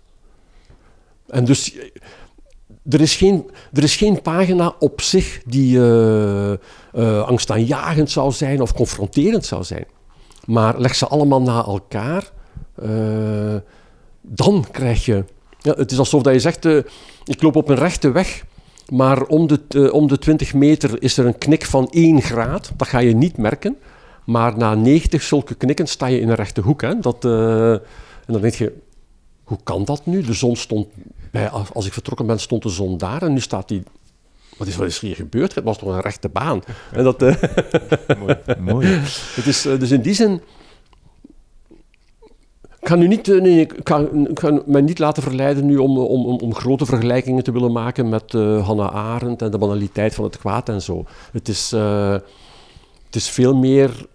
En 1.28 1.46
dus 1.46 1.76
er 2.90 3.02
is 3.02 3.16
geen, 3.16 3.50
er 3.74 3.84
is 3.84 3.96
geen 3.96 4.22
pagina 4.22 4.76
op 4.80 5.02
zich 5.02 5.42
die 5.46 5.82
angstaanjagend 7.26 8.12
zou 8.12 8.32
zijn 8.32 8.62
of 8.62 8.74
confronterend 8.74 9.46
zou 9.46 9.64
zijn. 9.64 9.86
Maar 10.46 10.80
leg 10.80 10.96
ze 10.96 11.08
allemaal 11.08 11.42
na 11.42 11.64
elkaar 11.64 12.32
dan 14.28 14.66
krijg 14.72 15.06
je... 15.06 15.24
Ja, 15.60 15.74
het 15.74 15.92
is 15.92 16.00
alsof 16.00 16.22
dat 16.22 16.34
je 16.34 16.40
zegt, 16.40 16.66
uh, 16.66 16.84
ik 17.24 17.42
loop 17.42 17.56
op 17.56 17.70
een 17.70 17.76
rechte 17.76 18.12
weg, 18.12 18.46
maar 18.90 19.24
om 19.24 19.48
de, 19.48 19.60
uh, 19.76 19.94
om 19.94 20.08
de 20.08 20.18
20 20.18 20.54
meter 20.54 21.02
is 21.04 21.18
er 21.18 21.26
een 21.26 21.38
knik 21.38 21.66
van 21.66 21.88
1 21.90 22.22
graad. 22.22 22.72
Dat 22.78 22.88
ga 22.88 23.00
je 23.00 23.16
niet 23.16 23.38
merken. 23.38 23.78
Maar 24.26 24.58
na 24.58 24.76
90 24.76 25.24
zulke 25.24 25.56
knikken 25.56 25.88
sta 25.88 26.06
je 26.06 26.20
in 26.20 26.30
een 26.30 26.36
rechte 26.36 26.62
hoek. 26.62 26.82
Hè. 26.82 27.00
Dat, 27.00 27.26
uh, 27.26 27.72
en 27.72 27.82
dan 28.26 28.42
denk 28.42 28.54
je, 28.54 28.74
hoe 29.44 29.58
kan 29.64 29.86
dat 29.86 30.06
nu? 30.06 30.22
De 30.22 30.34
zon 30.34 30.56
stond, 30.56 30.88
bij, 31.32 31.50
als 31.50 31.86
ik 31.86 31.94
vertrokken 31.94 32.26
ben, 32.26 32.40
stond 32.40 32.64
de 32.64 32.70
zon 32.70 32.98
daar 32.98 33.22
en 33.22 33.34
nu 33.34 33.40
staat 33.40 33.68
die 33.68 33.84
wat 34.58 34.68
is, 34.68 34.76
wat 34.76 34.88
is 34.88 35.00
hier 35.00 35.16
gebeurd? 35.16 35.56
Het 35.56 35.64
was 35.64 35.78
toch 35.78 35.90
een 35.90 36.02
rechte 36.02 36.30
baan? 36.30 36.62
En 36.92 37.04
dat, 37.04 37.20
mooi, 37.20 38.38
mooi. 38.60 38.88
Het 39.36 39.46
is, 39.46 39.62
dus 39.62 39.92
in 39.92 40.02
die 40.02 40.14
zin 40.14 40.42
ik 42.86 42.92
ga, 42.92 42.98
nu 42.98 43.08
niet, 43.08 43.30
eh, 43.30 43.42
nee, 43.42 43.66
kan, 43.66 44.28
ik 44.28 44.66
mij 44.66 44.82
niet 44.82 45.00
laten 45.00 45.24
verleiden 45.24 45.66
nu 45.66 45.78
om, 45.78 45.98
om, 45.98 46.26
om, 46.26 46.54
grote 46.54 46.86
vergelijkingen 46.86 47.44
te 47.44 47.52
willen 47.52 47.72
maken 47.72 48.10
met 48.10 48.34
uh, 48.34 48.68
Hannah 48.68 48.96
Arendt 48.96 49.42
en 49.42 49.52
de 49.52 49.58
banaliteit 49.58 50.16
van 50.16 50.24
het 50.24 50.38
kwaad 50.38 50.70
en 50.70 50.82
zo. 50.82 51.06
Het 51.32 51.48
is, 51.48 51.74
uh, 51.74 52.12
het 53.06 53.16
is 53.16 53.30
veel 53.30 53.56
meer 53.56 54.06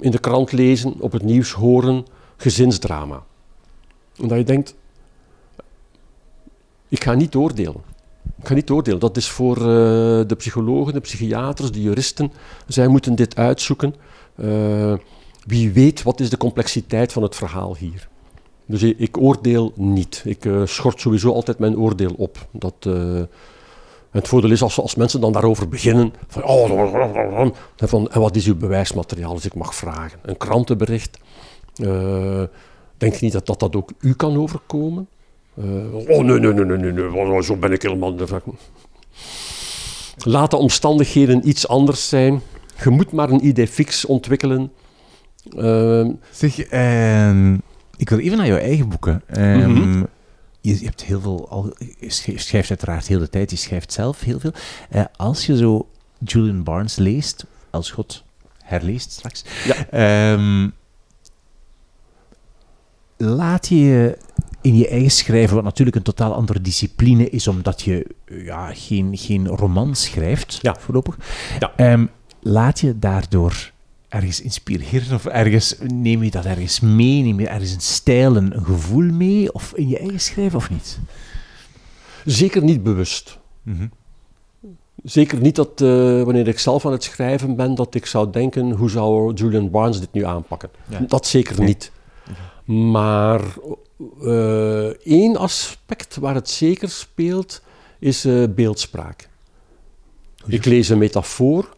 in 0.00 0.10
de 0.10 0.18
krant 0.18 0.52
lezen, 0.52 0.94
op 0.98 1.12
het 1.12 1.22
nieuws 1.22 1.52
horen, 1.52 2.06
gezinsdrama. 2.36 3.22
Omdat 4.20 4.38
je 4.38 4.44
denkt, 4.44 4.74
ik 6.88 7.04
ga 7.04 7.14
niet 7.14 7.34
oordelen. 7.34 7.82
Ik 8.38 8.46
ga 8.46 8.54
niet 8.54 8.70
oordelen. 8.70 9.00
Dat 9.00 9.16
is 9.16 9.28
voor 9.28 9.58
de 9.58 10.34
psychologen, 10.36 10.92
de 10.92 11.00
psychiaters, 11.00 11.72
de 11.72 11.82
juristen. 11.82 12.32
Zij 12.66 12.88
moeten 12.88 13.14
dit 13.14 13.36
uitzoeken. 13.36 13.94
Wie 15.44 15.72
weet 15.72 16.02
wat 16.02 16.20
is 16.20 16.30
de 16.30 16.36
complexiteit 16.36 17.12
van 17.12 17.22
het 17.22 17.36
verhaal 17.36 17.76
hier. 17.76 18.08
Dus 18.66 18.82
ik, 18.82 19.16
oordeel 19.18 19.72
niet. 19.74 20.22
Ik 20.24 20.44
uh, 20.44 20.62
schort 20.66 21.00
sowieso 21.00 21.32
altijd 21.32 21.58
mijn 21.58 21.76
oordeel 21.76 22.14
op. 22.16 22.46
Dat, 22.50 22.74
uh, 22.86 23.22
het 24.10 24.28
voordeel 24.28 24.50
is 24.50 24.62
als, 24.62 24.80
als 24.80 24.94
mensen 24.94 25.20
dan 25.20 25.32
daarover 25.32 25.68
beginnen, 25.68 26.12
van, 26.28 26.44
oh, 26.44 27.52
van, 27.76 28.10
en 28.10 28.20
wat 28.20 28.36
is 28.36 28.46
uw 28.46 28.56
bewijsmateriaal, 28.56 29.32
als 29.32 29.44
ik 29.44 29.54
mag 29.54 29.74
vragen. 29.74 30.18
Een 30.22 30.36
krantenbericht. 30.36 31.18
Uh, 31.76 32.42
denk 32.96 33.14
je 33.14 33.24
niet 33.24 33.32
dat, 33.32 33.46
dat 33.46 33.60
dat 33.60 33.76
ook 33.76 33.90
u 34.00 34.14
kan 34.14 34.36
overkomen? 34.36 35.08
oh 35.56 35.64
nee, 36.04 36.38
nee, 36.38 36.52
nee, 36.52 36.76
nee, 36.76 36.92
nee, 36.92 37.42
zo 37.42 37.56
ben 37.56 37.72
ik 37.72 37.82
helemaal... 37.82 38.14
Laat 40.24 40.50
de 40.50 40.56
omstandigheden 40.56 41.48
iets 41.48 41.68
anders 41.68 42.08
zijn. 42.08 42.42
Je 42.82 42.90
moet 42.90 43.12
maar 43.12 43.30
een 43.30 43.46
idee 43.46 43.68
fix 43.68 44.04
ontwikkelen 44.04 44.72
Ehm, 45.50 46.10
zeg, 46.30 46.58
ehm, 46.58 47.54
ik 47.96 48.08
wil 48.08 48.18
even 48.18 48.36
naar 48.38 48.46
jouw 48.46 48.58
eigen 48.58 48.88
boeken. 48.88 49.22
Ehm, 49.26 49.70
mhm. 49.70 50.04
je, 50.60 50.78
je, 50.78 50.84
hebt 50.84 51.04
heel 51.04 51.20
veel, 51.20 51.48
al, 51.48 51.74
je 51.98 52.38
schrijft 52.38 52.68
uiteraard 52.68 53.06
heel 53.06 53.18
de 53.18 53.28
tijd, 53.28 53.50
je 53.50 53.56
schrijft 53.56 53.92
zelf 53.92 54.20
heel 54.20 54.40
veel. 54.40 54.52
Uh, 54.94 55.04
als 55.16 55.46
je 55.46 55.56
zo 55.56 55.88
Julian 56.18 56.62
Barnes 56.62 56.96
leest, 56.96 57.46
als 57.70 57.90
God 57.90 58.24
herleest 58.62 59.10
straks, 59.10 59.44
ja. 59.90 60.36
laat 63.16 63.68
je 63.68 64.18
in 64.60 64.76
je 64.76 64.88
eigen 64.88 65.10
schrijven, 65.10 65.54
wat 65.54 65.64
natuurlijk 65.64 65.96
een 65.96 66.02
totaal 66.02 66.34
andere 66.34 66.60
discipline 66.60 67.30
is, 67.30 67.48
omdat 67.48 67.82
je 67.82 68.06
ja, 68.26 68.74
geen, 68.74 69.16
geen 69.16 69.48
roman 69.48 69.94
schrijft, 69.94 70.58
ja. 70.62 70.76
voorlopig. 70.78 71.16
Ja. 71.58 72.08
laat 72.40 72.80
je 72.80 72.98
daardoor 72.98 73.71
ergens 74.12 74.40
inspireren 74.40 75.14
of 75.14 75.26
ergens 75.26 75.76
neem 75.92 76.22
je 76.22 76.30
dat 76.30 76.44
ergens 76.44 76.80
mee? 76.80 77.22
Neem 77.22 77.40
je 77.40 77.48
ergens 77.48 77.72
een 77.72 77.80
stijl, 77.80 78.36
een, 78.36 78.64
gevoel 78.64 79.12
mee 79.12 79.52
of 79.52 79.72
in 79.74 79.88
je 79.88 79.98
eigen 79.98 80.20
schrijven 80.20 80.58
of 80.58 80.70
niet? 80.70 80.98
Zeker 82.24 82.62
niet 82.62 82.82
bewust. 82.82 83.38
Mhm. 83.62 83.86
Zeker 85.02 85.40
niet 85.40 85.56
dat 85.56 85.80
uh, 85.80 86.22
wanneer 86.22 86.48
ik 86.48 86.58
zelf 86.58 86.86
aan 86.86 86.92
het 86.92 87.02
schrijven 87.02 87.56
ben, 87.56 87.74
dat 87.74 87.94
ik 87.94 88.06
zou 88.06 88.30
denken, 88.30 88.70
hoe 88.70 88.90
zou 88.90 89.34
Julian 89.34 89.70
Barnes 89.70 90.00
dit 90.00 90.12
nu 90.12 90.24
aanpakken? 90.24 90.70
Dat 91.06 91.26
zeker 91.26 91.62
niet. 91.62 91.92
Maar 92.64 93.40
uh, 94.20 94.86
één 95.06 95.36
aspect 95.36 96.16
waar 96.16 96.34
het 96.34 96.48
zeker 96.48 96.88
speelt, 96.88 97.62
is 97.98 98.24
uh, 98.24 98.48
beeldspraak. 98.48 99.28
Ik 100.46 100.64
lees 100.64 100.88
een 100.88 100.98
metafoor 100.98 101.76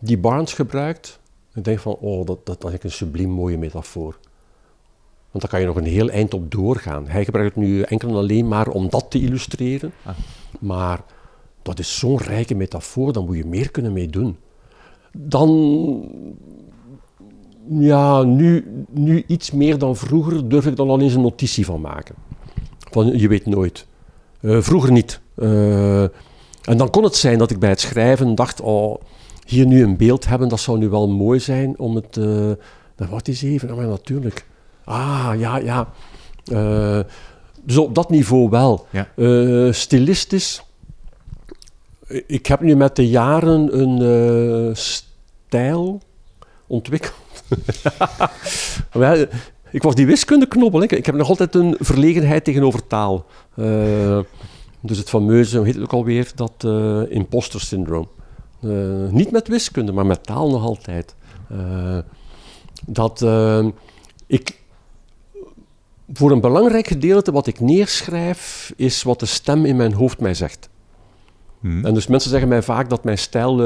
die 0.00 0.18
Barnes 0.18 0.52
gebruikt 0.52 1.19
Ik 1.54 1.64
denk 1.64 1.78
van, 1.78 1.96
oh, 2.00 2.26
dat, 2.26 2.46
dat, 2.46 2.60
dat 2.60 2.72
is 2.72 2.78
een 2.82 2.90
subliem 2.90 3.30
mooie 3.30 3.58
metafoor. 3.58 4.18
Want 5.30 5.42
daar 5.42 5.48
kan 5.50 5.60
je 5.60 5.66
nog 5.66 5.76
een 5.76 5.84
heel 5.84 6.08
eind 6.08 6.34
op 6.34 6.50
doorgaan. 6.50 7.08
Hij 7.08 7.24
gebruikt 7.24 7.54
het 7.54 7.64
nu 7.64 7.82
enkel 7.82 8.08
en 8.08 8.14
alleen 8.14 8.48
maar 8.48 8.68
om 8.68 8.88
dat 8.88 9.10
te 9.10 9.20
illustreren. 9.20 9.92
Ah. 10.04 10.14
Maar 10.60 11.00
dat 11.62 11.78
is 11.78 11.98
zo'n 11.98 12.18
rijke 12.18 12.54
metafoor, 12.54 13.12
daar 13.12 13.22
moet 13.22 13.36
je 13.36 13.46
meer 13.46 13.70
kunnen 13.70 13.92
mee 13.92 14.08
doen. 14.08 14.36
Dan, 15.12 15.50
ja, 17.68 18.22
nu, 18.22 18.84
nu 18.90 19.24
iets 19.26 19.50
meer 19.50 19.78
dan 19.78 19.96
vroeger 19.96 20.48
durf 20.48 20.66
ik 20.66 20.78
er 20.78 20.88
al 20.88 21.00
eens 21.00 21.14
een 21.14 21.20
notitie 21.20 21.64
van 21.64 21.80
maken. 21.80 22.14
Van, 22.90 23.18
je 23.18 23.28
weet 23.28 23.46
nooit. 23.46 23.86
Eh, 24.40 24.60
vroeger 24.60 24.92
niet. 24.92 25.20
Eh, 25.34 26.02
en 26.62 26.76
dan 26.76 26.90
kon 26.90 27.04
het 27.04 27.16
zijn 27.16 27.38
dat 27.38 27.50
ik 27.50 27.58
bij 27.58 27.68
het 27.68 27.80
schrijven 27.80 28.34
dacht, 28.34 28.60
oh, 28.60 29.00
hier 29.50 29.66
nu 29.66 29.82
een 29.82 29.96
beeld 29.96 30.26
hebben, 30.26 30.48
dat 30.48 30.60
zou 30.60 30.78
nu 30.78 30.88
wel 30.88 31.08
mooi 31.08 31.40
zijn 31.40 31.78
om 31.78 31.94
het... 31.94 32.16
Uh, 32.16 32.52
wat 32.96 33.28
is 33.28 33.42
even? 33.42 33.76
maar 33.76 33.86
natuurlijk. 33.86 34.46
Ah, 34.84 35.32
ja, 35.38 35.56
ja. 35.56 35.88
Uh, 36.52 37.00
dus 37.62 37.76
op 37.76 37.94
dat 37.94 38.10
niveau 38.10 38.50
wel. 38.50 38.86
Ja. 38.90 39.08
Uh, 39.16 39.72
stilistisch. 39.72 40.62
Ik 42.26 42.46
heb 42.46 42.60
nu 42.60 42.76
met 42.76 42.96
de 42.96 43.08
jaren 43.08 43.80
een 43.80 44.76
stijl 44.76 46.00
ontwikkeld. 46.66 47.14
ik 49.70 49.82
was 49.82 49.94
die 49.94 50.06
wiskundeknobbel. 50.06 50.82
Ik, 50.82 50.92
ik 50.92 51.06
heb 51.06 51.14
nog 51.14 51.28
altijd 51.28 51.54
een 51.54 51.76
verlegenheid 51.78 52.44
tegenover 52.44 52.86
taal. 52.86 53.26
dus 54.80 54.98
het 54.98 55.08
fameuze, 55.08 55.56
hoe 55.56 55.66
heet 55.66 55.74
het 55.74 55.84
ook 55.84 55.92
alweer, 55.92 56.32
dat 56.34 56.66
imposter 57.08 57.60
syndroom. 57.60 58.08
Niet 59.10 59.30
met 59.30 59.48
wiskunde, 59.48 59.92
maar 59.92 60.06
met 60.06 60.26
taal 60.26 60.50
nog 60.50 60.62
altijd. 60.62 61.14
dat 62.86 63.26
ik 64.26 64.58
voor 66.12 66.30
een 66.30 66.40
belangrijk 66.40 66.86
gedeelte 66.86 67.32
wat 67.32 67.46
ik 67.46 67.60
neerschrijf, 67.60 68.72
is 68.76 69.02
wat 69.02 69.20
de 69.20 69.26
stem 69.26 69.64
in 69.64 69.76
mijn 69.76 69.92
hoofd 69.92 70.20
mij 70.20 70.34
zegt. 70.34 70.68
Hmm. 71.60 71.84
En 71.84 71.94
dus 71.94 72.06
mensen 72.06 72.30
zeggen 72.30 72.48
mij 72.48 72.62
vaak 72.62 72.88
dat 72.90 73.04
mijn 73.04 73.18
stijl 73.18 73.56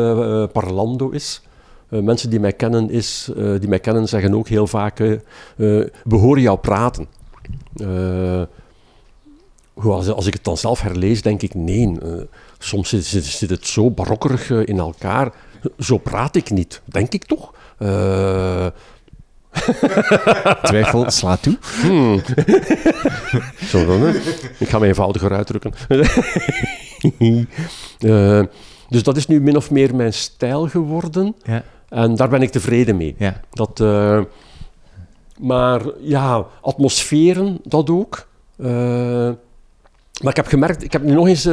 parlando 0.48 1.08
is. 1.08 1.42
Mensen 1.88 2.30
die 2.30 2.40
mij, 2.40 2.52
kennen 2.52 2.90
is, 2.90 3.30
die 3.34 3.68
mij 3.68 3.78
kennen 3.78 4.08
zeggen 4.08 4.34
ook 4.34 4.48
heel 4.48 4.66
vaak, 4.66 4.98
we 5.56 5.90
horen 6.04 6.42
jou 6.42 6.58
praten. 6.58 7.06
Als, 9.74 10.08
als, 10.08 10.26
ik 10.26 10.32
het 10.32 10.44
dan 10.44 10.56
zelf 10.56 10.80
herlees, 10.80 11.22
denk 11.22 11.42
ik, 11.42 11.54
nee, 11.54 11.98
soms 12.58 12.88
zit, 12.88 13.04
zit, 13.24 13.50
het 13.50 13.66
zo 13.66 13.90
barokkerig 13.90 14.50
in 14.50 14.78
elkaar. 14.78 15.32
Zo 15.78 15.98
praat 15.98 16.36
ik 16.36 16.50
niet, 16.50 16.82
denk 16.84 17.12
ik 17.12 17.24
toch? 17.24 17.52
Twijfel, 20.62 21.10
sla 21.10 21.36
toe. 21.36 21.58
Hmm. 21.82 22.22
Zo 23.66 23.86
dan, 23.86 24.00
hè? 24.00 24.10
Ik 24.58 24.68
ga 24.68 24.78
me 24.78 24.86
eenvoudiger 24.86 25.32
uitdrukken. 25.32 25.72
uh, 27.98 28.42
dus 28.88 29.02
dat 29.02 29.16
is 29.16 29.26
nu 29.26 29.40
min 29.40 29.56
of 29.56 29.70
meer 29.70 29.94
mijn 29.96 30.12
stijl 30.12 30.68
geworden. 30.68 31.34
Ja. 31.42 31.62
En 31.88 32.16
daar 32.16 32.28
ben 32.28 32.42
ik 32.42 32.50
tevreden 32.50 32.96
mee. 32.96 33.14
Ja. 33.18 33.40
Dat, 33.50 33.80
uh, 33.80 34.20
maar 35.38 35.82
ja, 36.00 36.46
atmosferen, 36.60 37.58
dat 37.62 37.90
ook. 37.90 38.26
Uh, 38.56 38.68
maar 40.22 40.30
ik 40.30 40.36
heb 40.36 40.46
gemerkt, 40.46 40.82
ik 40.82 40.92
heb 40.92 41.02
nu 41.02 41.12
nog 41.12 41.26
eens 41.26 41.48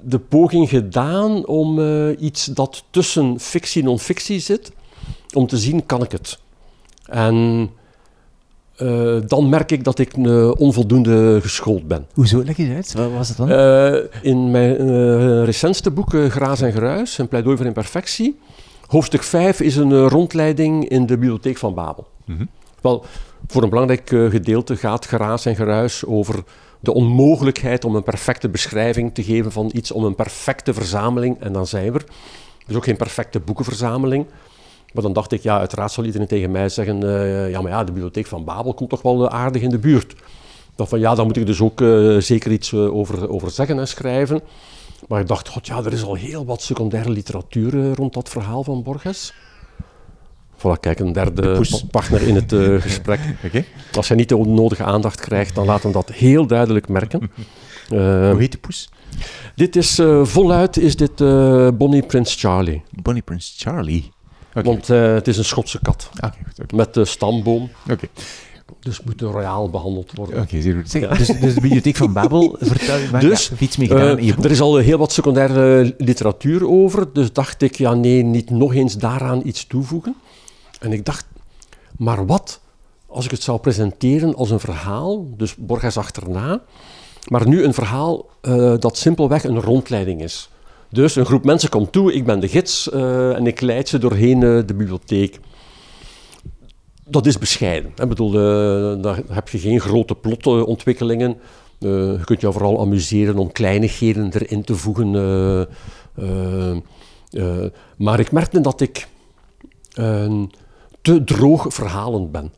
de 0.00 0.18
poging 0.18 0.68
gedaan 0.68 1.46
om 1.46 1.80
iets 2.18 2.44
dat 2.44 2.84
tussen 2.90 3.40
fictie 3.40 3.82
en 3.82 3.88
non-fictie 3.88 4.40
zit, 4.40 4.72
om 5.34 5.46
te 5.46 5.56
zien, 5.56 5.86
kan 5.86 6.02
ik 6.02 6.12
het? 6.12 6.38
En 7.06 7.70
uh, 8.82 9.16
dan 9.26 9.48
merk 9.48 9.72
ik 9.72 9.84
dat 9.84 9.98
ik 9.98 10.16
uh, 10.16 10.50
onvoldoende 10.58 11.38
geschoold 11.42 11.88
ben. 11.88 12.06
Hoezo? 12.14 12.44
Leg 12.44 12.56
je 12.56 12.74
uit. 12.74 12.92
Wat 12.92 13.10
was 13.10 13.28
het 13.28 13.36
dan? 13.36 13.50
In 14.22 14.50
mijn 14.50 15.44
recentste 15.44 15.90
boek, 15.90 16.14
Graas 16.28 16.60
en 16.60 16.72
Geruis, 16.72 17.18
een 17.18 17.28
pleidooi 17.28 17.56
voor 17.56 17.66
imperfectie, 17.66 18.38
hoofdstuk 18.86 19.22
5 19.22 19.60
is 19.60 19.76
een 19.76 20.08
rondleiding 20.08 20.88
in 20.88 21.06
de 21.06 21.18
bibliotheek 21.18 21.58
van 21.58 21.74
Babel. 21.74 22.06
Mm 22.24 22.36
-hmm. 22.36 22.48
Wel, 22.80 23.04
voor 23.46 23.62
een 23.62 23.68
belangrijk 23.68 24.08
gedeelte 24.08 24.76
gaat 24.76 25.06
Geraas 25.06 25.46
en 25.46 25.56
Geruis 25.56 26.04
over 26.04 26.44
de 26.80 26.94
onmogelijkheid 26.94 27.84
om 27.84 27.94
een 27.94 28.02
perfecte 28.02 28.48
beschrijving 28.48 29.14
te 29.14 29.22
geven 29.22 29.52
van 29.52 29.70
iets, 29.74 29.90
om 29.92 30.04
een 30.04 30.14
perfecte 30.14 30.74
verzameling, 30.74 31.40
en 31.40 31.52
dan 31.52 31.66
zijn 31.66 31.92
we 31.92 31.98
er. 31.98 32.04
Is 32.66 32.76
ook 32.76 32.84
geen 32.84 32.96
perfecte 32.96 33.40
boekenverzameling. 33.40 34.26
Maar 34.92 35.02
dan 35.02 35.12
dacht 35.12 35.32
ik, 35.32 35.42
ja, 35.42 35.58
uiteraard 35.58 35.92
zal 35.92 36.04
iedereen 36.04 36.26
tegen 36.26 36.50
mij 36.50 36.68
zeggen, 36.68 37.04
uh, 37.04 37.50
ja, 37.50 37.60
maar 37.60 37.70
ja, 37.70 37.84
de 37.84 37.92
bibliotheek 37.92 38.26
van 38.26 38.44
Babel 38.44 38.74
komt 38.74 38.90
toch 38.90 39.02
wel 39.02 39.22
uh, 39.22 39.28
aardig 39.28 39.62
in 39.62 39.70
de 39.70 39.78
buurt. 39.78 40.14
Dat 40.74 40.88
van, 40.88 40.98
ja, 40.98 41.14
daar 41.14 41.24
moet 41.26 41.36
ik 41.36 41.46
dus 41.46 41.60
ook 41.60 41.80
uh, 41.80 42.20
zeker 42.20 42.52
iets 42.52 42.74
over, 42.74 43.30
over 43.30 43.50
zeggen 43.50 43.78
en 43.78 43.88
schrijven. 43.88 44.40
Maar 45.08 45.20
ik 45.20 45.26
dacht, 45.26 45.48
god 45.48 45.66
ja, 45.66 45.76
er 45.76 45.92
is 45.92 46.04
al 46.04 46.14
heel 46.14 46.44
wat 46.44 46.62
secundaire 46.62 47.10
literatuur 47.10 47.94
rond 47.94 48.12
dat 48.12 48.28
verhaal 48.28 48.64
van 48.64 48.82
Borges. 48.82 49.34
Voilà, 50.56 50.80
kijk, 50.80 50.98
een 50.98 51.12
derde 51.12 51.60
partner 51.90 52.22
in 52.22 52.34
het 52.34 52.52
gesprek. 52.82 53.20
okay. 53.44 53.64
Als 53.92 54.08
hij 54.08 54.16
niet 54.16 54.28
de 54.28 54.36
nodige 54.36 54.84
aandacht 54.84 55.20
krijgt, 55.20 55.54
dan 55.54 55.66
laat 55.66 55.82
hem 55.82 55.92
dat 55.92 56.12
heel 56.12 56.46
duidelijk 56.46 56.88
merken. 56.88 57.20
Hoe 57.88 58.36
heet 58.38 58.52
de 58.52 58.58
poes? 58.58 58.88
Dit 59.54 59.76
is, 59.76 60.00
voluit 60.22 60.76
is 60.76 60.96
dit 60.96 61.16
Bonnie 61.76 62.02
Prince 62.02 62.38
Charlie. 62.38 62.82
Bonnie 63.02 63.22
Prince 63.22 63.52
Charlie? 63.56 64.10
Okay. 64.50 64.62
Want 64.62 64.86
het 64.88 65.28
is 65.28 65.38
een 65.38 65.44
Schotse 65.44 65.78
kat. 65.82 66.10
Okay, 66.16 66.42
goed. 66.56 66.72
Met 66.72 66.94
de 66.94 67.04
stamboom. 67.04 67.70
Dus 68.80 69.02
moet 69.02 69.20
royaal 69.20 69.70
behandeld 69.70 70.12
worden. 70.14 70.40
Oké. 70.40 70.56
Ja. 70.56 70.72
Dus, 71.14 71.26
dus, 71.26 71.54
de 71.54 71.60
bibliotheek 71.60 71.96
van 71.96 72.12
Babel, 72.12 72.56
vertel 72.60 72.98
je 72.98 73.08
maar, 73.12 73.20
dus, 73.20 73.48
ja, 73.48 73.56
iets 73.58 73.76
mee 73.76 73.88
gedaan 73.88 74.18
uh. 74.18 74.44
Er 74.44 74.50
is 74.50 74.60
al 74.60 74.76
heel 74.76 74.98
wat 74.98 75.12
secundaire 75.12 75.94
literatuur 75.98 76.68
over, 76.68 77.12
dus 77.12 77.32
dacht 77.32 77.62
ik, 77.62 77.74
ja 77.74 77.94
nee, 77.94 78.22
niet 78.22 78.50
nog 78.50 78.74
eens 78.74 78.96
daaraan 78.96 79.40
iets 79.44 79.66
toevoegen. 79.66 80.14
En 80.86 80.92
ik 80.92 81.04
dacht, 81.04 81.26
maar 81.96 82.26
wat 82.26 82.60
als 83.06 83.24
ik 83.24 83.30
het 83.30 83.42
zou 83.42 83.58
presenteren 83.58 84.34
als 84.34 84.50
een 84.50 84.60
verhaal, 84.60 85.26
dus 85.36 85.54
Borges 85.56 85.96
achterna, 85.96 86.60
maar 87.28 87.48
nu 87.48 87.64
een 87.64 87.74
verhaal 87.74 88.26
uh, 88.42 88.74
dat 88.78 88.96
simpelweg 88.96 89.44
een 89.44 89.60
rondleiding 89.60 90.22
is. 90.22 90.50
Dus 90.90 91.16
een 91.16 91.26
groep 91.26 91.44
mensen 91.44 91.68
komt 91.68 91.92
toe, 91.92 92.12
ik 92.12 92.24
ben 92.24 92.40
de 92.40 92.48
gids 92.48 92.90
uh, 92.94 93.36
en 93.36 93.46
ik 93.46 93.60
leid 93.60 93.88
ze 93.88 93.98
doorheen 93.98 94.40
uh, 94.40 94.66
de 94.66 94.74
bibliotheek. 94.74 95.40
Dat 97.04 97.26
is 97.26 97.38
bescheiden. 97.38 97.92
Ik 97.96 98.08
bedoel, 98.08 98.30
daar 99.00 99.20
heb 99.28 99.48
je 99.48 99.58
geen 99.58 99.80
grote 99.80 100.14
plotontwikkelingen. 100.14 101.36
je 101.78 102.20
kunt 102.24 102.40
je 102.40 102.52
vooral 102.52 102.80
amuseren 102.80 103.38
om 103.38 103.52
kleinigheden 103.52 104.30
erin 104.32 104.64
te 104.64 104.74
voegen. 104.74 105.10
maar 107.96 108.20
ik 108.20 108.32
merkte 108.32 108.60
dat 108.60 108.80
ik 108.80 109.08
te 111.06 111.24
droog 111.24 111.66
verhalend 111.68 112.32
ben. 112.32 112.52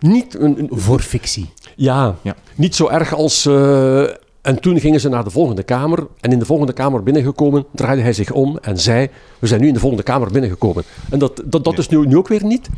Niet 0.00 0.38
een, 0.38 0.58
een, 0.58 0.68
Voor 0.70 1.00
fictie. 1.00 1.52
Ja, 1.76 2.16
ja, 2.22 2.36
niet 2.54 2.74
zo 2.74 2.88
erg 2.88 3.14
als 3.14 3.46
en 4.42 4.60
toen 4.60 4.80
gingen 4.80 5.00
ze 5.00 5.08
naar 5.08 5.24
de 5.24 5.30
volgende 5.30 5.62
kamer. 5.62 6.06
En 6.20 6.32
in 6.32 6.38
de 6.38 6.44
volgende 6.44 6.72
kamer 6.72 7.02
binnengekomen, 7.02 7.66
draaide 7.72 8.02
hij 8.02 8.12
zich 8.12 8.30
om 8.30 8.58
en 8.58 8.78
zei: 8.78 9.08
We 9.38 9.46
zijn 9.46 9.60
nu 9.60 9.66
in 9.66 9.74
de 9.74 9.80
volgende 9.80 10.04
kamer 10.04 10.30
binnengekomen. 10.30 10.84
En 11.10 11.18
dat, 11.18 11.42
dat, 11.44 11.64
dat 11.64 11.78
is 11.78 11.88
nu, 11.88 12.06
nu 12.06 12.16
ook 12.16 12.28
weer 12.28 12.44
niet. 12.44 12.68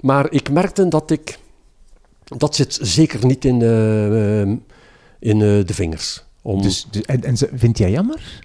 Maar 0.00 0.30
ik 0.30 0.50
merkte 0.50 0.88
dat 0.88 1.10
ik. 1.10 1.38
Dat 2.24 2.54
zit 2.54 2.78
zeker 2.82 3.26
niet 3.26 3.44
in, 3.44 3.60
uh, 3.60 4.40
in 5.18 5.40
uh, 5.40 5.66
de 5.66 5.74
vingers. 5.74 6.24
Om... 6.42 6.62
Dus, 6.62 6.86
dus, 6.90 7.02
en, 7.02 7.22
en 7.22 7.36
vind 7.54 7.78
jij 7.78 7.90
jammer? 7.90 8.40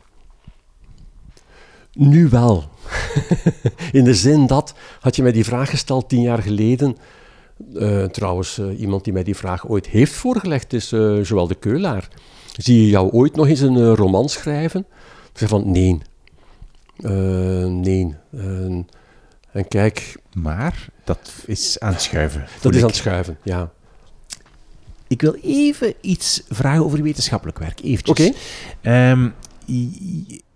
Nu 1.93 2.29
wel. 2.29 2.63
in 3.91 4.03
de 4.03 4.13
zin 4.13 4.47
dat, 4.47 4.73
had 4.99 5.15
je 5.15 5.23
mij 5.23 5.31
die 5.31 5.45
vraag 5.45 5.69
gesteld 5.69 6.09
tien 6.09 6.21
jaar 6.21 6.41
geleden. 6.41 6.97
Uh, 7.73 8.03
trouwens, 8.03 8.59
iemand 8.77 9.03
die 9.03 9.13
mij 9.13 9.23
die 9.23 9.35
vraag 9.35 9.67
ooit 9.67 9.87
heeft 9.87 10.13
voorgelegd 10.13 10.73
is 10.73 10.89
Joël 10.89 11.47
de 11.47 11.55
Keulaar. 11.55 12.07
Zie 12.57 12.81
je 12.81 12.89
jou 12.89 13.11
ooit 13.11 13.35
nog 13.35 13.47
eens 13.47 13.59
een 13.59 13.77
uh, 13.77 13.93
roman 13.93 14.29
schrijven? 14.29 14.85
Ik 15.31 15.37
zeg 15.39 15.49
van, 15.49 15.71
nee. 15.71 15.97
Uh, 16.99 17.65
nee. 17.65 18.15
Uh, 18.31 18.83
en 19.51 19.67
kijk... 19.67 20.15
Maar 20.33 20.87
dat 21.03 21.33
is 21.45 21.79
aan 21.79 21.91
het 21.91 22.01
schuiven. 22.01 22.45
Dat 22.61 22.75
is 22.75 22.81
aan 22.81 22.87
het 22.87 22.95
schuiven, 22.95 23.37
ja. 23.43 23.71
Ik 25.07 25.21
wil 25.21 25.33
even 25.33 25.93
iets 26.01 26.43
vragen 26.49 26.83
over 26.83 26.97
je 26.97 27.03
wetenschappelijk 27.03 27.59
werk. 27.59 27.79
Eventjes. 27.83 28.27
Oké. 28.27 28.37
Okay. 28.81 29.11
Um, 29.11 29.33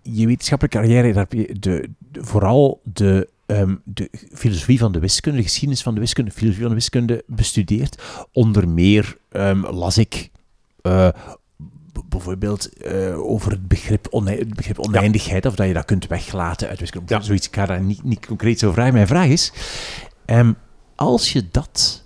je, 0.02 0.26
wetenschappelijke 0.26 0.78
carrière, 0.78 1.12
daar 1.12 1.26
heb 1.28 1.32
je 1.32 1.58
de, 1.58 1.90
de, 1.98 2.24
vooral 2.24 2.80
de, 2.84 3.28
um, 3.46 3.80
de 3.84 4.10
filosofie 4.32 4.78
van 4.78 4.92
de 4.92 4.98
wiskunde, 4.98 5.38
de 5.38 5.44
geschiedenis 5.44 5.82
van 5.82 5.94
de 5.94 6.00
wiskunde, 6.00 6.30
de 6.30 6.36
filosofie 6.36 6.62
van 6.64 6.74
de 6.74 6.80
wiskunde 6.80 7.24
bestudeerd. 7.26 8.02
Onder 8.32 8.68
meer 8.68 9.16
um, 9.30 9.66
las 9.66 9.98
ik 9.98 10.30
uh, 10.82 11.08
bijvoorbeeld 12.08 12.72
eh, 12.72 13.18
over 13.18 13.50
het 13.50 13.68
begrip, 13.68 14.08
het 14.12 14.54
begrip 14.54 14.78
oneindigheid, 14.78 15.46
of 15.46 15.54
dat 15.54 15.66
je 15.66 15.72
dat 15.72 15.84
kunt 15.84 16.06
weglaten 16.06 16.68
uit 16.68 16.80
wiskunde. 16.80 17.14
Ja. 17.14 17.20
Zoiets, 17.20 17.46
ik 17.46 17.54
ga 17.54 17.66
daar 17.66 17.82
niet, 17.82 18.02
niet 18.02 18.26
concreet 18.26 18.58
zo 18.58 18.72
vragen. 18.72 18.92
Mijn 18.92 19.06
vraag 19.06 19.26
is, 19.26 19.52
ehm, 20.24 20.52
als 20.94 21.32
je 21.32 21.48
dat 21.50 22.04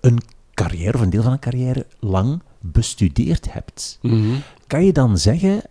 een 0.00 0.18
carrière 0.54 0.94
of 0.94 1.00
een 1.00 1.10
deel 1.10 1.22
van 1.22 1.32
een 1.32 1.38
carrière 1.38 1.86
lang 1.98 2.42
bestudeerd 2.60 3.52
hebt, 3.52 3.98
kan 4.66 4.84
je 4.84 4.92
dan 4.92 5.18
zeggen 5.18 5.62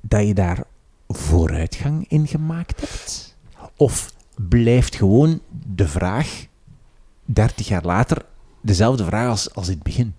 dat 0.00 0.26
je 0.26 0.34
daar 0.34 0.64
vooruitgang 1.14 2.04
in 2.08 2.26
gemaakt 2.26 2.80
hebt? 2.80 3.36
Of 3.76 4.12
blijft 4.48 4.94
gewoon 4.94 5.40
de 5.74 5.88
vraag, 5.88 6.46
30 7.24 7.68
jaar 7.68 7.84
later, 7.84 8.24
dezelfde 8.60 9.04
vraag 9.04 9.28
als, 9.28 9.54
als 9.54 9.66
in 9.66 9.74
het 9.74 9.82
begin? 9.82 10.14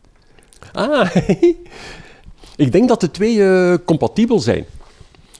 Ah, 0.73 1.15
ik 2.55 2.71
denk 2.71 2.87
dat 2.87 3.01
de 3.01 3.11
twee 3.11 3.43
eh, 3.43 3.77
compatibel 3.85 4.39
zijn. 4.39 4.65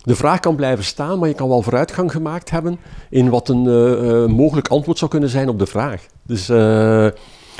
De 0.03 0.15
vraag 0.15 0.39
kan 0.39 0.55
blijven 0.55 0.83
staan, 0.83 1.19
maar 1.19 1.27
je 1.27 1.35
kan 1.35 1.49
wel 1.49 1.61
vooruitgang 1.61 2.11
gemaakt 2.11 2.49
hebben 2.49 2.79
in 3.09 3.29
wat 3.29 3.49
een 3.49 3.67
eh, 3.67 4.23
eh, 4.23 4.29
mogelijk 4.29 4.67
antwoord 4.67 4.97
zou 4.97 5.11
kunnen 5.11 5.29
zijn 5.29 5.49
op 5.49 5.59
de 5.59 5.65
vraag. 5.65 6.05
Dus 6.23 6.47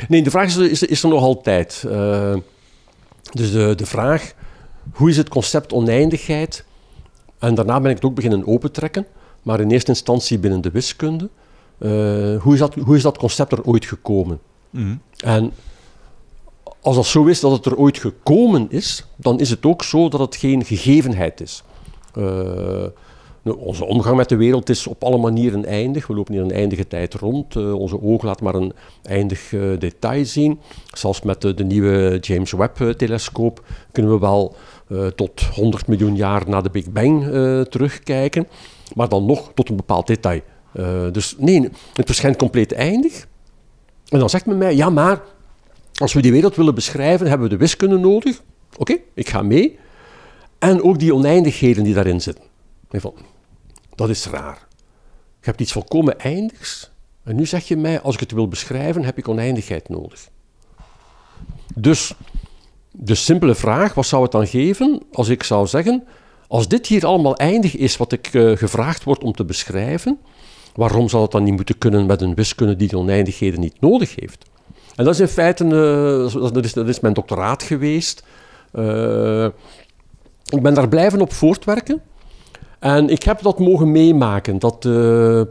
nee, 0.08 0.22
de 0.22 0.30
vraag 0.30 0.56
is, 0.56 0.82
is, 0.82 1.02
er 1.02 1.08
nog 1.08 1.22
altijd. 1.22 1.84
Dus 3.32 3.52
de, 3.52 3.74
de 3.74 3.86
vraag, 3.86 4.34
hoe 4.92 5.10
is 5.10 5.16
het 5.16 5.28
concept 5.28 5.72
oneindigheid? 5.72 6.64
En 7.42 7.54
daarna 7.54 7.80
ben 7.80 7.90
ik 7.90 7.96
het 7.96 8.04
ook 8.04 8.14
beginnen 8.14 8.46
opentrekken, 8.46 9.06
maar 9.42 9.60
in 9.60 9.70
eerste 9.70 9.90
instantie 9.90 10.38
binnen 10.38 10.60
de 10.60 10.70
wiskunde. 10.70 11.28
Eh, 11.78 11.90
hoe, 12.42 12.52
is 12.52 12.58
dat, 12.58 12.74
hoe 12.74 12.96
is 12.96 13.02
dat 13.02 13.18
concept 13.18 13.52
er 13.52 13.64
ooit 13.64 13.84
gekomen? 13.84 14.40
En 15.24 15.52
als 16.80 16.96
dat 16.96 17.06
zo 17.06 17.24
is 17.24 17.40
dat 17.40 17.52
het 17.52 17.66
er 17.66 17.76
ooit 17.76 17.98
gekomen 17.98 18.66
is, 18.70 19.06
dan 19.16 19.40
is 19.40 19.50
het 19.50 19.66
ook 19.66 19.82
zo 19.82 20.08
dat 20.08 20.20
het 20.20 20.36
geen 20.36 20.64
gegevenheid 20.64 21.40
is. 21.40 21.62
Eh, 22.14 22.22
nou, 23.42 23.58
onze 23.58 23.84
omgang 23.84 24.16
met 24.16 24.28
de 24.28 24.36
wereld 24.36 24.68
is 24.68 24.86
op 24.86 25.04
alle 25.04 25.18
manieren 25.18 25.64
eindig. 25.64 26.06
We 26.06 26.14
lopen 26.14 26.34
hier 26.34 26.42
een 26.42 26.50
eindige 26.50 26.88
tijd 26.88 27.14
rond. 27.14 27.56
Eh, 27.56 27.74
onze 27.74 28.02
oog 28.02 28.22
laat 28.22 28.40
maar 28.40 28.54
een 28.54 28.72
eindig 29.02 29.54
detail 29.78 30.24
zien. 30.24 30.60
Zelfs 30.92 31.22
met 31.22 31.40
de, 31.40 31.54
de 31.54 31.64
nieuwe 31.64 32.18
James 32.20 32.52
Webb-telescoop 32.52 33.64
kunnen 33.92 34.12
we 34.12 34.18
wel 34.18 34.56
tot 35.14 35.40
100 35.40 35.86
miljoen 35.86 36.16
jaar 36.16 36.48
na 36.48 36.60
de 36.60 36.70
Big 36.70 36.90
Bang 36.90 37.28
eh, 37.28 37.60
terugkijken. 37.60 38.48
Maar 38.94 39.08
dan 39.08 39.26
nog 39.26 39.50
tot 39.54 39.68
een 39.68 39.76
bepaald 39.76 40.06
detail. 40.06 40.40
Eh, 40.72 41.10
dus 41.12 41.34
nee, 41.38 41.68
het 41.94 42.06
verschijnt 42.06 42.36
compleet 42.36 42.72
eindig. 42.72 43.26
En 44.08 44.18
dan 44.18 44.30
zegt 44.30 44.46
men 44.46 44.58
mij, 44.58 44.74
ja 44.74 44.90
maar 44.90 45.22
als 45.94 46.12
we 46.12 46.22
die 46.22 46.32
wereld 46.32 46.56
willen 46.56 46.74
beschrijven, 46.74 47.28
hebben 47.28 47.48
we 47.48 47.54
de 47.54 47.60
wiskunde 47.60 47.98
nodig. 47.98 48.42
Oké, 48.76 48.96
ik 49.14 49.28
ga 49.28 49.42
mee. 49.42 49.78
En 50.58 50.82
ook 50.82 50.98
die 50.98 51.14
oneindigheden 51.14 51.84
die 51.84 51.94
daarin 51.94 52.20
zitten. 52.20 52.44
Dat 53.94 54.08
is 54.08 54.26
raar. 54.26 54.66
Je 55.40 55.48
hebt 55.48 55.60
iets 55.60 55.72
volkomen 55.72 56.18
eindigs. 56.18 56.90
En 57.24 57.36
nu 57.36 57.46
zeg 57.46 57.68
je 57.68 57.76
mij, 57.76 58.00
als 58.00 58.14
ik 58.14 58.20
het 58.20 58.32
wil 58.32 58.48
beschrijven, 58.48 59.04
heb 59.04 59.18
ik 59.18 59.28
oneindigheid 59.28 59.88
nodig. 59.88 60.28
Dus 61.74 62.14
de 63.04 63.14
simpele 63.14 63.54
vraag, 63.54 63.94
wat 63.94 64.06
zou 64.06 64.22
het 64.22 64.32
dan 64.32 64.46
geven 64.46 65.00
als 65.12 65.28
ik 65.28 65.42
zou 65.42 65.66
zeggen, 65.66 66.04
als 66.48 66.68
dit 66.68 66.86
hier 66.86 67.06
allemaal 67.06 67.36
eindig 67.36 67.76
is 67.76 67.96
wat 67.96 68.12
ik 68.12 68.26
eh, 68.26 68.56
gevraagd 68.56 69.04
word 69.04 69.24
om 69.24 69.32
te 69.32 69.44
beschrijven, 69.44 70.18
waarom 70.74 71.08
zou 71.08 71.22
het 71.22 71.32
dan 71.32 71.42
niet 71.42 71.54
moeten 71.56 71.78
kunnen 71.78 72.06
met 72.06 72.22
een 72.22 72.34
wiskunde 72.34 72.76
die 72.76 72.88
die 72.88 72.98
oneindigheden 72.98 73.60
niet 73.60 73.80
nodig 73.80 74.14
heeft? 74.20 74.44
En 74.96 75.04
dat 75.04 75.14
is 75.14 75.20
in 75.20 75.28
feite, 75.28 75.64
eh, 75.64 76.52
dat, 76.52 76.64
is, 76.64 76.72
dat 76.72 76.88
is 76.88 77.00
mijn 77.00 77.14
doctoraat 77.14 77.62
geweest. 77.62 78.24
Eh, 78.72 79.44
ik 80.44 80.62
ben 80.62 80.74
daar 80.74 80.88
blijven 80.88 81.20
op 81.20 81.32
voortwerken. 81.32 82.02
En 82.78 83.08
ik 83.08 83.22
heb 83.22 83.42
dat 83.42 83.58
mogen 83.58 83.92
meemaken, 83.92 84.58
dat 84.58 84.80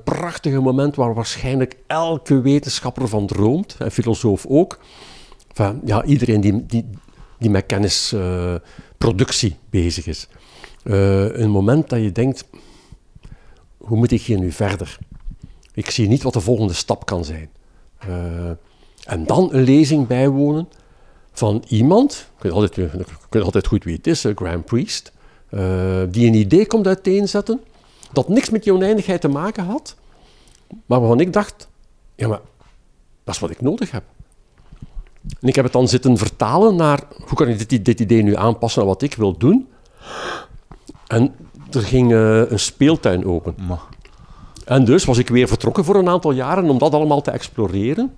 prachtige 0.04 0.60
moment 0.60 0.96
waar 0.96 1.14
waarschijnlijk 1.14 1.78
elke 1.88 2.42
wetenschapper 2.42 3.08
van 3.08 3.28
droomt, 3.28 3.76
en 3.80 3.92
filosoof 3.92 4.46
ook. 4.46 4.80
Enfin, 5.56 5.82
ja, 5.86 6.04
iedereen 6.04 6.42
die, 6.42 6.66
die, 6.66 6.90
die 7.42 7.50
met 7.50 7.66
kennisproductie 7.66 9.56
bezig 9.70 10.06
is. 10.06 10.28
Eh, 10.84 11.36
een 11.36 11.50
moment 11.50 11.90
dat 11.90 12.02
je 12.02 12.12
denkt, 12.12 12.46
hoe 13.78 13.98
moet 13.98 14.12
ik 14.12 14.22
hier 14.22 14.40
nu 14.40 14.52
verder? 14.52 14.98
Ik 15.74 15.90
zie 15.90 16.08
niet 16.08 16.24
wat 16.24 16.34
de 16.34 16.42
volgende 16.42 16.74
stap 16.74 17.06
kan 17.06 17.26
zijn. 17.26 17.50
Eh, 17.98 18.50
en 19.04 19.26
dan 19.26 19.50
een 19.54 19.64
lezing 19.64 20.08
bijwonen 20.08 20.68
van 21.32 21.64
iemand, 21.68 22.30
ik 22.38 22.44
weet 22.44 22.52
altijd, 22.52 22.78
ik 22.78 23.06
weet 23.30 23.44
altijd 23.44 23.68
goed 23.68 23.84
wie 23.84 23.96
het 23.96 24.08
is, 24.08 24.26
eh, 24.26 24.36
Graham 24.36 24.64
Priest, 24.64 25.12
eh, 25.50 26.02
die 26.10 26.28
een 26.28 26.34
idee 26.34 26.68
komt 26.68 26.88
uiteenzetten 26.88 27.62
dat 28.12 28.30
niks 28.30 28.50
met 28.50 28.64
die 28.64 28.74
oneindigheid 28.74 29.22
te 29.22 29.28
maken 29.28 29.64
had, 29.64 29.96
maar 30.86 31.00
waarvan 31.00 31.20
ik 31.20 31.34
dacht, 31.34 31.68
ja 32.16 32.28
maar, 32.28 32.42
dat 33.24 33.36
is 33.36 33.42
wat 33.42 33.50
ik 33.50 33.62
nodig 33.62 33.92
heb. 33.92 34.04
En 35.40 35.48
ik 35.48 35.56
heb 35.56 35.64
het 35.64 35.74
dan 35.74 35.88
zitten 35.88 36.18
vertalen 36.18 36.76
naar, 36.76 37.04
hoe 37.18 37.38
kan 37.38 37.48
ik 37.48 37.70
dit, 37.70 37.86
dit 37.86 38.00
idee 38.00 38.24
nu 38.24 38.36
aanpassen 38.36 38.82
aan 38.82 38.88
wat 38.88 39.02
ik 39.02 39.14
wil 39.14 39.38
doen? 39.38 39.68
En 41.08 41.34
er 41.72 41.82
ging 41.82 42.12
eh, 42.12 42.52
een 42.52 42.60
speeltuin 42.60 43.26
open. 43.26 43.56
En 44.66 44.86
dus 44.86 45.06
was 45.06 45.18
ik 45.18 45.30
weer 45.30 45.48
vertrokken 45.48 45.86
voor 45.86 45.96
een 45.96 46.10
aantal 46.10 46.32
jaren 46.32 46.70
om 46.70 46.78
dat 46.78 46.94
allemaal 46.94 47.22
te 47.22 47.32
exploreren. 47.32 48.12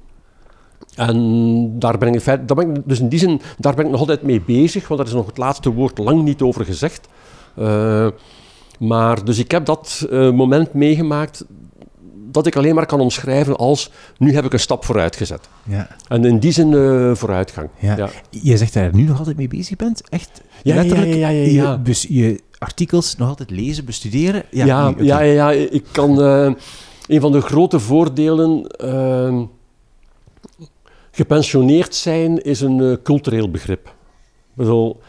En 0.95 1.79
daar 1.79 1.97
ben 1.97 2.13
ik, 2.13 2.25
daar 2.25 2.55
ben 2.55 2.75
ik 2.75 2.81
dus 2.85 2.99
in 2.99 3.09
die 3.09 3.19
zin, 3.19 3.41
daar 3.57 3.75
ben 3.75 3.85
ik 3.85 3.91
nog 3.91 3.99
altijd 3.99 4.21
mee 4.21 4.41
bezig, 4.41 4.87
want 4.87 4.99
daar 4.99 5.09
is 5.09 5.15
nog 5.15 5.25
het 5.25 5.37
laatste 5.37 5.73
woord 5.73 5.97
lang 5.97 6.23
niet 6.23 6.41
over 6.41 6.65
gezegd. 6.65 7.07
Eh, 7.55 8.07
maar 8.79 9.25
dus 9.25 9.37
ik 9.37 9.51
heb 9.51 9.65
dat 9.65 10.07
eh, 10.09 10.31
moment 10.31 10.73
meegemaakt 10.73 11.45
dat 12.33 12.47
ik 12.47 12.55
alleen 12.55 12.75
maar 12.75 12.85
kan 12.85 12.99
omschrijven 12.99 13.55
als 13.55 13.91
nu 14.17 14.33
heb 14.33 14.45
ik 14.45 14.53
een 14.53 14.59
stap 14.59 14.85
vooruit 14.85 15.15
gezet. 15.15 15.49
ja. 15.63 15.87
En 16.07 16.25
in 16.25 16.39
die 16.39 16.51
zin 16.51 16.73
eh, 16.73 17.15
vooruitgang. 17.15 17.69
Ja. 17.79 17.97
Ja. 17.97 18.09
Je 18.29 18.57
zegt 18.57 18.73
dat 18.73 18.83
je 18.83 18.89
er 18.89 18.95
nu 18.95 19.03
nog 19.03 19.17
altijd 19.17 19.37
mee 19.37 19.47
bezig 19.47 19.75
bent? 19.75 20.09
Echt? 20.09 20.41
Ja, 20.63 20.75
ja, 20.75 20.81
letterlijk? 20.81 21.13
ja, 21.13 21.29
ja, 21.29 21.45
ja. 21.45 21.81
Je, 21.83 22.15
je 22.15 22.41
artikels 22.57 23.15
nog 23.15 23.27
altijd 23.27 23.49
lezen, 23.49 23.85
bestuderen? 23.85 24.43
Ja, 24.51 24.89
nu, 24.89 25.03
ja, 25.03 25.19
ja, 25.19 25.49
ja, 25.49 25.51
ik 25.69 25.83
kan... 25.91 26.21
eh, 26.21 26.51
een 27.07 27.21
van 27.21 27.31
de 27.31 27.41
grote 27.41 27.79
voordelen... 27.79 28.67
eh, 28.67 29.41
gepensioneerd 31.11 31.95
zijn 31.95 32.43
is 32.43 32.61
een 32.61 32.81
eh, 32.81 32.93
cultureel 33.03 33.51
begrip. 33.51 33.87
Ik 33.87 33.93
bedoel, 34.53 34.99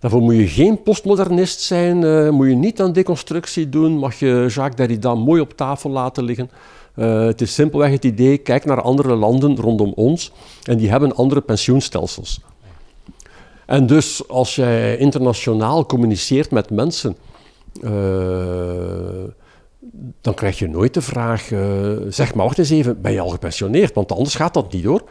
daarvoor 0.00 0.20
moet 0.20 0.36
je 0.36 0.48
geen 0.48 0.82
postmodernist 0.82 1.60
zijn, 1.60 2.04
eh, 2.04 2.30
moet 2.30 2.48
je 2.48 2.54
niet 2.54 2.80
aan 2.80 2.92
deconstructie 2.92 3.68
doen, 3.68 3.98
mag 3.98 4.18
je 4.18 4.46
Jacques 4.48 4.76
Derrida 4.76 5.14
mooi 5.14 5.40
op 5.40 5.56
tafel 5.56 5.90
laten 5.90 6.24
liggen. 6.24 6.50
Eh, 6.94 7.24
het 7.24 7.40
is 7.40 7.54
simpelweg 7.54 7.90
het 7.90 8.04
idee, 8.04 8.38
kijk 8.38 8.64
naar 8.64 8.82
andere 8.82 9.14
landen 9.14 9.56
rondom 9.56 9.92
ons 9.96 10.32
en 10.62 10.76
die 10.76 10.90
hebben 10.90 11.14
andere 11.14 11.40
pensioenstelsels. 11.40 12.40
En 13.66 13.86
dus 13.86 14.28
als 14.28 14.54
jij 14.54 14.96
internationaal 14.96 15.86
communiceert 15.86 16.50
met 16.50 16.70
mensen, 16.70 17.16
eh, 17.82 17.90
dan 20.20 20.34
krijg 20.34 20.58
je 20.58 20.68
nooit 20.68 20.94
de 20.94 21.02
vraag, 21.02 21.48
zeg 22.08 22.34
maar 22.34 22.44
wacht 22.44 22.58
eens 22.58 22.70
even, 22.70 23.00
ben 23.00 23.12
je 23.12 23.20
al 23.20 23.28
gepensioneerd? 23.28 23.94
Want 23.94 24.12
anders 24.12 24.34
gaat 24.34 24.54
dat 24.54 24.72
niet 24.72 24.84
hoor. 24.84 25.02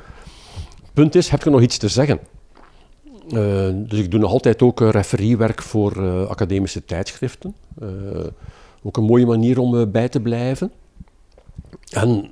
Punt 0.93 1.15
is, 1.15 1.29
heb 1.29 1.43
je 1.43 1.49
nog 1.49 1.61
iets 1.61 1.77
te 1.77 1.87
zeggen? 1.87 2.19
Eh, 3.31 3.69
dus 3.73 3.99
ik 3.99 4.11
doe 4.11 4.19
nog 4.19 4.31
altijd 4.31 4.61
ook 4.61 4.81
eh, 4.81 4.89
referiewerk 4.89 5.61
voor 5.61 5.91
eh, 5.91 6.29
academische 6.29 6.85
tijdschriften. 6.85 7.55
Ook 8.83 8.97
een 8.97 9.03
mooie 9.03 9.25
manier 9.25 9.59
om 9.59 9.91
bij 9.91 10.09
te 10.09 10.19
blijven. 10.19 10.71
En 11.89 12.29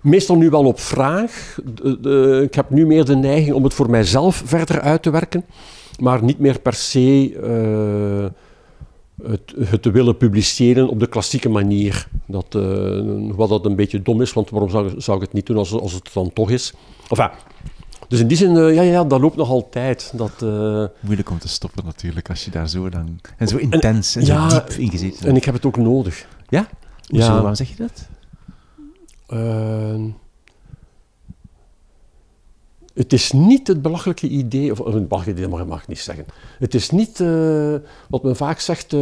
meestal 0.00 0.36
nu 0.36 0.50
wel 0.50 0.64
op 0.64 0.80
vraag. 0.80 1.58
Ik 2.42 2.54
heb 2.54 2.70
nu 2.70 2.86
meer 2.86 3.04
de 3.04 3.16
neiging 3.16 3.54
om 3.54 3.64
het 3.64 3.74
voor 3.74 3.90
mijzelf 3.90 4.42
verder 4.44 4.80
uit 4.80 5.02
te 5.02 5.10
werken, 5.10 5.44
maar 5.98 6.22
niet 6.22 6.38
meer 6.38 6.60
per 6.60 6.72
se 6.72 7.36
het, 9.22 9.54
het 9.58 9.82
te 9.82 9.90
willen 9.90 10.16
publiceren 10.16 10.88
op 10.88 11.00
de 11.00 11.08
klassieke 11.08 11.48
manier. 11.48 12.08
Dat, 12.26 12.58
wat 13.34 13.48
dat 13.48 13.64
een 13.64 13.76
beetje 13.76 14.02
dom 14.02 14.22
is, 14.22 14.32
want 14.32 14.50
waarom 14.50 14.70
zou, 14.70 14.92
zou 14.96 15.16
ik 15.16 15.22
het 15.22 15.32
niet 15.32 15.46
doen 15.46 15.56
als, 15.56 15.72
als 15.72 15.92
het 15.92 16.10
dan 16.12 16.32
toch 16.32 16.50
is? 16.50 16.74
Enfin, 17.08 17.30
dus 18.08 18.20
in 18.20 18.26
die 18.26 18.36
zin, 18.36 18.56
eh, 18.56 18.74
ja, 18.74 18.82
ja, 18.82 19.04
dat 19.04 19.20
loopt 19.20 19.36
nog 19.36 19.48
altijd. 19.48 20.12
Dat, 20.14 20.42
eh, 20.42 20.84
Moeilijk 21.00 21.30
om 21.30 21.38
te 21.38 21.48
stoppen 21.48 21.84
natuurlijk, 21.84 22.28
als 22.28 22.44
je 22.44 22.50
daar 22.50 22.68
zo 22.68 22.88
lang... 22.90 23.20
En 23.36 23.48
zo 23.48 23.56
intens 23.56 24.16
en, 24.16 24.24
ja, 24.24 24.50
zo 24.50 24.56
diep 24.56 24.68
in 24.68 24.90
gezeten 24.90 25.28
en 25.28 25.36
ik 25.36 25.44
heb 25.44 25.54
het 25.54 25.66
ook 25.66 25.76
nodig. 25.76 26.26
Ja? 26.48 26.68
Hoezo? 27.08 27.26
Ja. 27.26 27.32
Waarom 27.32 27.54
zeg 27.54 27.68
je 27.68 27.76
dat? 27.76 28.08
Eh, 29.26 30.04
het 32.94 33.12
is 33.12 33.32
niet 33.32 33.66
het 33.66 33.82
belachelijke 33.82 34.28
idee, 34.28 34.70
of 34.70 34.78
een 34.78 35.08
belachelijk 35.08 35.38
idee 35.38 35.50
mag, 35.50 35.66
mag 35.66 35.82
ik 35.82 35.88
niet 35.88 35.98
zeggen. 35.98 36.26
Het 36.58 36.74
is 36.74 36.90
niet 36.90 37.18
wat 38.08 38.22
men 38.22 38.36
vaak 38.36 38.60
zegt, 38.60 38.92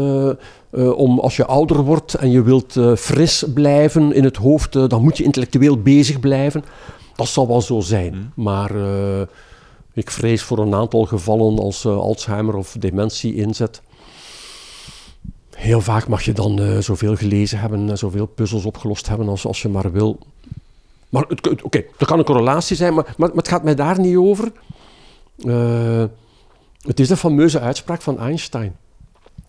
om 0.95 1.21
als 1.21 1.37
je 1.37 1.47
ouder 1.47 1.83
wordt 1.83 2.15
en 2.15 2.31
je 2.31 2.43
wilt 2.43 2.77
fris 2.97 3.45
blijven 3.55 4.13
in 4.13 4.25
het 4.25 4.37
hoofd, 4.37 4.73
dan 4.73 5.03
moet 5.03 5.17
je 5.17 5.25
intellectueel 5.25 5.83
bezig 5.83 6.21
blijven. 6.21 6.65
Dat 7.15 7.29
zal 7.29 7.49
wel 7.49 7.61
zo 7.61 7.81
zijn. 7.81 8.33
Maar 8.35 8.77
eh, 8.77 9.27
ik 9.93 10.11
vrees 10.11 10.43
voor 10.43 10.59
een 10.59 10.75
aantal 10.75 11.05
gevallen 11.05 11.59
als 11.59 11.85
uh, 11.85 11.97
Alzheimer 11.97 12.55
of 12.57 12.77
dementie 12.79 13.35
inzet. 13.35 13.83
Heel 15.51 15.81
vaak 15.81 16.09
mag 16.09 16.23
je 16.23 16.33
dan 16.33 16.61
uh, 16.61 16.79
zoveel 16.79 17.17
gelezen 17.17 17.59
hebben 17.59 17.89
en 17.91 17.99
zoveel 17.99 18.27
puzzels 18.27 18.65
opgelost 18.65 19.09
hebben 19.09 19.29
als, 19.29 19.47
als 19.47 19.63
je 19.63 19.69
maar 19.69 19.93
wil. 19.93 20.19
Maar 21.09 21.23
oké, 21.23 21.55
okay, 21.63 21.87
er 21.99 22.07
kan 22.07 22.19
een 22.19 22.25
correlatie 22.25 22.77
zijn, 22.77 22.95
maar, 22.95 23.05
maar, 23.05 23.29
maar, 23.29 23.37
het 23.37 23.49
gaat 23.49 23.63
mij 23.63 23.75
daar 23.75 24.01
niet 24.01 24.17
over. 24.17 24.53
Het 26.81 27.01
is 27.01 27.09
de 27.09 27.17
fameuze 27.17 27.61
uitspraak 27.61 28.03
van 28.03 28.19
Einstein. 28.19 28.77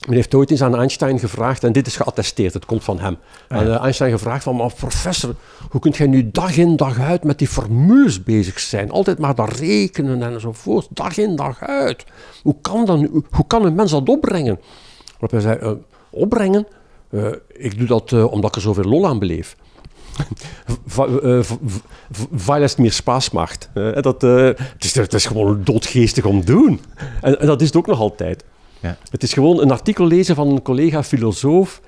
Men 0.08 0.16
heeft 0.16 0.36
ooit 0.36 0.51
eens 0.51 0.62
aan 0.62 0.76
Einstein 0.76 1.20
gevraagd, 1.20 1.64
en 1.64 1.72
dit 1.72 1.88
is 1.88 1.95
geattesteerd, 1.95 2.54
het 2.54 2.66
komt 2.66 2.84
van 2.84 2.99
hem. 2.99 3.18
Ah, 3.47 3.60
en 3.60 3.68
uh, 3.68 3.82
Einstein 3.82 4.12
gevraagd 4.12 4.43
van, 4.43 4.56
maar 4.56 4.74
professor, 4.74 5.36
hoe 5.70 5.82
kunt 5.82 5.97
jij 5.97 6.08
nu 6.08 6.32
dag 6.32 6.58
in 6.58 6.76
dag 6.76 6.99
uit 6.99 7.24
met 7.24 7.38
die 7.38 7.47
formules 7.47 8.24
bezig 8.24 8.60
zijn? 8.60 8.91
Altijd 8.91 9.20
maar 9.20 9.36
dat 9.36 9.58
rekenen 9.58 10.24
enzovoort, 10.24 10.88
dag 10.89 11.18
in 11.18 11.36
dag 11.36 11.62
uit. 11.62 12.06
Hoe 12.41 12.56
kan, 12.62 12.86
dan, 12.86 13.24
hoe 13.30 13.47
kan 13.47 13.66
een 13.66 13.76
mens 13.76 13.91
dat 13.91 14.10
opbrengen? 14.10 14.60
Waarop 15.20 15.32
hij 15.32 15.39
zei, 15.39 15.60
uh, 15.60 15.72
opbrengen? 16.10 16.68
Uh, 17.10 17.28
ik 17.47 17.78
doe 17.78 17.88
dat 17.88 18.14
omdat 18.14 18.49
ik 18.49 18.56
er 18.56 18.62
zoveel 18.62 18.84
lol 18.84 19.08
aan 19.08 19.20
beleef. 19.20 19.56
Weil 22.45 22.62
het 22.62 22.78
meer 22.78 22.91
spaas 22.91 23.30
maakt. 23.30 23.70
dat, 23.74 24.22
het, 24.22 24.60
is, 24.80 24.95
het 24.95 25.14
is 25.14 25.26
gewoon 25.26 25.64
doodgeestig 25.64 26.26
om 26.26 26.39
te 26.39 26.51
doen. 26.51 26.82
En, 27.22 27.39
en 27.39 27.47
dat 27.47 27.62
is 27.62 27.68
het 27.68 27.76
ook 27.76 27.88
nog 27.88 27.99
altijd. 27.99 28.43
Ja. 28.84 28.98
Het 29.10 29.24
is 29.24 29.34
gewoon 29.34 29.60
een 29.60 29.72
artikel 29.72 30.06
lezen 30.06 30.36
van 30.36 30.48
een 30.48 30.62
collega-filosoof 30.62 31.82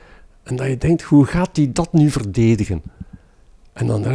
en 0.44 0.56
dat 0.56 0.68
je 0.68 0.78
denkt, 0.78 1.02
hoe 1.02 1.26
gaat 1.26 1.56
hij 1.56 1.70
dat 1.74 1.94
nu 1.94 2.12
verdedigen? 2.12 2.82
En 3.74 3.88
dan, 3.88 4.06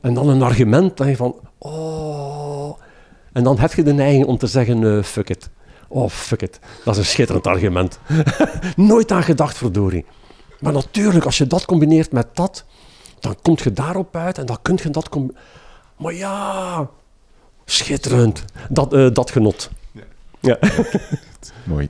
en 0.00 0.14
dan 0.14 0.28
een 0.28 0.42
argument, 0.42 0.96
dat 0.96 1.06
je 1.06 1.16
van, 1.16 1.34
oh... 1.58 2.80
En 3.32 3.44
dan 3.44 3.58
heb 3.58 3.72
je 3.72 3.82
de 3.82 3.92
neiging 3.92 4.26
om 4.26 4.38
te 4.38 4.46
zeggen, 4.46 4.82
uh, 4.82 5.02
fuck 5.02 5.28
it. 5.28 5.50
Oh, 5.88 6.08
fuck 6.08 6.42
it. 6.42 6.58
Dat 6.84 6.94
is 6.94 7.00
een 7.00 7.06
schitterend 7.06 7.46
argument. 7.46 7.98
Nooit 8.76 9.12
aan 9.12 9.22
gedacht, 9.22 9.56
verdorie. 9.56 10.04
Maar 10.60 10.72
natuurlijk, 10.72 11.24
als 11.24 11.38
je 11.38 11.46
dat 11.46 11.64
combineert 11.64 12.12
met 12.12 12.26
dat, 12.34 12.64
dan 13.20 13.36
kom 13.42 13.56
je 13.62 13.72
daarop 13.72 14.16
uit 14.16 14.38
en 14.38 14.46
dan 14.46 14.58
kun 14.62 14.78
je 14.82 14.90
dat... 14.90 15.08
Maar 15.96 16.14
ja, 16.14 16.88
schitterend. 17.64 18.44
Dat, 18.68 18.94
uh, 18.94 19.10
dat 19.12 19.30
genot. 19.30 19.70
Ja. 20.42 20.58
Mooi. 21.64 21.88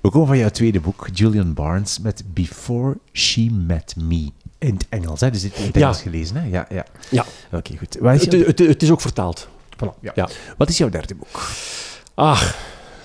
We 0.00 0.10
komen 0.10 0.26
van 0.26 0.38
jouw 0.38 0.48
tweede 0.48 0.80
boek, 0.80 1.08
Julian 1.12 1.54
Barnes, 1.54 1.98
met 1.98 2.24
Before 2.26 2.96
She 3.12 3.50
Met 3.66 3.94
Me. 3.96 4.30
In 4.58 4.74
het 4.74 4.86
Engels, 4.88 5.20
hè? 5.20 5.30
Dus 5.30 5.42
dit 5.42 5.56
in 5.56 5.66
het 5.66 5.76
Engels 5.76 6.02
gelezen, 6.02 6.36
hè? 6.36 6.48
Ja, 6.48 6.66
ja. 6.70 6.86
ja. 7.10 7.24
Oké, 7.52 7.76
goed. 7.76 8.02
Is 8.02 8.24
het, 8.24 8.32
het, 8.46 8.58
het, 8.58 8.82
is 8.82 8.90
ook 8.90 9.00
vertaald. 9.00 9.48
Voilà, 9.76 10.00
ja. 10.00 10.12
ja. 10.14 10.28
Wat 10.56 10.68
is 10.68 10.78
jouw 10.78 10.88
derde 10.88 11.14
boek? 11.14 11.48
Ach, 12.14 12.56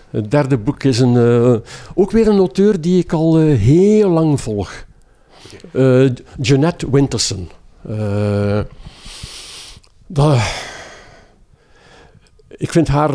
het 0.10 0.32
derde 0.32 0.58
boek 0.58 0.84
is 0.84 1.00
een, 1.00 1.14
uh, 1.14 1.56
ook 1.94 2.12
weer 2.12 2.28
een 2.28 2.38
auteur 2.38 2.82
die 2.82 3.04
ik 3.04 3.14
al 3.14 3.42
uh, 3.42 3.60
heel 3.60 4.10
lang 4.10 4.42
volg. 4.42 4.86
Uh, 5.72 6.10
Jeanette 6.38 6.92
Winterson. 6.92 7.50
dat, 10.08 10.38
ik 12.60 12.72
vind 12.72 12.88
haar 12.88 13.14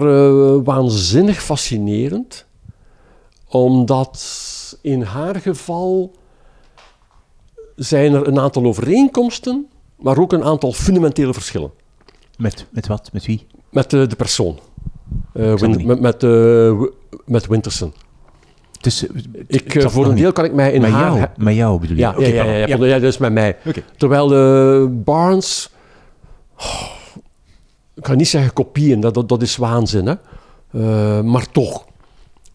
waanzinnig 0.62 1.42
fascinerend 1.42 2.46
omdat 3.48 4.78
in 4.80 5.02
haar 5.02 5.34
geval 5.34 6.12
zijn 7.76 8.14
er 8.14 8.28
een 8.28 8.38
aantal 8.38 8.64
overeenkomsten, 8.64 9.66
maar 9.96 10.18
ook 10.18 10.32
een 10.32 10.44
aantal 10.44 10.72
fundamentele 10.72 11.32
verschillen. 11.32 11.70
Met, 12.36 12.66
met 12.70 12.86
wat? 12.86 13.10
Met 13.12 13.26
wie? 13.26 13.46
Met 13.70 13.92
uh, 13.92 14.08
de 14.08 14.16
persoon. 14.16 14.58
Uh, 15.34 15.56
win, 15.56 15.86
met, 15.86 16.00
met, 16.00 16.22
uh, 16.22 16.82
met 17.24 17.46
Winterson. 17.46 17.92
Dus, 18.80 19.06
ik, 19.46 19.82
voor 19.82 20.06
een 20.06 20.16
deel 20.16 20.32
kan 20.32 20.44
ik 20.44 20.52
mij 20.52 20.72
in 20.72 20.80
met 20.80 20.90
haar... 20.90 21.16
Jou, 21.16 21.28
met 21.36 21.54
jou 21.54 21.80
bedoel 21.80 21.96
je? 21.96 22.02
Ja, 22.02 22.10
okay, 22.10 22.34
ja, 22.34 22.44
ja, 22.44 22.66
ja, 22.66 22.84
ja, 22.84 22.96
is 22.96 23.18
met 23.18 23.32
mij. 23.32 23.56
Okay. 23.66 23.84
Terwijl 23.96 24.28
Barnes... 24.88 25.70
Oh, 26.58 26.93
ik 27.94 28.06
ga 28.06 28.14
niet 28.14 28.28
zeggen 28.28 28.52
kopieën, 28.52 29.00
dat, 29.00 29.14
dat, 29.14 29.28
dat 29.28 29.42
is 29.42 29.56
waanzin, 29.56 30.06
hè. 30.06 31.22
maar 31.22 31.50
toch 31.50 31.84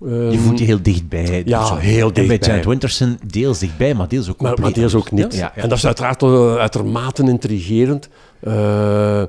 je 0.08 0.40
voelt 0.40 0.60
je 0.60 0.66
heel 0.66 0.82
dichtbij. 0.82 1.42
Ja, 1.46 1.76
heel 1.76 2.14
dichtbij. 2.14 2.36
En 2.36 2.40
bij 2.40 2.48
Janet 2.48 2.66
Winterson 2.66 3.20
deels 3.28 3.60
dichtbij, 3.60 3.94
maar 3.94 4.08
deels 4.08 4.30
ook 4.30 4.42
maar, 4.42 4.60
maar 4.60 4.74
deels 4.74 4.96
ook 4.96 5.12
niet. 5.12 5.34
Ja, 5.34 5.52
ja, 5.56 5.62
En 5.62 5.70
dat 5.70 5.78
is 5.78 5.86
uiteraard 5.86 6.22
uh, 6.22 6.56
uitermate 6.56 7.24
intrigerend. 7.24 8.10
Uh, 8.44 9.24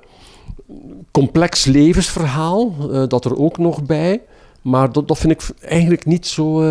complex 1.11 1.65
levensverhaal, 1.65 2.75
uh, 2.81 3.03
dat 3.09 3.25
er 3.25 3.37
ook 3.37 3.59
nog 3.59 3.83
bij. 3.83 4.21
Maar 4.63 4.93
dat, 4.93 5.09
dat 5.09 5.19
vind 5.19 5.33
ik 5.33 5.43
eigenlijk 5.61 6.07
niet 6.07 6.27
zo 6.27 6.65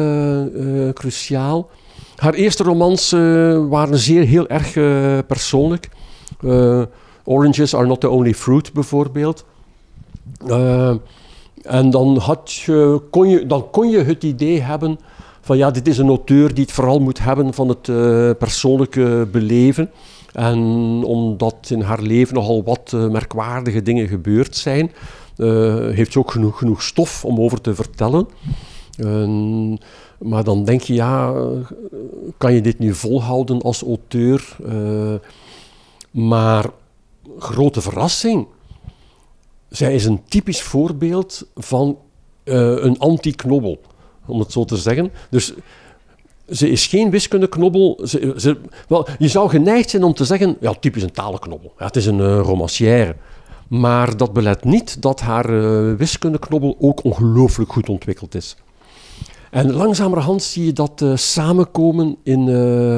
cruciaal. 0.94 1.70
Haar 2.16 2.34
eerste 2.34 2.64
romans 2.64 3.12
waren 3.70 3.98
zeer 3.98 4.24
heel 4.24 4.48
erg 4.48 4.74
persoonlijk. 5.28 5.90
Oranges 7.30 7.74
are 7.74 7.86
not 7.86 8.02
the 8.02 8.10
only 8.10 8.34
fruit, 8.34 8.74
bijvoorbeeld. 8.74 9.46
En 11.62 11.90
dan, 11.90 12.18
had 12.18 12.52
je, 12.52 13.02
kon 13.10 13.30
je, 13.30 13.46
dan 13.46 13.70
kon 13.70 13.90
je 13.90 13.98
het 13.98 14.24
idee 14.24 14.62
hebben 14.62 15.00
van 15.42 15.58
ja, 15.58 15.72
dit 15.72 15.88
is 15.88 15.98
een 15.98 16.08
auteur 16.08 16.54
die 16.54 16.64
het 16.64 16.74
vooral 16.74 17.00
moet 17.00 17.20
hebben 17.20 17.54
van 17.54 17.68
het 17.68 17.88
uh, 17.88 18.30
persoonlijke 18.38 19.28
beleven. 19.32 19.92
En 20.34 20.58
omdat 21.04 21.68
in 21.70 21.82
haar 21.82 22.02
leven 22.02 22.36
nogal 22.36 22.64
wat 22.64 22.92
uh, 22.96 23.10
merkwaardige 23.10 23.82
dingen 23.82 24.08
gebeurd 24.08 24.56
zijn, 24.56 24.92
heeft 25.94 26.12
ze 26.12 26.20
ook 26.20 26.32
genoeg, 26.32 26.58
genoeg 26.58 26.82
stof 26.82 27.26
om 27.26 27.40
over 27.40 27.62
te 27.62 27.76
vertellen. 27.76 28.28
maar 30.18 30.44
dan 30.44 30.64
denk 30.66 30.82
je, 30.82 30.94
ja, 30.94 31.34
kan 32.38 32.54
je 32.54 32.62
dit 32.62 32.80
nu 32.80 32.94
volhouden 32.94 33.62
als 33.62 33.84
auteur? 33.84 34.58
maar 36.12 36.66
grote 37.38 37.82
verrassing 37.82 38.48
zij 39.70 39.94
is 39.94 40.06
een 40.06 40.22
typisch 40.28 40.62
voorbeeld 40.62 41.48
van 41.56 41.98
uh, 42.44 42.56
een 42.84 43.00
anti-knobbel, 43.00 43.82
om 44.26 44.40
het 44.40 44.52
zo 44.52 44.66
te 44.66 44.78
zeggen. 44.78 45.12
Dus 45.30 45.54
ze 46.50 46.70
is 46.70 46.88
geen 46.88 47.10
wiskundeknobbel. 47.10 48.00
Ze, 48.04 48.34
ze, 48.38 48.58
wel, 48.88 49.08
je 49.18 49.28
zou 49.28 49.50
geneigd 49.50 49.90
zijn 49.90 50.04
om 50.04 50.14
te 50.14 50.26
zeggen, 50.26 50.58
ja, 50.60 50.74
typisch 50.74 51.04
een 51.04 51.12
talenknobbel. 51.12 51.74
Ja, 51.78 51.86
het 51.86 51.96
is 51.96 52.06
een 52.06 52.20
uh, 52.20 52.40
romancière. 52.40 53.16
Maar 53.68 54.18
dat 54.18 54.34
belet 54.34 54.64
niet 54.64 55.02
dat 55.02 55.20
haar 55.20 55.50
uh, 55.50 55.96
wiskundeknobbel 55.96 56.76
ook 56.80 57.04
ongelooflijk 57.04 57.72
goed 57.72 57.90
ontwikkeld 57.90 58.36
is. 58.36 58.56
En 59.52 59.72
langzamerhand 59.72 60.44
zie 60.44 60.66
je 60.66 60.74
dat 60.74 61.06
samenkomen 61.16 62.18
in 62.24 62.48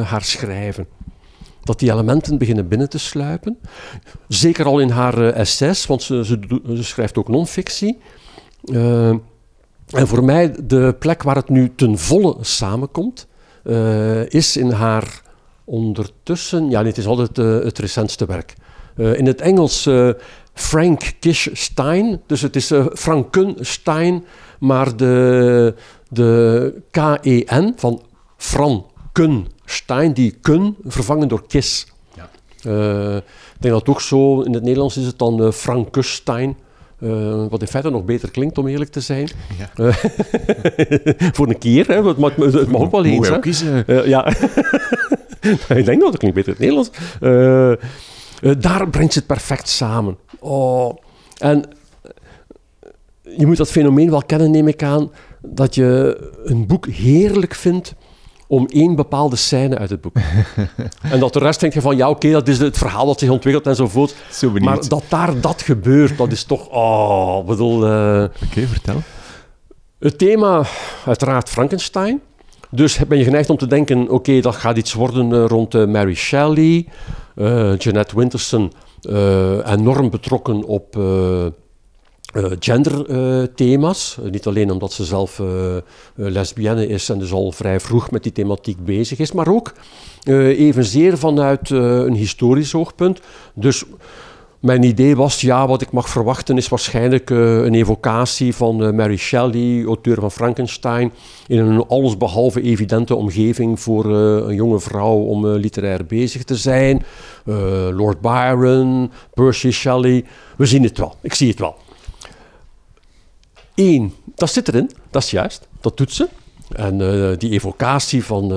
haar 0.02 0.24
schrijven 0.24 0.88
dat 1.72 1.80
die 1.80 1.92
elementen 1.92 2.38
beginnen 2.38 2.68
binnen 2.68 2.90
te 2.90 2.98
sluipen. 2.98 3.58
Zeker 4.28 4.66
al 4.66 4.80
in 4.80 4.90
haar 4.90 5.18
uh, 5.18 5.38
essays, 5.38 5.86
want 5.86 6.04
ze, 6.04 6.26
ze, 6.26 6.84
schrijft 6.84 7.18
ook 7.18 7.28
non-fictie. 7.28 7.98
Uh, 8.66 9.10
en 9.88 10.08
voor 10.08 10.24
mij 10.24 10.56
de 10.64 10.96
plek 11.00 11.24
waar 11.24 11.36
het 11.36 11.50
nu 11.50 11.72
ten 11.76 11.98
volle 11.98 12.36
samenkomt, 12.42 13.28
uh, 13.64 14.30
is 14.30 14.58
in 14.58 14.72
haar 14.72 15.22
ondertussen, 15.64 16.70
ja, 16.70 16.86
het 16.86 16.98
is 16.98 17.06
altijd 17.06 17.38
het 17.64 17.80
recentste 17.80 18.26
werk. 18.26 18.54
in 18.96 19.26
het 19.26 19.42
Engels 19.42 19.90
Frank 20.54 21.14
Kish 21.20 21.48
Stein, 21.54 22.22
dus 22.26 22.42
het 22.42 22.56
is 22.56 22.72
Frankenstein, 22.94 24.26
maar 24.60 24.96
de, 24.98 25.76
de 26.10 26.82
K-E-N 26.92 27.74
van 27.76 28.02
Franken 28.38 29.48
Stein, 29.72 30.14
die 30.14 30.38
kun, 30.42 30.76
vervangen 30.86 31.28
door 31.28 31.48
kis. 31.48 31.88
Ja. 32.16 32.30
Uh, 32.66 33.16
ik 33.16 33.58
denk 33.60 33.74
dat 33.74 33.90
ook 33.90 34.02
zo, 34.02 34.42
in 34.42 34.54
het 34.54 34.64
Nederlands 34.64 34.98
is 34.98 35.06
het 35.06 35.20
dan 35.20 35.42
uh, 35.42 35.52
Frankenstein. 35.52 36.58
Uh, 37.00 37.46
wat 37.50 37.62
in 37.62 37.68
feite 37.68 37.90
nog 37.90 38.06
beter 38.06 38.32
klinkt, 38.32 38.58
om 38.58 38.68
eerlijk 38.68 38.92
te 38.92 39.00
zijn. 39.00 39.30
Ja. 39.58 39.94
voor 41.36 41.48
een 41.48 41.58
keer, 41.58 41.88
hè, 41.88 42.08
het, 42.08 42.18
mag, 42.18 42.36
het 42.36 42.72
mag 42.72 42.82
ook 42.82 42.92
wel 42.92 43.06
eens. 43.06 43.30
Ook 43.30 43.46
ja, 44.06 44.28
ik 45.80 45.86
denk 45.86 46.02
dat 46.02 46.10
het 46.12 46.18
klinkt 46.18 46.36
beter 46.36 46.56
in 46.58 46.58
het 46.58 46.60
Nederlands. 46.60 46.92
daar 48.62 48.90
brengt 48.90 49.14
ze 49.14 49.20
het 49.20 49.28
perfect 49.28 49.70
samen. 49.70 50.18
Oh. 50.40 50.98
En 51.38 51.64
je 53.22 53.46
moet 53.46 53.58
dat 53.58 53.72
fenomeen 53.72 54.10
wel 54.10 54.24
kennen, 54.24 54.52
neem 54.52 54.68
ik 54.68 54.84
aan, 54.84 55.12
dat 55.42 55.76
je 55.76 56.18
een 56.44 56.68
boek 56.68 56.88
heerlijk 56.88 57.56
vindt 57.56 57.96
om 58.52 58.66
één 58.68 58.95
bepaalde 58.95 59.36
scène 59.36 59.78
uit 59.78 59.89
het 59.89 60.02
boek. 60.02 60.16
en 61.12 61.20
dat 61.20 61.34
de 61.34 61.39
rest 61.39 61.60
denkt 61.60 61.76
je 61.76 61.82
van, 61.82 61.97
ja 61.97 62.10
oké, 62.10 62.32
dat 62.32 62.47
is 62.47 62.60
het 62.60 62.78
verhaal 62.78 63.06
dat 63.06 63.20
zich 63.20 63.30
ontwikkelt 63.30 63.68
enzovoort. 63.68 64.16
Zo 64.32 64.52
maar 64.52 64.88
dat 64.88 65.04
daar 65.10 65.41
dat 65.41 65.62
gebeurt, 65.62 66.18
dat 66.18 66.32
is 66.32 66.43
toch, 66.43 66.68
oh, 66.70 67.45
bedoel... 67.45 67.88
Uh, 67.88 68.24
oké, 68.24 68.68
vertel. 68.68 69.02
Het 69.99 70.18
thema, 70.18 70.66
uiteraard 71.06 71.49
Frankenstein. 71.49 72.22
Dus 72.70 72.97
ben 73.08 73.18
je 73.18 73.24
geneigd 73.24 73.49
om 73.49 73.58
te 73.58 73.68
denken, 73.68 74.10
oké, 74.10 74.39
dat 74.39 74.56
gaat 74.56 74.78
iets 74.78 74.93
worden 74.93 75.30
uh, 75.32 75.45
rond 75.45 75.76
uh, 75.76 75.86
Mary 75.86 76.16
Shelley, 76.16 76.88
Jeanette 77.78 78.16
Winterson, 78.16 78.72
enorm 79.66 80.10
betrokken 80.10 80.64
op 80.64 80.95
uh, 82.34 82.46
genderthema's. 82.60 84.18
niet 84.32 84.48
alleen 84.48 84.72
omdat 84.72 84.94
ze 84.94 85.06
zelf 85.06 85.42
lesbienne 86.16 86.88
is 86.88 87.10
en 87.10 87.20
dus 87.20 87.32
al 87.32 87.52
vrij 87.52 87.80
vroeg 87.80 88.12
met 88.12 88.24
die 88.24 88.32
thematiek 88.32 88.86
bezig 88.86 89.20
is, 89.20 89.32
maar 89.32 89.48
ook 89.48 89.74
evenzeer 90.24 91.18
vanuit 91.18 91.70
een 91.70 92.14
historisch 92.14 92.76
oogpunt. 92.76 93.20
Dus 93.54 93.84
mijn 94.62 94.84
idee 94.84 95.16
was, 95.16 95.42
ja, 95.42 95.68
wat 95.68 95.82
ik 95.82 95.92
mag 95.92 96.10
verwachten 96.10 96.58
is 96.58 96.68
waarschijnlijk 96.68 97.30
uh, 97.30 97.64
een 97.64 97.74
evocatie 97.74 98.56
van 98.56 98.84
uh, 98.84 98.92
Mary 98.92 99.18
Shelley, 99.18 99.84
auteur 99.86 100.20
van 100.20 100.32
Frankenstein, 100.32 101.14
in 101.48 101.58
een 101.58 101.88
allesbehalve 101.88 102.62
evidente 102.62 103.16
omgeving 103.16 103.80
voor 103.80 104.06
uh, 104.06 104.48
een 104.48 104.56
jonge 104.56 104.80
vrouw 104.80 105.16
om 105.16 105.48
literair 105.48 106.06
bezig 106.06 106.44
te 106.44 106.56
zijn. 106.56 107.04
Lord 107.94 108.22
Byron, 108.22 109.12
Percy 109.34 109.72
Shelley, 109.72 110.26
we 110.58 110.66
zien 110.66 110.84
het 110.84 110.98
wel, 110.98 111.16
ik 111.22 111.34
zie 111.34 111.50
het 111.50 111.60
wel. 111.60 111.76
Eén, 113.76 114.14
dat 114.36 114.52
zit 114.52 114.68
erin, 114.68 114.92
dat 115.10 115.24
is 115.24 115.32
juist, 115.32 115.68
dat 115.82 115.98
doet 115.98 116.12
ze. 116.14 116.28
En 116.72 116.98
die 117.38 117.52
evocatie 117.52 118.24
van 118.24 118.48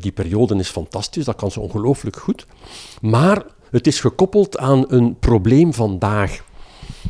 die 0.00 0.12
periode 0.12 0.54
is 0.56 0.68
fantastisch, 0.68 1.24
dat 1.24 1.36
kan 1.36 1.50
ze 1.50 1.60
ongelooflijk 1.60 2.16
goed. 2.16 2.46
Maar 3.00 3.42
het 3.70 3.86
is 3.86 4.00
gekoppeld 4.00 4.58
aan 4.58 4.84
een 4.88 5.18
probleem 5.18 5.74
vandaag. 5.74 6.44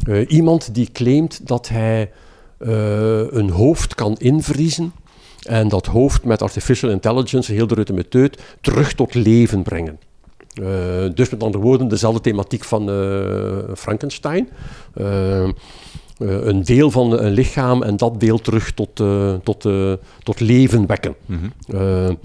Uh, 0.09 0.31
iemand 0.31 0.75
die 0.75 0.89
claimt 0.93 1.47
dat 1.47 1.69
hij 1.69 2.11
een 2.59 3.51
hoofd 3.51 3.95
kan 3.95 4.17
invriezen 4.17 4.93
en 5.43 5.69
dat 5.69 5.87
hoofd 5.87 6.25
met 6.25 6.43
artificial 6.43 6.91
intelligence, 6.91 7.53
heel 7.53 7.67
de 7.67 7.93
meteut, 7.93 8.43
terug 8.61 8.95
tot 8.95 9.15
leven 9.15 9.63
brengen. 9.63 9.99
Dus 11.15 11.31
met 11.31 11.43
andere 11.43 11.65
woorden, 11.65 11.89
dezelfde 11.89 12.21
thematiek 12.21 12.65
van 12.65 12.85
Frankenstein. 13.77 14.49
Een 16.21 16.65
deel 16.65 16.91
van 16.91 17.19
een 17.19 17.33
lichaam 17.33 17.83
en 17.83 17.97
dat 17.97 18.21
deel 18.21 18.39
terug 18.39 18.73
tot, 18.73 18.97
tot, 19.43 19.69
tot 20.23 20.41
leven 20.41 20.87
wekken. 20.87 21.15
Mm 21.27 21.39
-hmm. 21.67 22.19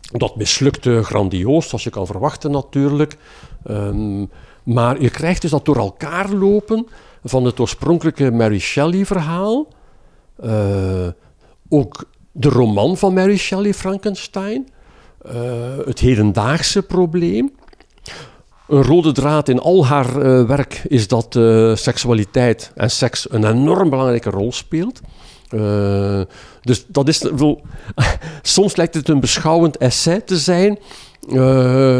dat 0.00 0.36
mislukte 0.36 1.02
grandioos, 1.02 1.68
zoals 1.68 1.84
je 1.84 1.90
kan 1.90 2.06
verwachten 2.06 2.50
natuurlijk. 2.50 3.16
Um, 3.70 4.30
maar 4.74 5.02
je 5.02 5.10
krijgt 5.10 5.42
dus 5.42 5.50
dat 5.50 5.64
door 5.64 5.76
elkaar 5.76 6.30
lopen 6.30 6.86
van 7.24 7.44
het 7.44 7.60
oorspronkelijke 7.60 8.30
Mary 8.30 8.58
Shelley-verhaal, 8.58 9.68
uh, 10.44 11.08
ook 11.68 12.04
de 12.32 12.48
roman 12.48 12.96
van 12.96 13.14
Mary 13.14 13.36
Shelley, 13.36 13.74
Frankenstein, 13.74 14.68
uh, 15.26 15.32
het 15.84 15.98
hedendaagse 15.98 16.82
probleem. 16.82 17.52
Een 18.68 18.82
rode 18.82 19.12
draad 19.12 19.48
in 19.48 19.58
al 19.58 19.86
haar 19.86 20.16
uh, 20.16 20.46
werk 20.46 20.82
is 20.88 21.08
dat 21.08 21.38
seksualiteit 21.78 22.72
en 22.74 22.90
seks 22.90 23.30
een 23.30 23.44
enorm 23.44 23.90
belangrijke 23.90 24.30
rol 24.30 24.52
speelt. 24.52 25.00
dus 26.60 26.84
dat 26.86 27.08
is, 27.08 27.22
wil, 27.34 27.60
soms 28.42 28.76
lijkt 28.76 28.94
het 28.94 29.08
een 29.08 29.20
beschouwend 29.20 29.76
essay 29.76 30.20
te 30.20 30.38
zijn, 30.38 30.78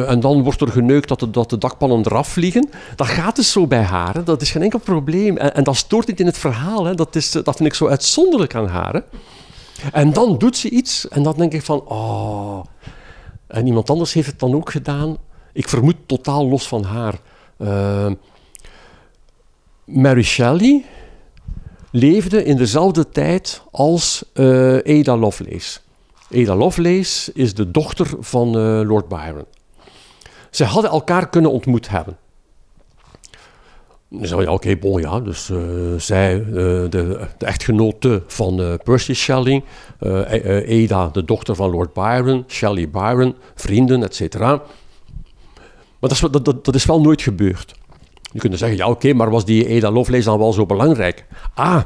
en 0.07 0.21
dan 0.21 0.43
wordt 0.43 0.61
er 0.61 0.69
geneukt 0.69 1.09
dat 1.09 1.21
de, 1.21 1.31
dat 1.31 1.51
de 1.51 1.59
dakpannen 1.59 1.99
eraf 1.99 2.29
vliegen. 2.29 2.69
Dat 2.97 3.07
gaat 3.07 3.37
dus 3.37 3.53
zo 3.53 3.67
bij 3.67 3.83
haar. 3.83 4.25
Dat 4.25 4.43
is 4.43 4.51
geen 4.51 4.63
enkel 4.63 4.79
probleem. 4.79 5.37
En, 5.37 5.55
en 5.55 5.65
dat 5.65 5.77
stoort 5.77 6.07
niet 6.07 6.21
in 6.21 6.27
het 6.27 6.39
verhaal. 6.39 6.85
Hè. 6.85 6.95
Dat, 6.95 7.17
is, 7.17 7.31
dat 7.31 7.57
vind 7.57 7.69
ik 7.69 7.75
zo 7.75 7.89
uitzonderlijk 7.89 8.55
aan 8.55 8.67
haar. 8.67 9.03
En 9.93 10.13
dan 10.13 10.39
doet 10.39 10.57
ze 10.57 10.71
iets 10.71 11.09
en 11.09 11.23
dan 11.23 11.35
denk 11.37 11.53
ik 11.53 11.63
van... 11.63 11.81
Oh. 11.81 12.65
En 13.47 13.67
iemand 13.67 13.91
anders 13.91 14.13
heeft 14.13 14.27
het 14.27 14.39
dan 14.39 14.55
ook 14.55 14.71
gedaan. 14.71 15.17
Ik 15.59 15.69
vermoed 15.69 15.97
totaal 16.07 16.49
los 16.49 16.69
van 16.69 16.85
haar. 16.85 17.21
Uh, 17.59 18.11
Mary 19.85 20.23
Shelley 20.23 20.85
leefde 21.91 22.45
in 22.45 22.57
dezelfde 22.57 23.09
tijd 23.09 23.63
als 23.71 24.25
uh, 24.35 24.99
Ada 24.99 25.17
Lovelace. 25.17 25.81
Ada 26.35 26.55
Lovelace 26.55 27.33
is 27.35 27.55
de 27.55 27.71
dochter 27.71 28.07
van 28.21 28.49
uh, 28.49 28.89
Lord 28.89 29.09
Byron. 29.09 29.45
Ze 30.51 30.65
hadden 30.65 30.91
elkaar 30.91 31.29
kunnen 31.29 31.51
ontmoet 31.51 31.89
hebben. 31.89 32.17
Dan 34.09 34.27
zei 34.27 34.41
je, 34.41 34.51
oké, 34.51 34.77
bon 34.77 35.01
ja, 35.01 35.21
dus 35.21 35.49
uh, 35.49 35.59
zij, 35.97 36.45
de, 36.45 36.87
de, 36.91 37.29
echtgenote 37.39 38.23
van 38.27 38.79
Percy 38.85 39.15
Shelley, 39.15 39.65
Ada, 40.85 41.09
de 41.09 41.25
dochter 41.25 41.55
van 41.55 41.71
Lord 41.71 41.93
Byron, 41.93 42.45
Shelley 42.49 42.91
Byron, 42.91 43.35
vrienden, 43.55 44.03
etc. 44.03 44.61
Maar 46.01 46.11
dat 46.11 46.13
is, 46.13 46.43
dat, 46.43 46.65
dat, 46.65 46.75
is 46.75 46.85
wel 46.85 47.01
nooit 47.01 47.23
gebeurd. 47.23 47.75
Je 48.33 48.39
kunt 48.39 48.59
zeggen, 48.59 48.79
ja 48.79 48.89
oké, 48.89 49.13
maar 49.13 49.31
was 49.31 49.45
die 49.45 49.77
Ada 49.77 49.91
Lovelace 49.91 50.25
dan 50.25 50.39
wel 50.39 50.53
zo 50.53 50.67
belangrijk? 50.67 51.27
Ah, 51.55 51.83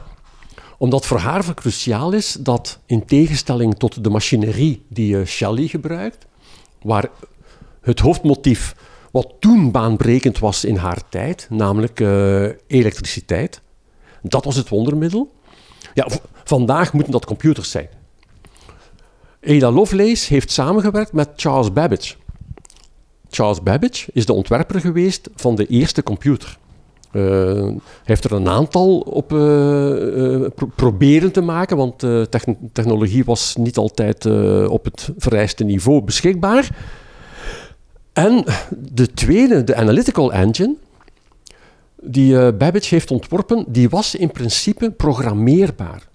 omdat 0.78 1.06
voor 1.06 1.18
haar 1.18 1.54
cruciaal 1.54 2.12
is 2.12 2.36
dat, 2.40 2.78
in 2.86 3.04
tegenstelling 3.04 3.74
tot 3.74 4.04
de 4.04 4.10
machinerie 4.10 4.84
die 4.88 5.16
uh, 5.16 5.26
Shelley 5.26 5.66
gebruikt, 5.66 6.26
waar 6.82 7.08
het 7.80 8.00
hoofdmotief 8.00 8.74
wat 9.10 9.32
toen 9.38 9.70
baanbrekend 9.70 10.38
was 10.38 10.64
in 10.64 10.76
haar 10.76 11.08
tijd, 11.08 11.46
namelijk 11.50 12.00
uh, 12.00 12.48
elektriciteit, 12.66 13.60
dat 14.22 14.44
was 14.44 14.56
het 14.56 14.68
wondermiddel. 14.68 15.32
Ja, 15.94 16.08
vandaag 16.44 16.92
moeten 16.92 17.12
dat 17.12 17.24
computers 17.24 17.70
zijn. 17.70 17.88
Ada 19.46 19.70
Lovelace 19.70 20.34
heeft 20.34 20.50
samengewerkt 20.50 21.12
met 21.12 21.28
Charles 21.36 21.72
Babbage. 21.72 22.14
Charles 23.34 23.62
Babbage 23.62 24.10
is 24.12 24.26
de 24.26 24.32
ontwerper 24.32 24.80
geweest 24.80 25.28
van 25.34 25.54
de 25.54 25.66
eerste 25.66 26.02
computer. 26.02 26.58
Uh, 27.12 27.68
heeft 28.04 28.24
er 28.24 28.32
een 28.32 28.48
aantal 28.48 28.98
op 28.98 29.32
uh, 29.32 30.46
proberen 30.74 31.32
te 31.32 31.40
maken, 31.40 31.76
want 31.76 32.06
technologie 32.72 33.24
was 33.24 33.56
niet 33.56 33.76
altijd 33.76 34.26
op 34.68 34.84
het 34.84 35.08
vereiste 35.16 35.64
niveau 35.64 36.02
beschikbaar. 36.02 36.76
En 38.12 38.44
de 38.78 39.12
tweede, 39.12 39.64
de 39.64 39.74
Analytical 39.74 40.32
Engine, 40.32 40.74
die 42.02 42.52
Babbage 42.52 42.94
heeft 42.94 43.10
ontworpen, 43.10 43.64
die 43.68 43.88
was 43.88 44.14
in 44.14 44.30
principe 44.30 44.90
programmeerbaar. 44.90 46.08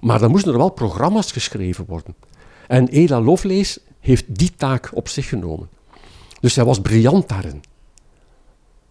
Maar 0.00 0.18
dan 0.18 0.30
moesten 0.30 0.52
er 0.52 0.58
wel 0.58 0.70
programma's 0.70 1.32
geschreven 1.32 1.84
worden. 1.88 2.14
En 2.66 2.88
Ada 2.92 3.20
Lovelace 3.20 3.80
heeft 4.00 4.24
die 4.28 4.52
taak 4.56 4.90
op 4.92 5.08
zich 5.08 5.28
genomen. 5.28 5.68
Dus 6.44 6.56
hij 6.56 6.64
was 6.64 6.80
briljant 6.80 7.28
daarin. 7.28 7.62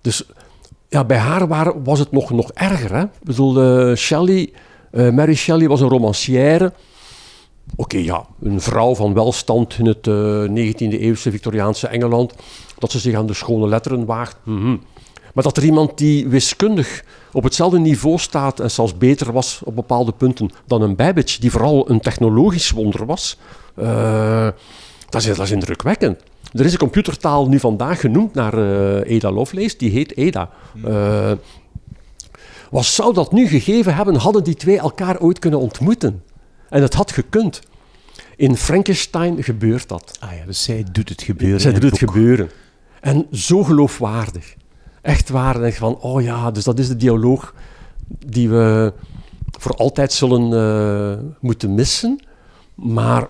Dus 0.02 0.24
ja, 0.90 1.04
bij 1.04 1.18
haar 1.18 1.84
was 1.84 2.00
het 2.00 2.12
nog, 2.12 2.30
nog 2.30 2.52
erger. 2.52 2.94
Hè? 2.94 3.04
Ik 3.04 3.24
bedoel, 3.24 3.90
uh, 3.90 3.96
Shelley, 3.96 4.54
uh, 4.92 5.10
Mary 5.10 5.36
Shelley 5.36 5.68
was 5.68 5.82
een 5.82 5.90
romancière. 5.90 6.74
Oké, 7.76 7.98
ja, 7.98 8.26
een 8.42 8.62
vrouw 8.62 8.96
van 8.96 9.14
welstand 9.14 9.78
in 9.78 9.86
het 9.86 10.08
uh, 10.08 10.44
eh, 10.44 10.74
19e-eeuwse 10.74 11.32
Victoriaanse 11.32 11.88
Engeland. 11.88 12.34
Dat 12.78 12.92
ze 12.92 13.00
zich 13.00 13.16
aan 13.16 13.28
de 13.28 13.34
schone 13.34 13.68
letteren 13.68 14.06
waagt. 14.06 14.38
-hmm. 14.44 14.82
Maar 15.34 15.44
dat 15.44 15.58
er 15.58 15.64
iemand 15.64 15.98
die 15.98 16.28
wiskundig 16.28 17.04
op 17.32 17.44
hetzelfde 17.44 17.80
niveau 17.80 18.18
staat 18.18 18.60
en 18.60 18.72
zelfs 18.72 18.98
beter 18.98 19.32
was 19.32 19.62
op 19.64 19.76
bepaalde 19.76 20.12
punten 20.12 20.50
dan 20.66 20.82
een 20.82 20.96
Babbage, 20.96 21.40
die 21.40 21.52
vooral 21.52 21.90
een 21.90 22.00
technologisch 22.00 22.72
wonder 22.72 23.06
was, 23.06 23.38
dat, 25.10 25.22
is, 25.22 25.26
dat 25.26 25.40
is 25.40 25.52
indrukwekkend. 25.52 26.20
Er 26.54 26.66
is 26.66 26.72
een 26.72 26.78
computertaal 26.78 27.48
nu 27.48 27.60
vandaag 27.60 28.00
genoemd 28.00 28.34
naar 28.34 28.54
Ada 29.10 29.32
Lovelace, 29.32 29.78
die 29.78 29.92
heet 29.92 30.16
Ada. 30.18 30.50
Uh, 30.86 31.32
wat 32.72 32.86
zou 32.86 33.14
dat 33.14 33.32
nu 33.32 33.48
gegeven 33.48 33.96
hebben, 33.96 34.16
hadden 34.16 34.44
die 34.44 34.56
twee 34.56 34.80
elkaar 34.80 35.20
ooit 35.20 35.40
kunnen 35.40 35.60
ontmoeten? 35.60 36.24
En 36.70 36.82
het 36.82 36.94
had 36.94 37.12
gekund. 37.12 37.62
In 38.36 38.58
Frankenstein 38.58 39.44
gebeurt 39.44 39.88
dat. 39.88 40.18
Ah 40.20 40.32
ja, 40.38 40.46
dus 40.46 40.64
zij 40.64 40.86
doet 40.92 41.10
het 41.10 41.22
gebeuren. 41.22 41.62
Zij 41.62 41.74
doet 41.74 41.84
het 41.84 41.98
gebeuren. 41.98 42.50
En 43.02 43.28
zo 43.32 43.64
geloofwaardig. 43.64 44.56
Echt 45.02 45.30
waar. 45.30 45.62
En 45.62 45.74
van, 45.74 45.98
oh 46.00 46.22
ja, 46.22 46.52
dus 46.52 46.64
dat 46.64 46.80
is 46.80 46.88
de 46.88 46.96
dialoog 46.96 47.54
die 48.26 48.50
we 48.50 48.94
voor 49.60 49.76
altijd 49.76 50.14
zullen 50.14 50.52
uh, 50.52 51.32
moeten 51.40 51.74
missen. 51.74 52.24
Maar 52.76 53.28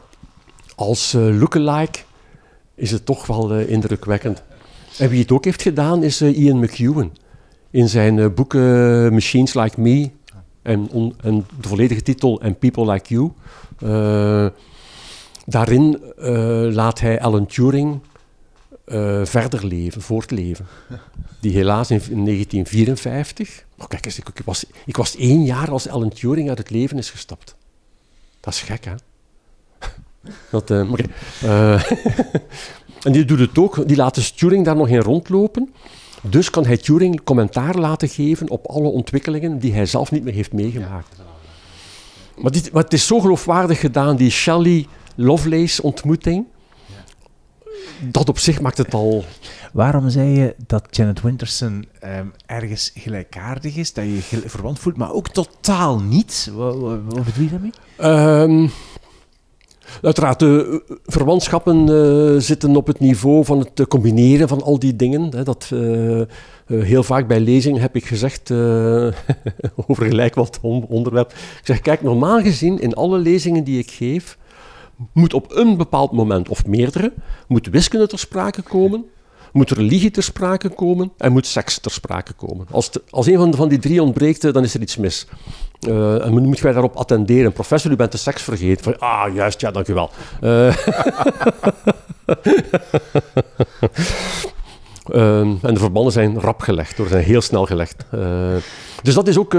als 0.75 1.13
uh, 1.13 1.39
lookalike 1.39 1.99
is 2.83 2.91
het 2.91 3.05
toch 3.05 3.27
wel 3.27 3.59
uh, 3.59 3.69
indrukwekkend. 3.69 4.43
En 4.97 5.09
wie 5.09 5.21
het 5.21 5.31
ook 5.31 5.45
heeft 5.45 5.61
gedaan 5.61 6.03
is 6.03 6.21
uh, 6.21 6.37
Ian 6.37 6.59
McEwan. 6.59 7.11
In 7.69 7.89
zijn 7.89 8.17
uh, 8.17 8.27
boeken 8.35 9.13
Machines 9.13 9.53
Like 9.53 9.81
Me 9.81 10.09
en, 10.61 10.89
en, 11.21 11.45
de 11.61 11.67
volledige 11.67 12.01
titel 12.01 12.41
And 12.41 12.59
People 12.59 12.91
Like 12.91 13.13
You. 13.13 13.31
daarin 15.45 16.01
laat 16.73 16.99
hij 16.99 17.21
Alan 17.21 17.45
Turing 17.45 17.99
verder 19.23 19.65
leven, 19.65 20.01
voortleven. 20.01 20.65
Die 21.39 21.53
helaas 21.53 21.91
in, 21.91 22.01
in 22.09 22.25
1954... 22.25 23.65
Oh, 23.77 23.87
kijk 23.87 24.05
eens, 24.05 24.19
ik, 24.19 24.29
ik, 24.33 24.45
was, 24.45 24.65
ik 24.85 24.97
was 24.97 25.15
één 25.15 25.43
jaar 25.43 25.71
als 25.71 25.87
Alan 25.87 26.09
Turing 26.09 26.49
uit 26.49 26.57
het 26.57 26.69
leven 26.69 26.97
is 26.97 27.09
gestapt. 27.09 27.55
Dat 28.39 28.53
is 28.53 28.61
gek, 28.61 28.85
hè? 28.85 28.93
Dat, 30.51 30.71
uh, 30.71 30.93
en 33.05 33.11
die 33.11 33.25
doet 33.25 33.39
het 33.39 33.57
ook, 33.57 33.87
die 33.87 33.97
laat 33.97 34.15
de 34.15 34.33
Turing 34.35 34.65
daar 34.65 34.75
nog 34.75 34.87
in 34.87 34.99
rondlopen. 34.99 35.73
Dus 36.21 36.49
kan 36.49 36.65
hij 36.65 36.77
Turing 36.77 37.23
commentaar 37.23 37.75
laten 37.75 38.09
geven 38.09 38.49
op 38.49 38.65
alle 38.65 38.87
ontwikkelingen 38.87 39.59
die 39.59 39.73
hij 39.73 39.85
zelf 39.85 40.11
niet 40.11 40.23
meer 40.23 40.33
heeft 40.33 40.53
meegemaakt. 40.53 41.15
Maar, 42.37 42.51
dit, 42.51 42.71
maar 42.71 42.83
het 42.83 42.93
is 42.93 43.07
zo 43.07 43.19
geloofwaardig 43.19 43.79
gedaan, 43.79 44.15
die 44.15 44.29
Shelley-Lovelace-ontmoeting. 44.29 46.45
Dat 47.99 48.29
op 48.29 48.39
zich 48.39 48.61
maakt 48.61 48.77
het 48.77 48.93
al... 48.93 49.23
Waarom 49.73 50.09
zei 50.09 50.29
je 50.29 50.55
dat 50.67 50.87
Janet 50.89 51.21
Winterson 51.21 51.87
ehm, 51.99 52.25
ergens 52.45 52.91
gelijkaardig 52.95 53.75
is, 53.75 53.93
dat 53.93 54.03
je 54.03 54.13
je 54.13 54.21
verwant 54.45 54.79
voelt, 54.79 54.97
maar 54.97 55.11
ook 55.11 55.29
totaal 55.29 55.99
niet? 55.99 56.49
Wat, 56.53 56.75
wat, 56.75 56.99
wat 57.05 57.23
bedoel 57.23 57.43
je 57.43 57.49
daarmee? 57.49 57.71
Uiteraard, 60.01 60.39
de 60.39 60.81
eh, 60.87 60.95
verwantschappen 61.05 61.89
eh, 61.89 62.39
zitten 62.39 62.75
op 62.75 62.87
het 62.87 62.99
niveau 62.99 63.45
van 63.45 63.59
het 63.59 63.79
eh, 63.79 63.85
combineren 63.85 64.47
van 64.47 64.63
al 64.63 64.79
die 64.79 64.95
dingen. 64.95 65.43
Dat, 65.43 65.71
heel 66.67 67.03
vaak 67.03 67.27
bij 67.27 67.39
lezingen 67.39 67.81
heb 67.81 67.95
ik 67.95 68.05
gezegd, 68.05 68.51
over 69.87 70.05
gelijk 70.05 70.35
wat 70.35 70.59
on- 70.61 70.85
onderwerp, 70.89 71.31
ik 71.31 71.61
zeg, 71.63 71.81
kijk, 71.81 72.01
normaal 72.01 72.41
gezien 72.41 72.79
in 72.79 72.93
alle 72.93 73.17
lezingen 73.17 73.63
die 73.63 73.79
ik 73.79 73.91
geef, 73.91 74.37
moet 75.13 75.33
op 75.33 75.51
een 75.55 75.77
bepaald 75.77 76.11
moment, 76.11 76.49
of 76.49 76.65
meerdere, 76.65 77.13
moet 77.47 77.67
wiskunde 77.67 78.07
ter 78.07 78.19
sprake 78.19 78.61
komen, 78.61 79.05
moet 79.53 79.71
religie 79.71 80.11
ter 80.11 80.23
sprake 80.23 80.69
komen 80.69 81.11
en 81.17 81.31
moet 81.31 81.47
seks 81.47 81.79
ter 81.79 81.91
sprake 81.91 82.33
komen. 82.33 82.67
Als, 82.71 82.89
als 83.09 83.27
een 83.27 83.37
van, 83.37 83.55
van 83.55 83.69
die 83.69 83.79
drie 83.79 84.01
ontbreekt, 84.01 84.53
dan 84.53 84.63
is 84.63 84.73
er 84.73 84.81
iets 84.81 84.97
mis. 84.97 85.27
Eh, 85.87 86.25
en 86.25 86.31
moet 86.31 86.59
wij 86.59 86.71
daarop 86.71 86.95
attenderen. 86.95 87.53
Professor, 87.53 87.91
u 87.91 87.95
bent 87.95 88.11
de 88.11 88.17
seks 88.17 88.41
vergeten. 88.41 88.99
Ah, 88.99 89.33
juist, 89.33 89.61
ja, 89.61 89.71
dank 89.71 89.87
u 89.87 89.93
wel. 89.93 90.09
Eh, 90.41 90.75
Ehm, 95.03 95.55
en 95.61 95.73
de 95.73 95.79
verbanden 95.79 96.13
zijn 96.13 96.39
rap 96.39 96.61
gelegd, 96.61 96.97
hoor, 96.97 97.07
zijn 97.07 97.23
heel 97.23 97.41
snel 97.41 97.65
gelegd. 97.65 98.05
Eh, 98.11 98.19
dus 99.01 99.13
dat 99.13 99.27
is 99.27 99.37
ook, 99.37 99.57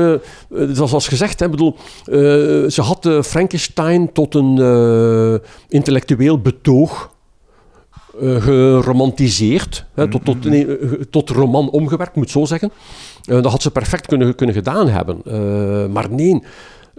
zoals 0.49 0.93
als 0.93 1.09
gezegd, 1.09 1.41
hè, 1.41 1.49
bedoel, 1.49 1.77
ze 2.69 2.83
had 2.83 3.09
Frankenstein 3.23 4.13
tot 4.13 4.35
een 4.35 5.41
intellectueel 5.69 6.41
betoog 6.41 7.14
eh, 8.21 8.43
geromantiseerd, 8.43 9.85
hè, 9.95 10.09
tot, 10.09 10.25
tot, 10.25 10.45
nee, 10.45 10.79
eh, 10.79 10.93
tot 11.11 11.31
roman 11.31 11.71
omgewerkt, 11.71 12.15
moet 12.15 12.25
ik 12.25 12.31
zo 12.31 12.45
zeggen. 12.45 12.73
Eh, 13.25 13.43
dat 13.43 13.51
had 13.51 13.63
ze 13.63 13.71
perfect 13.71 14.07
kunnen, 14.07 14.35
kunnen 14.35 14.55
gedaan 14.55 14.89
hebben. 14.89 15.23
Maar 15.93 16.11
nee, 16.11 16.43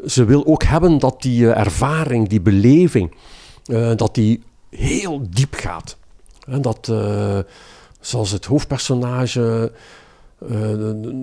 ze 0.06 0.26
wil 0.26 0.46
ook 0.46 0.64
hebben 0.64 1.00
dat 1.00 1.22
die 1.22 1.52
ervaring, 1.52 2.28
die 2.28 2.42
beleving, 2.42 3.16
dat 3.96 4.16
die 4.16 4.44
heel 4.70 5.22
diep 5.30 5.54
gaat. 5.54 5.98
En 6.48 6.62
dat, 6.62 6.94
zoals 8.00 8.32
het 8.32 8.46
hoofdpersonage 8.46 9.72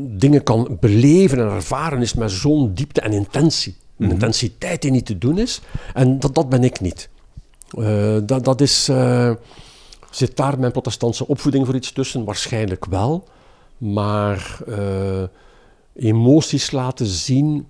dingen 0.09 0.43
kan 0.43 0.77
beleven 0.81 1.39
en 1.39 1.51
ervaren, 1.51 2.01
is 2.01 2.15
met 2.15 2.31
zo'n 2.31 2.75
diepte 2.75 3.01
en 3.01 3.13
intentie. 3.13 3.77
Een 3.99 4.11
intensiteit 4.11 4.83
die 4.83 4.91
niet 4.91 5.07
te 5.07 5.19
doen 5.19 5.39
is. 5.39 5.61
En 5.95 6.19
dat, 6.19 6.35
dat 6.35 6.49
ben 6.49 6.65
ik 6.65 6.81
niet. 6.81 7.09
Dat, 8.27 8.45
dat 8.45 8.61
is, 8.61 8.91
zit 10.15 10.37
daar 10.37 10.59
mijn 10.59 10.73
protestantse 10.73 11.27
opvoeding 11.27 11.67
voor 11.67 11.75
iets 11.75 11.93
tussen? 11.93 12.25
Waarschijnlijk 12.25 12.85
wel. 12.85 13.29
Maar 13.79 14.59
eh, 14.69 15.23
emoties 15.95 16.71
laten 16.71 17.07
zien, 17.07 17.67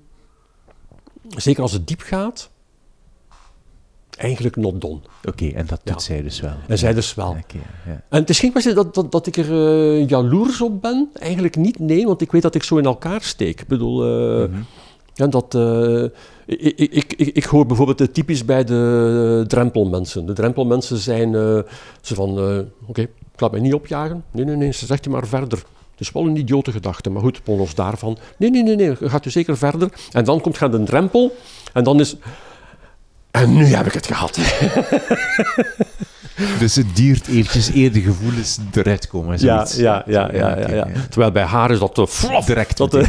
zeker 1.28 1.62
als 1.62 1.72
het 1.72 1.86
diep 1.86 2.01
gaat, 2.01 2.51
eigenlijk 4.11 4.57
not 4.57 4.80
done. 4.80 5.01
Oké, 5.24 5.47
en 5.49 5.66
dat 5.66 5.80
doet 5.84 5.95
Ja. 5.95 6.01
zij 6.01 6.22
dus 6.22 6.40
wel. 6.40 6.55
En 6.68 6.78
zij 6.78 6.95
dus 6.95 7.14
wel. 7.14 7.28
Oké, 7.28 7.59
ja. 7.86 8.03
En 8.09 8.20
het 8.20 8.30
is 8.30 8.38
geen 8.40 8.51
kwestie 8.51 8.74
dat, 8.74 8.95
dat, 8.95 9.12
dat 9.12 9.26
ik 9.26 9.36
er 9.36 9.51
eh, 9.51 10.09
jaloers 10.09 10.61
op 10.61 10.82
ben. 10.82 11.11
Eigenlijk 11.14 11.57
niet, 11.57 11.78
nee, 11.78 12.07
want 12.07 12.20
ik 12.20 12.32
weet 12.32 12.43
dat 12.43 12.55
ik 12.55 12.62
zo 12.62 12.76
in 12.76 12.84
elkaar 12.84 13.22
steek. 13.22 13.61
Ik 13.61 13.66
bedoel, 13.66 14.07
ja, 15.14 15.26
dat, 15.26 15.55
ik, 16.59 16.78
ik, 16.78 17.12
ik, 17.16 17.28
ik, 17.28 17.44
hoor 17.44 17.66
bijvoorbeeld 17.66 18.00
eh, 18.00 18.07
typisch 18.07 18.44
bij 18.44 18.64
de 18.64 19.44
drempelmensen. 19.48 20.26
De 20.26 20.32
drempelmensen 20.32 20.98
zijn 20.98 21.34
eh, 21.34 21.59
ze 22.00 22.14
van, 22.14 22.38
eh, 22.38 22.59
oké, 22.86 23.00
ik 23.00 23.40
laat 23.40 23.50
mij 23.50 23.61
niet 23.61 23.74
opjagen. 23.74 24.24
Nee, 24.30 24.44
nee, 24.44 24.57
nee, 24.57 24.72
ze 24.72 24.86
zegt 24.86 25.07
u 25.07 25.11
maar 25.11 25.26
verder. 25.26 25.59
Het 25.90 26.00
is 26.00 26.12
wel 26.12 26.26
een 26.26 26.36
idiote 26.36 26.72
gedachte, 26.72 27.11
maar 27.11 27.22
goed, 27.22 27.40
los 27.44 27.74
daarvan. 27.74 28.18
Nee, 28.36 28.50
nee, 28.50 28.62
nee, 28.62 28.76
nee, 28.76 28.96
gaat 29.00 29.26
u 29.26 29.30
zeker 29.30 29.57
verder. 29.57 29.92
En 30.12 30.24
dan 30.24 30.40
komt 30.40 30.57
gaan 30.57 30.70
de 30.70 30.82
drempel 30.82 31.36
en 31.72 31.84
dan 31.84 32.00
is... 32.00 32.16
En 33.30 33.55
nu 33.55 33.64
heb 33.64 33.86
ik 33.86 33.92
het 33.92 34.07
gehad. 34.07 34.38
Dus 36.59 36.74
het 36.74 36.96
duurt 36.96 37.28
eventjes 37.28 37.74
eer 37.74 37.92
de 37.92 38.00
gevoelens 38.00 38.59
eruit 38.72 39.09
komen. 39.09 39.38
Ja, 39.40 39.66
ja, 39.76 40.03
ja, 40.07 40.30
ja, 40.32 40.59
ja. 40.68 40.88
Terwijl 41.11 41.32
bij 41.32 41.42
haar 41.42 41.70
is 41.70 41.78
dat 41.78 41.94
Direct 42.46 42.80
eh, 42.80 43.09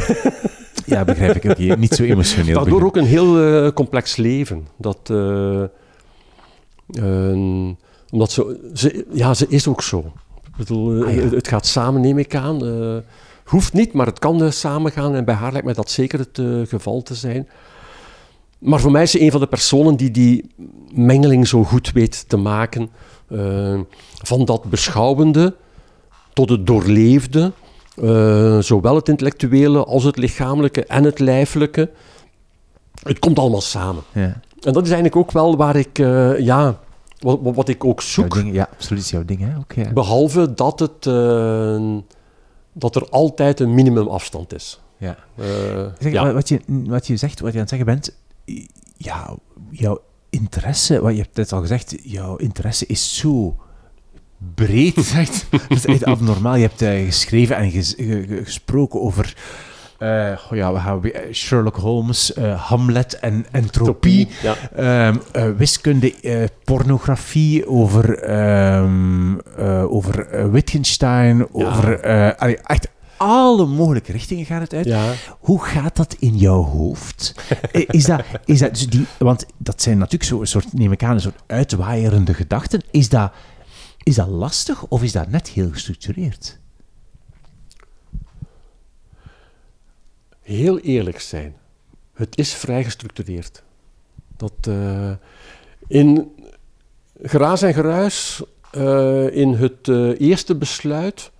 Ja, 0.84 1.04
begrijp 1.04 1.34
ik. 1.36 1.44
Oké, 1.50 1.76
niet 1.76 1.94
zo 1.94 2.02
emotioneel. 2.14 2.54
Daardoor 2.54 2.84
ook 2.84 2.96
een 2.96 3.04
heel 3.04 3.40
eh, 3.40 3.72
complex 3.72 4.16
leven. 4.16 4.66
Dat, 4.76 4.98
eh, 5.10 5.62
eh, 5.62 5.68
omdat 8.10 8.32
ze, 8.32 8.70
ze, 8.74 9.06
ja, 9.12 9.34
ze 9.34 9.46
is 9.48 9.68
ook 9.68 9.82
zo. 9.82 9.98
Ik 10.46 10.56
bedoel, 10.56 11.02
eh, 11.02 11.06
Ah, 11.06 11.14
ja. 11.14 11.36
het, 11.36 11.48
gaat 11.48 11.66
samen, 11.66 12.00
neem 12.00 12.18
ik 12.18 12.34
aan. 12.34 13.02
Hoeft 13.44 13.72
niet, 13.72 13.92
maar 13.92 14.06
het 14.06 14.18
kan 14.18 14.42
eh, 14.42 14.50
samen 14.50 14.92
gaan. 14.92 15.14
En 15.14 15.24
bij 15.24 15.34
haar 15.34 15.50
lijkt 15.50 15.66
mij 15.66 15.74
dat 15.74 15.90
zeker 15.90 16.18
het 16.18 16.68
geval 16.68 17.02
te 17.02 17.14
zijn. 17.14 17.48
Maar 18.58 18.80
voor 18.80 18.90
mij 18.90 19.02
is 19.02 19.10
ze 19.10 19.20
een 19.20 19.30
van 19.30 19.40
de 19.40 19.46
personen 19.46 19.96
die 19.96 20.10
die 20.10 20.50
mengeling 20.92 21.48
zo 21.48 21.64
goed 21.64 21.92
weet 21.92 22.24
te 22.28 22.36
maken. 22.36 22.90
van 24.22 24.44
dat 24.44 24.64
beschouwende 24.64 25.54
tot 26.32 26.48
het 26.48 26.66
doorleefde. 26.66 27.52
Eh, 28.02 28.58
zowel 28.58 28.94
het 28.94 29.08
intellectuele 29.08 29.84
als 29.84 30.04
het 30.04 30.16
lichamelijke 30.16 30.84
en 30.84 31.04
het 31.04 31.18
lijfelijke. 31.18 31.90
Het 33.02 33.18
komt 33.18 33.38
allemaal 33.38 33.60
samen. 33.60 34.02
Ja. 34.12 34.40
En 34.60 34.72
dat 34.72 34.82
is 34.84 34.90
eigenlijk 34.90 35.16
ook 35.16 35.32
wel 35.32 35.56
waar 35.56 35.76
ik, 35.76 35.98
eh, 35.98 36.38
ja, 36.38 36.78
wat, 37.18 37.38
wat- 37.42 37.68
ik 37.68 37.84
ook 37.84 38.02
zoek. 38.02 38.34
ding, 38.34 38.54
ja, 38.54 38.68
absoluut 38.72 39.08
jouw 39.08 39.24
ding. 39.24 39.40
Hè? 39.40 39.82
Ja. 39.82 39.92
Behalve 39.92 40.54
dat, 40.54 40.78
het, 40.80 41.06
eh, 41.06 41.96
dat 42.72 42.96
er 42.96 43.08
altijd 43.08 43.60
een 43.60 43.74
minimumafstand 43.74 44.54
is. 44.54 44.80
Ja. 44.96 45.16
Zeg, 45.98 46.12
ja. 46.12 46.24
wat, 46.24 46.32
wat 46.32 46.48
je, 46.48 46.60
wat 46.66 47.06
je 47.06 47.16
zegt, 47.16 47.40
wat 47.40 47.48
je 47.52 47.54
aan 47.54 47.60
het 47.60 47.68
zeggen 47.68 47.86
bent, 47.86 48.14
ja, 48.96 49.34
jouw 49.70 50.00
interesse, 50.30 51.00
wat 51.00 51.12
je 51.16 51.20
hebt 51.22 51.36
net 51.36 51.52
al 51.52 51.60
gezegd, 51.60 51.96
jouw 52.02 52.36
interesse 52.36 52.86
is 52.86 53.16
zo 53.16 53.56
breed. 54.54 55.12
Echt. 55.16 55.46
Dat 55.50 55.60
is 55.68 55.86
echt 55.86 56.04
abnormaal. 56.04 56.54
Je 56.56 56.66
hebt 56.66 56.82
eh, 56.82 57.04
geschreven 57.04 57.56
en 57.56 57.70
ges- 57.70 57.94
ge- 57.96 58.24
ge- 58.28 58.40
gesproken 58.44 59.00
over 59.00 59.34
goh, 60.36 60.56
ja, 60.58 60.72
we 60.72 60.78
gaan 60.78 61.04
eh, 61.04 61.32
Sherlock 61.32 61.76
Holmes, 61.76 62.32
Hamlet 62.56 63.18
en 63.18 63.46
entropie. 63.50 64.28
Ja. 64.42 64.54
Ehm, 64.76 65.16
eh, 65.32 65.50
wiskunde, 65.56 66.14
pornografie, 66.64 67.66
over, 67.68 68.18
ehm, 68.18 69.38
eh, 69.38 69.92
over 69.92 70.50
Wittgenstein, 70.50 71.54
over... 71.54 72.02
allee, 72.36 72.56
echt 72.58 72.88
alle 73.16 73.66
mogelijke 73.66 74.12
richtingen 74.12 74.44
gaat 74.44 74.60
het 74.60 74.74
uit. 74.74 74.84
Ja. 74.84 75.12
Hoe 75.38 75.64
gaat 75.64 75.96
dat 75.96 76.16
in 76.18 76.36
jouw 76.36 76.62
hoofd? 76.62 77.34
Is 77.72 78.04
dat, 78.04 78.22
is 78.44 78.58
dat 78.58 78.70
dus 78.70 78.88
die, 78.88 79.06
want 79.18 79.46
dat 79.58 79.82
zijn 79.82 79.98
natuurlijk 79.98 80.24
zo 80.24 80.40
een 80.40 80.46
soort, 80.46 80.72
neem 80.72 80.92
ik 80.92 81.02
aan, 81.02 81.14
een 81.14 81.20
soort 81.20 81.42
uitwaaierende 81.46 82.34
gedachten. 82.34 82.82
Is 82.90 83.08
dat, 83.08 83.32
is 84.04 84.14
dat 84.14 84.28
lastig 84.28 84.86
of 84.86 85.02
is 85.02 85.12
dat 85.12 85.28
net 85.28 85.48
heel 85.48 85.70
gestructureerd? 85.70 86.58
heel 90.44 90.78
eerlijk 90.78 91.20
zijn. 91.20 91.56
Het 92.14 92.38
is 92.38 92.54
vrij 92.54 92.84
gestructureerd. 92.84 93.62
Dat 94.36 94.52
eh, 94.60 95.10
in 95.86 96.32
geraas 97.22 97.62
en 97.62 97.74
geruis, 97.74 98.42
eh, 98.70 99.36
in 99.36 99.52
het 99.54 99.88
eh, 99.88 100.20
eerste 100.20 100.56
besluit. 100.56 101.30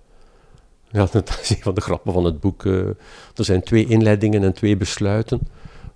Ja, 0.91 1.07
dat 1.11 1.39
is 1.41 1.49
een 1.49 1.61
van 1.61 1.73
de 1.73 1.81
grappen 1.81 2.13
van 2.13 2.25
het 2.25 2.39
boek. 2.39 2.65
er 2.65 2.95
zijn 3.35 3.63
twee 3.63 3.87
inleidingen 3.87 4.43
en 4.43 4.53
twee 4.53 4.77
besluiten. 4.77 5.39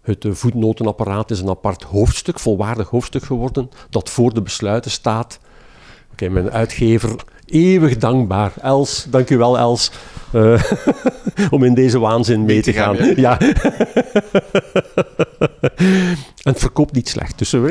Het 0.01 0.25
voetnotenapparaat 0.29 1.31
is 1.31 1.39
een 1.39 1.49
apart 1.49 1.83
hoofdstuk, 1.83 2.39
volwaardig 2.39 2.89
hoofdstuk 2.89 3.23
geworden, 3.23 3.69
dat 3.89 4.09
voor 4.09 4.33
de 4.33 4.41
besluiten 4.41 4.91
staat. 4.91 5.39
Oké, 6.11 6.29
mijn 6.29 6.51
uitgever, 6.51 7.15
eeuwig 7.45 7.97
dankbaar. 7.97 8.53
Els, 8.61 9.05
dank 9.09 9.29
u 9.29 9.37
wel 9.37 9.57
Els, 9.57 9.91
eh, 10.31 10.63
om 11.53 11.63
in 11.63 11.73
deze 11.73 11.99
waanzin 11.99 12.45
mee, 12.45 12.61
te 12.61 12.73
gaan. 12.73 13.15
Ja. 13.15 13.39
en 16.43 16.51
het 16.51 16.59
verkoopt 16.59 16.93
niet 16.93 17.09
slecht. 17.09 17.37
Dus 17.37 17.53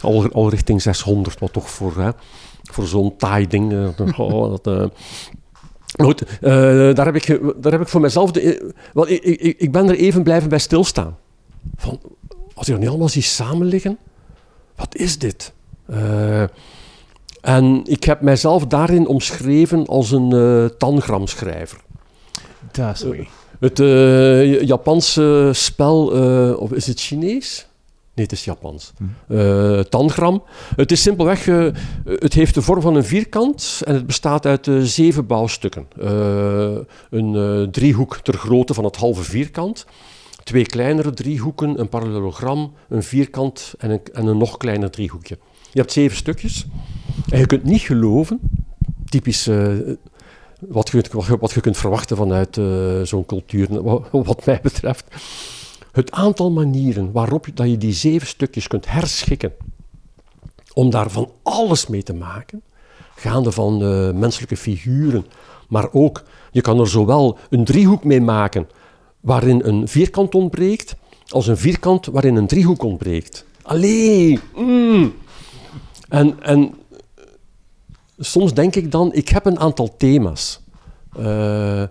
al, 0.00 0.32
al 0.32 0.50
richting 0.50 0.82
600, 0.82 1.38
wat 1.38 1.52
toch 1.52 1.70
voor, 1.70 1.96
hè, 1.96 2.10
voor 2.62 2.86
zo'n 2.86 3.16
taai 3.16 3.46
ding. 3.46 3.72
eh, 3.72 4.18
oh, 4.18 4.50
dat, 4.50 4.66
eh. 4.66 4.86
Maar 5.96 6.06
goed, 6.06 6.24
daar, 6.96 7.04
heb 7.04 7.16
ik, 7.16 7.40
daar 7.56 7.72
heb 7.72 7.80
ik 7.80 7.88
voor 7.88 8.00
mezelf... 8.00 8.30
De, 8.30 8.72
wel, 8.92 9.08
ik, 9.08 9.22
ik, 9.22 9.58
ik 9.58 9.72
ben 9.72 9.88
er 9.88 9.96
even 9.96 10.22
blijven 10.22 10.48
bij 10.48 10.58
stilstaan. 10.58 11.16
Van, 11.76 12.00
als 12.54 12.66
je 12.66 12.72
er 12.72 12.78
niet 12.78 12.88
allemaal 12.88 13.08
ziet 13.08 13.24
samen 13.24 13.66
liggen, 13.66 13.98
wat 14.76 14.96
is 14.96 15.18
dit? 15.18 15.52
Eh, 15.86 16.42
En 17.40 17.80
ik 17.84 18.04
heb 18.04 18.20
mijzelf 18.20 18.66
daarin 18.66 19.06
omschreven 19.06 19.86
als 19.86 20.10
een 20.10 20.34
uh, 20.34 20.64
tangramschrijver. 20.64 21.78
Dat 22.70 22.94
is 22.94 23.04
mooi. 23.04 23.28
Het 23.60 23.78
uh, 23.78 24.62
Japanse 24.62 25.50
spel, 25.52 26.16
uh, 26.16 26.60
of 26.60 26.72
is 26.72 26.86
het 26.86 27.00
Chinees? 27.00 27.66
Nee, 28.14 28.24
het 28.24 28.34
is 28.34 28.44
Japans. 28.44 28.92
Uh, 29.28 29.80
tangram. 29.80 30.42
Het 30.76 30.92
is 30.92 31.02
simpelweg, 31.02 31.44
het 32.04 32.32
heeft 32.32 32.54
de 32.54 32.62
vorm 32.62 32.80
van 32.80 32.94
een 32.94 33.04
vierkant 33.04 33.80
en 33.84 33.94
het 33.94 34.06
bestaat 34.06 34.46
uit 34.46 34.70
zeven 34.82 35.26
bouwstukken. 35.26 35.86
een 37.10 37.68
driehoek 37.70 38.16
ter 38.16 38.34
grootte 38.34 38.74
van 38.74 38.84
het 38.84 38.96
halve 38.96 39.22
vierkant. 39.22 39.86
Twee 40.44 40.66
kleinere 40.66 41.10
driehoeken, 41.10 41.80
een 41.80 41.88
parallelogram, 41.88 42.72
een 42.88 43.02
vierkant 43.02 43.74
en 43.78 43.90
een, 43.90 44.00
en 44.12 44.26
een 44.26 44.38
nog 44.38 44.56
kleiner 44.56 44.90
driehoekje. 44.90 45.38
Je 45.72 45.80
hebt 45.80 45.92
zeven 45.92 46.16
stukjes. 46.16 46.66
En 47.28 47.38
je 47.38 47.46
kunt 47.46 47.64
niet 47.64 47.80
geloven, 47.80 48.40
typisch 49.08 49.48
wat 50.68 50.88
je, 50.88 51.36
wat 51.40 51.52
je 51.52 51.60
kunt 51.60 51.76
verwachten 51.76 52.16
vanuit 52.16 52.56
uh, 52.56 53.02
zo'n 53.02 53.26
cultuur, 53.26 53.82
wat, 54.10 54.46
mij 54.46 54.60
betreft. 54.62 55.04
Het 55.92 56.10
aantal 56.10 56.50
manieren 56.50 57.12
waarop 57.12 57.46
je, 57.46 57.52
dat 57.52 57.70
je 57.70 57.78
die 57.78 57.92
zeven 57.92 58.26
stukjes 58.26 58.66
kunt 58.66 58.90
herschikken, 58.90 59.52
om 60.74 60.90
daar 60.90 61.10
van 61.10 61.30
alles 61.42 61.86
mee 61.86 62.02
te 62.02 62.14
maken, 62.14 62.62
gaande 63.14 63.52
van 63.52 63.82
uh, 63.82 64.10
menselijke 64.12 64.56
figuren, 64.56 65.26
maar 65.68 65.92
ook, 65.92 66.22
je 66.50 66.60
kan 66.60 66.80
er 66.80 66.88
zowel 66.88 67.38
een 67.50 67.64
driehoek 67.64 68.04
mee 68.04 68.20
maken 68.20 68.68
waarin 69.20 69.60
een 69.64 69.88
vierkant 69.88 70.34
ontbreekt, 70.34 70.96
als 71.28 71.46
een 71.46 71.56
vierkant 71.56 72.06
waarin 72.06 72.36
een 72.36 72.46
driehoek 72.46 72.82
ontbreekt. 72.82 73.44
Allee! 73.62 74.38
Mm. 74.56 75.12
En, 76.12 76.42
en 76.42 76.74
soms 78.18 78.54
denk 78.54 78.76
ik 78.76 78.90
dan, 78.90 79.12
ik 79.12 79.28
heb 79.28 79.46
een 79.46 79.58
aantal 79.58 79.96
thema's. 79.96 80.60
Uh, 81.18 81.82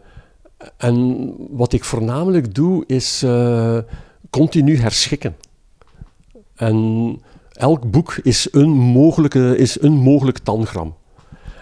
en 0.77 1.33
wat 1.49 1.73
ik 1.73 1.83
voornamelijk 1.83 2.55
doe, 2.55 2.83
is 2.87 3.23
uh, 3.23 3.77
continu 4.29 4.77
herschikken. 4.77 5.35
En 6.55 7.17
elk 7.51 7.91
boek 7.91 8.19
is 8.23 8.47
een, 8.51 8.69
mogelijke, 8.69 9.57
is 9.57 9.81
een 9.81 9.93
mogelijk 9.93 10.37
tangram. 10.37 10.95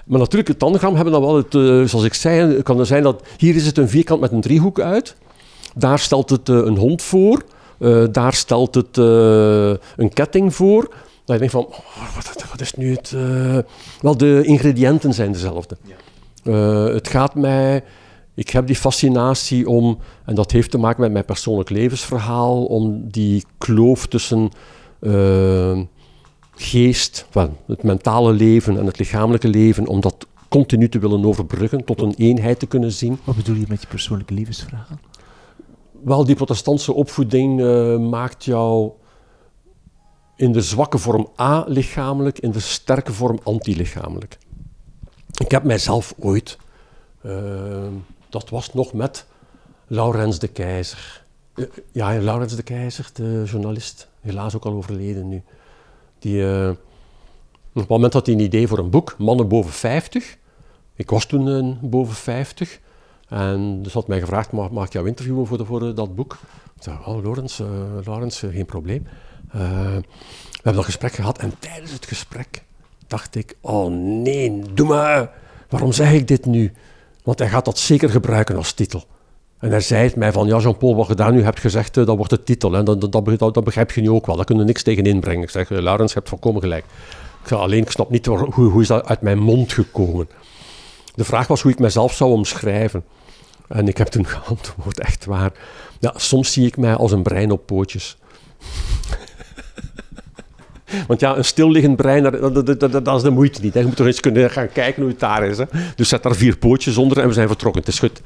Maar 0.06 0.20
natuurlijk, 0.20 0.48
het 0.48 0.60
tangram 0.60 0.96
hebben 0.96 1.14
dan 1.14 1.22
wel, 1.22 1.36
het, 1.36 1.54
uh, 1.54 1.84
zoals 1.84 2.06
ik 2.06 2.14
zei, 2.14 2.62
kan 2.62 2.80
er 2.80 2.86
zijn 2.86 3.04
dat 3.04 3.24
hier 3.38 3.56
is 3.56 3.66
het 3.66 3.78
een 3.78 3.90
vierkant 3.90 4.22
met 4.22 4.32
een 4.32 4.42
driehoek 4.42 4.80
uit. 4.80 5.16
Daar 5.76 6.00
stelt 6.00 6.30
het 6.30 6.50
een 6.50 6.78
hond 6.78 7.02
voor. 7.02 7.44
daar 8.12 8.34
stelt 8.34 8.76
het 8.76 8.98
een 8.98 10.14
ketting 10.14 10.56
voor. 10.56 10.94
Dat 11.30 11.40
je 11.40 11.50
denkt 11.50 11.68
van, 11.68 11.80
oh, 11.80 12.16
wat, 12.16 12.46
wat, 12.50 12.62
is 12.62 12.74
nu 12.74 12.96
het... 12.96 13.12
Uh, 13.16 13.58
wel, 14.02 14.18
de 14.18 14.42
ingrediënten 14.44 15.14
zijn 15.14 15.32
dezelfde. 15.32 15.78
Ja. 15.84 15.96
Uh, 16.44 16.94
het 16.94 17.08
gaat 17.08 17.36
mij... 17.36 17.84
Ik 18.34 18.50
heb 18.50 18.68
die 18.68 18.76
fascinatie 18.76 19.70
om, 19.70 19.98
en 20.26 20.36
dat 20.36 20.52
heeft 20.52 20.72
te 20.72 20.78
maken 20.78 21.02
met 21.02 21.12
mijn 21.12 21.26
persoonlijk 21.26 21.70
levensverhaal, 21.70 22.66
om 22.66 23.10
die 23.10 23.44
kloof 23.58 24.08
tussen 24.08 24.50
uh, 25.02 25.80
geest, 26.56 27.28
well, 27.32 27.50
het 27.68 27.84
mentale 27.84 28.34
leven 28.34 28.78
en 28.78 28.86
het 28.86 29.00
lichamelijke 29.00 29.48
leven, 29.48 29.88
om 29.88 30.02
dat 30.02 30.28
continu 30.48 30.90
te 30.90 31.00
willen 31.00 31.26
overbruggen, 31.26 31.86
tot 31.86 32.02
een 32.02 32.14
eenheid 32.18 32.60
te 32.60 32.68
kunnen 32.68 32.92
zien. 32.92 33.20
Wat 33.24 33.36
bedoel 33.36 33.56
je 33.56 33.66
met 33.68 33.82
je 33.82 33.88
persoonlijke 33.88 34.34
levensverhaal? 34.34 34.86
Wel, 36.04 36.26
die 36.26 36.36
protestantse 36.36 36.94
opvoeding 36.94 37.60
maakt 38.10 38.46
jou 38.46 38.92
in 40.40 40.52
de 40.52 40.62
zwakke 40.62 40.98
vorm 40.98 41.28
A-lichamelijk, 41.40 42.40
in 42.40 42.52
de 42.52 42.60
sterke 42.60 43.14
vorm 43.14 43.40
anti-lichamelijk. 43.44 44.38
Ik 45.38 45.52
heb 45.52 45.64
mijzelf 45.64 46.14
ooit, 46.20 46.58
uh, 47.26 47.88
dat 48.30 48.50
was 48.50 48.74
nog 48.74 48.94
met 48.94 49.26
Laurens 49.88 50.40
de 50.40 50.48
Keizer. 50.48 51.24
Uh, 51.56 51.66
ja, 51.92 52.22
Laurens 52.22 52.56
de 52.56 52.64
Keizer, 52.64 53.10
de 53.14 53.44
journalist, 53.46 54.08
helaas 54.22 54.56
ook 54.56 54.66
al 54.66 54.74
overleden 54.74 55.28
nu. 55.28 55.44
Die, 56.20 56.42
uh, 56.42 56.70
op 57.74 57.82
het 57.82 57.88
moment 57.88 58.14
had 58.14 58.26
hij 58.26 58.36
een 58.36 58.42
idee 58.42 58.68
voor 58.68 58.78
een 58.78 58.90
boek, 58.90 59.16
Mannen 59.18 59.48
boven 59.48 59.72
50. 59.72 60.38
Ik 60.96 61.10
was 61.10 61.26
toen 61.26 61.78
boven 61.82 62.16
50. 62.16 62.80
En 63.28 63.84
dus 63.84 63.94
had 63.94 64.08
mij 64.08 64.20
gevraagd, 64.20 64.52
mag, 64.52 64.72
mag 64.72 64.86
ik 64.86 64.94
jou 64.94 65.08
interviewen 65.08 65.48
voor 65.48 65.96
dat 65.96 66.16
boek? 66.16 66.38
Ik 66.76 66.84
zei, 66.84 66.98
oh, 67.06 67.24
Laurens, 67.24 67.62
Laurens 68.06 68.40
geen 68.40 68.66
probleem. 68.66 69.08
Uh, 69.56 69.62
we 69.62 70.66
hebben 70.66 70.74
dat 70.74 70.86
gesprek 70.86 71.14
gehad 71.14 71.38
en 71.38 71.54
tijdens 71.60 71.92
het 71.92 72.06
gesprek 72.06 72.64
dacht 73.08 73.36
ik: 73.36 73.56
Oh 73.62 73.92
nee, 73.92 74.62
doe 74.74 74.88
maar. 74.88 75.32
Waarom 75.70 75.92
zeg 75.92 76.12
ik 76.12 76.28
dit 76.28 76.46
nu? 76.46 76.72
Want 77.24 77.40
hij 77.40 77.50
gaat 77.50 77.66
dat 77.66 77.78
zeker 77.78 78.10
gebruiken 78.10 78.56
als 78.56 78.74
titel. 78.74 79.04
En 79.60 79.70
hij 79.70 79.82
zei 79.82 80.04
het 80.04 80.16
mij 80.16 80.32
van, 80.32 80.48
ja 80.48 80.58
Jean-Paul, 80.58 80.96
wat 80.96 81.08
je 81.08 81.16
daar 81.16 81.32
nu 81.32 81.44
hebt 81.44 81.60
gezegd, 81.60 81.98
uh, 81.98 82.06
dat 82.06 82.16
wordt 82.16 82.32
de 82.32 82.44
titel. 82.44 82.76
En 82.76 82.86
dat, 82.86 83.64
begrijp 83.64 83.92
je 83.92 84.02
nu 84.02 84.10
ook 84.10 84.26
wel, 84.26 84.36
daar 84.36 84.46
kunnen 84.46 84.64
we 84.64 84.70
niks 84.72 84.84
tegen 84.84 85.04
inbrengen. 85.04 85.44
Ik 85.44 85.50
zeg, 85.50 85.70
Laurens, 85.70 86.12
je 86.12 86.18
hebt 86.18 86.30
volkomen 86.30 86.62
gelijk. 86.62 86.84
Ik 87.42 87.48
zeg, 87.48 87.60
alleen, 87.60 87.82
ik 87.82 87.92
snap 87.92 88.10
niet 88.10 88.26
hoe, 88.26 88.54
hoe 88.54 88.82
is 88.82 88.88
dat 88.88 89.08
uit 89.08 89.22
mijn 89.22 89.40
mond 89.40 89.74
gekomen. 89.74 90.30
De 91.16 91.24
vraag 91.24 91.48
was 91.48 91.62
hoe 91.62 91.72
ik 91.72 91.80
mezelf 91.80 92.14
zou 92.14 92.32
omschrijven. 92.32 93.04
En 93.68 93.88
ik 93.88 93.98
heb 93.98 94.08
toen 94.08 94.26
geantwoord, 94.38 95.00
echt 95.00 95.26
waar. 95.26 95.52
Ja, 96.00 96.14
soms 96.16 96.54
zie 96.54 96.66
ik 96.66 96.78
mij 96.78 96.96
als 96.96 97.12
een 97.12 97.24
brein 97.24 97.52
op 97.52 97.66
pootjes. 97.66 98.18
Want 101.08 101.20
ja, 101.20 101.38
een 101.38 101.46
stilliggend 101.46 101.96
brein, 101.96 102.24
dat, 102.24 102.80
dat, 102.80 103.06
dat, 103.06 103.16
is 103.16 103.22
de 103.22 103.30
moeite 103.30 103.62
niet. 103.62 103.74
Hè. 103.74 103.80
Je 103.80 103.86
moet 103.86 103.96
toch 103.96 104.06
eens 104.06 104.20
kunnen 104.20 104.50
gaan 104.50 104.72
kijken 104.72 105.02
hoe 105.02 105.12
het 105.12 105.20
daar 105.20 105.44
is. 105.44 105.58
Hè. 105.58 105.66
Dus 105.96 106.10
zet 106.10 106.24
daar 106.24 106.36
vier 106.36 106.58
pootjes 106.58 106.98
onder 106.98 107.20
en 107.20 107.28
we 107.28 107.34
zijn 107.34 107.48
vertrokken. 107.48 107.82
Het 107.82 107.94
is 107.94 108.00
goed. 108.00 108.22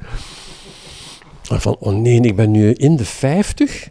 Van, 1.42 1.76
oh 1.78 1.94
nee, 1.94 2.20
ik 2.20 2.36
ben 2.36 2.50
nu 2.50 2.72
in 2.72 2.96
de 2.96 3.04
vijftig 3.04 3.88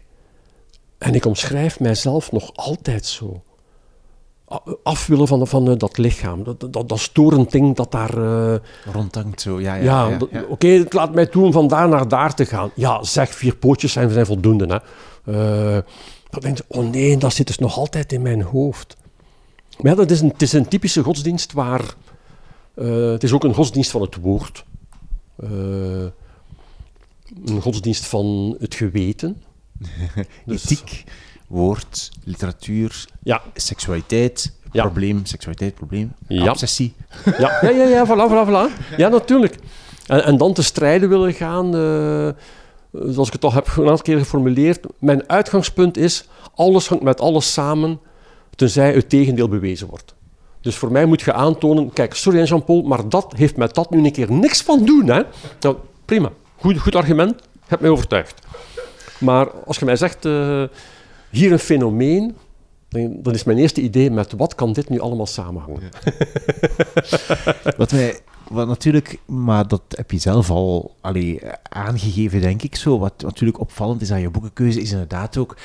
en 0.98 1.14
ik 1.14 1.26
omschrijf 1.26 1.80
mijzelf 1.80 2.32
nog 2.32 2.50
altijd 2.54 3.06
zo. 3.06 3.42
Af 4.82 5.06
willen 5.06 5.28
van, 5.28 5.46
van 5.46 5.70
uh, 5.70 5.76
dat 5.76 5.98
lichaam, 5.98 6.44
dat, 6.44 6.72
dat, 6.72 6.88
dat 6.88 6.98
storend 6.98 7.50
ding 7.50 7.76
dat 7.76 7.92
daar... 7.92 8.18
Uh, 8.18 8.54
Rondhangt 8.92 9.40
zo, 9.40 9.60
ja. 9.60 9.74
ja, 9.74 9.82
ja, 9.82 10.08
ja, 10.08 10.18
ja. 10.30 10.40
Oké, 10.40 10.52
okay, 10.52 10.70
het 10.70 10.92
laat 10.92 11.14
mij 11.14 11.26
toe 11.26 11.44
om 11.44 11.52
van 11.52 11.68
daar 11.68 11.88
naar 11.88 12.08
daar 12.08 12.34
te 12.34 12.46
gaan. 12.46 12.70
Ja, 12.74 13.02
zeg, 13.02 13.34
vier 13.34 13.56
pootjes 13.56 13.92
zijn, 13.92 14.10
zijn 14.10 14.26
voldoende. 14.26 14.66
Hè. 14.66 14.78
Uh, 15.76 15.82
dan 16.34 16.42
denk 16.42 16.56
je, 16.56 16.64
oh 16.68 16.90
nee, 16.90 17.16
dat 17.16 17.34
zit 17.34 17.46
dus 17.46 17.58
nog 17.58 17.78
altijd 17.78 18.12
in 18.12 18.22
mijn 18.22 18.42
hoofd. 18.42 18.96
Maar 19.80 19.90
ja, 19.90 19.96
dat 19.96 20.10
is 20.10 20.20
een, 20.20 20.28
het 20.28 20.42
is 20.42 20.52
een 20.52 20.68
typische 20.68 21.02
godsdienst 21.02 21.52
waar... 21.52 21.94
Uh, 22.76 23.10
het 23.10 23.22
is 23.22 23.32
ook 23.32 23.44
een 23.44 23.54
godsdienst 23.54 23.90
van 23.90 24.00
het 24.00 24.16
woord. 24.16 24.64
Uh, 25.38 25.50
een 27.44 27.60
godsdienst 27.60 28.06
van 28.06 28.56
het 28.60 28.74
geweten. 28.74 29.42
dus, 30.46 30.62
Ethiek, 30.64 31.04
woord, 31.46 32.10
literatuur, 32.24 33.06
ja. 33.22 33.42
seksualiteit, 33.54 34.52
ja. 34.72 34.82
probleem, 34.82 35.24
seksualiteit, 35.26 35.74
probleem, 35.74 36.12
ja. 36.28 36.50
obsessie. 36.50 36.94
Ja, 37.38 37.58
ja, 37.62 37.70
ja, 37.70 37.84
ja 37.84 38.06
voilà, 38.08 38.30
voilà, 38.30 38.48
voilà. 38.48 38.96
Ja, 38.96 39.08
natuurlijk. 39.08 39.58
En, 40.06 40.24
en 40.24 40.36
dan 40.36 40.52
te 40.52 40.62
strijden 40.62 41.08
willen 41.08 41.32
gaan... 41.32 41.76
Uh, 41.76 42.28
zoals 42.94 43.26
ik 43.26 43.32
het 43.32 43.44
al 43.44 43.52
heb 43.52 43.66
een 43.66 43.82
aantal 43.82 44.02
keer 44.02 44.18
geformuleerd, 44.18 44.86
mijn 44.98 45.28
uitgangspunt 45.28 45.96
is, 45.96 46.28
alles 46.54 46.88
hangt 46.88 47.04
met 47.04 47.20
alles 47.20 47.52
samen, 47.52 48.00
tenzij 48.54 48.92
het 48.92 49.08
tegendeel 49.08 49.48
bewezen 49.48 49.86
wordt. 49.86 50.14
Dus 50.60 50.76
voor 50.76 50.92
mij 50.92 51.06
moet 51.06 51.20
je 51.20 51.32
aantonen, 51.32 51.92
kijk, 51.92 52.14
sorry 52.14 52.44
Jean-Paul, 52.44 52.82
maar 52.82 53.08
dat 53.08 53.32
heeft 53.36 53.56
met 53.56 53.74
dat 53.74 53.90
nu 53.90 54.04
een 54.04 54.12
keer 54.12 54.32
niks 54.32 54.62
van 54.62 54.84
doen. 54.84 55.08
Hè? 55.08 55.22
Nou, 55.60 55.76
prima, 56.04 56.30
goed, 56.56 56.78
goed 56.78 56.94
argument, 56.94 57.42
heb 57.66 57.80
mij 57.80 57.90
overtuigd. 57.90 58.46
Maar 59.18 59.50
als 59.50 59.78
je 59.78 59.84
mij 59.84 59.96
zegt, 59.96 60.24
uh, 60.24 60.64
hier 61.30 61.52
een 61.52 61.58
fenomeen, 61.58 62.36
dan 62.88 63.34
is 63.34 63.44
mijn 63.44 63.58
eerste 63.58 63.80
idee 63.80 64.10
met 64.10 64.32
wat 64.32 64.54
kan 64.54 64.72
dit 64.72 64.88
nu 64.88 65.00
allemaal 65.00 65.26
samenhangen. 65.26 65.80
wat 67.76 67.90
wij 67.90 68.20
wat 68.48 68.68
natuurlijk, 68.68 69.18
maar 69.26 69.68
dat 69.68 69.82
heb 69.88 70.10
je 70.10 70.18
zelf 70.18 70.50
al 70.50 70.96
allee, 71.00 71.40
aangegeven, 71.68 72.40
denk 72.40 72.62
ik 72.62 72.76
zo. 72.76 72.98
Wat 72.98 73.22
natuurlijk 73.22 73.60
opvallend 73.60 74.00
is 74.00 74.12
aan 74.12 74.20
je 74.20 74.30
boekenkeuze, 74.30 74.80
is 74.80 74.90
inderdaad 74.90 75.36
ook 75.36 75.56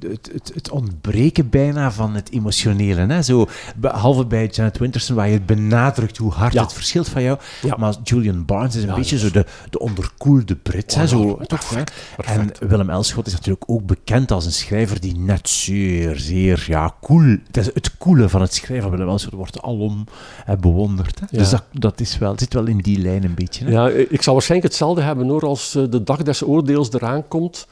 het, 0.00 0.30
het, 0.32 0.50
het 0.54 0.70
ontbreken 0.70 1.50
bijna 1.50 1.92
van 1.92 2.14
het 2.14 2.30
emotionele. 2.30 3.06
Hè? 3.06 3.22
Zo, 3.22 3.46
behalve 3.76 4.26
bij 4.26 4.46
Janet 4.46 4.78
Winterson, 4.78 5.16
waar 5.16 5.26
je 5.26 5.32
het 5.32 5.46
benadrukt 5.46 6.16
hoe 6.16 6.32
hard 6.32 6.58
het 6.58 6.72
verschilt 6.72 7.08
van 7.08 7.22
jou. 7.22 7.38
Maar 7.76 7.94
Julian 8.04 8.44
Barnes 8.44 8.74
is 8.74 8.82
een 8.82 8.94
beetje 8.94 9.18
zo 9.18 9.30
de, 9.30 9.46
de 9.70 9.78
onderkoelde 9.78 10.56
Brit. 10.56 10.94
hè? 10.94 11.06
Zo, 11.06 11.36
toch, 11.36 11.70
hè? 11.70 11.82
En 12.24 12.50
Willem 12.68 12.90
Elschot 12.90 13.26
is 13.26 13.32
natuurlijk 13.32 13.64
ook 13.66 13.86
bekend 13.86 14.30
als 14.30 14.44
een 14.44 14.52
schrijver 14.52 15.00
die 15.00 15.16
net 15.16 15.48
zeer, 15.48 16.18
zeer 16.18 16.64
ja, 16.66 16.94
cool... 17.00 17.36
Het, 17.46 17.56
is 17.56 17.66
het 17.66 17.98
coole 17.98 18.28
van 18.28 18.40
het 18.40 18.54
schrijven 18.54 18.88
van 18.88 18.98
Willem 18.98 19.12
Elschot 19.12 19.32
wordt 19.32 19.62
alom 19.62 20.04
hè, 20.44 20.56
bewonderd. 20.56 21.20
Hè? 21.20 21.26
Dus 21.30 21.50
dat, 21.50 21.64
dat 21.72 21.97
is 22.00 22.18
wel, 22.18 22.32
zit 22.36 22.54
wel 22.54 22.66
in 22.66 22.78
die 22.78 22.98
lijn 22.98 23.24
een 23.24 23.34
beetje. 23.34 23.64
Hè? 23.64 23.70
Ja, 23.70 23.88
ik 23.88 24.22
zal 24.22 24.32
waarschijnlijk 24.32 24.70
hetzelfde 24.70 25.02
hebben 25.02 25.28
hoor, 25.28 25.46
als 25.46 25.74
eh, 25.74 25.84
de 25.90 26.02
dag 26.02 26.22
des 26.22 26.42
oordeels 26.42 26.92
eraan 26.92 27.28
komt 27.28 27.66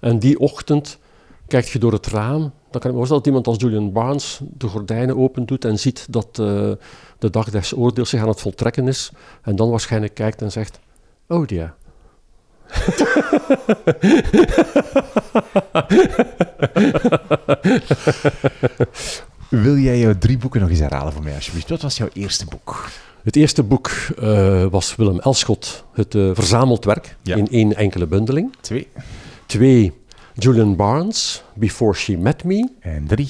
en 0.00 0.18
die 0.18 0.38
ochtend 0.38 0.98
kijk 1.46 1.64
je 1.64 1.78
door 1.78 1.92
het 1.92 2.06
raam, 2.06 2.40
dan 2.40 2.80
kan 2.80 2.90
ik 2.90 2.90
me 2.90 2.96
voorstellen 2.96 3.22
dat 3.22 3.26
iemand 3.26 3.46
als 3.46 3.56
Julian 3.58 3.92
Barnes 3.92 4.40
de 4.58 4.66
gordijnen 4.68 5.16
open 5.16 5.46
doet 5.46 5.64
en 5.64 5.78
ziet 5.78 6.06
dat 6.10 6.38
uh, 6.40 6.72
de 7.18 7.30
dag 7.30 7.50
des 7.50 7.76
oordeels 7.76 8.08
zich 8.08 8.20
aan 8.20 8.28
het 8.28 8.40
voltrekken 8.40 8.88
is. 8.88 9.10
En 9.42 9.56
dan 9.56 9.70
waarschijnlijk 9.70 10.14
kijkt 10.14 10.42
en 10.42 10.52
zegt, 10.52 10.78
oh 11.28 11.46
ja. 11.46 11.74
Wil 19.48 19.76
jij 19.76 19.98
jouw 19.98 20.18
drie 20.18 20.38
boeken 20.38 20.60
nog 20.60 20.70
eens 20.70 20.78
herhalen 20.78 21.12
voor 21.12 21.22
mij, 21.22 21.34
alsjeblieft? 21.34 21.68
Wat 21.68 21.82
was 21.82 21.96
jouw 21.96 22.08
eerste 22.12 22.44
boek? 22.46 22.88
Het 23.26 23.36
eerste 23.36 23.62
boek 23.62 23.90
uh, 24.22 24.64
was 24.70 24.96
Willem 24.96 25.20
Elschot, 25.20 25.84
het 25.92 26.14
uh, 26.14 26.30
verzameld 26.34 26.84
werk 26.84 27.16
Ja. 27.22 27.36
in 27.36 27.48
één 27.48 27.76
enkele 27.76 28.06
bundeling. 28.06 28.54
Twee. 28.60 28.88
Twee, 29.46 29.92
Julian 30.34 30.76
Barnes, 30.76 31.42
Before 31.54 31.94
She 31.94 32.16
Met 32.16 32.44
Me. 32.44 32.68
En 32.80 33.06
drie. 33.06 33.28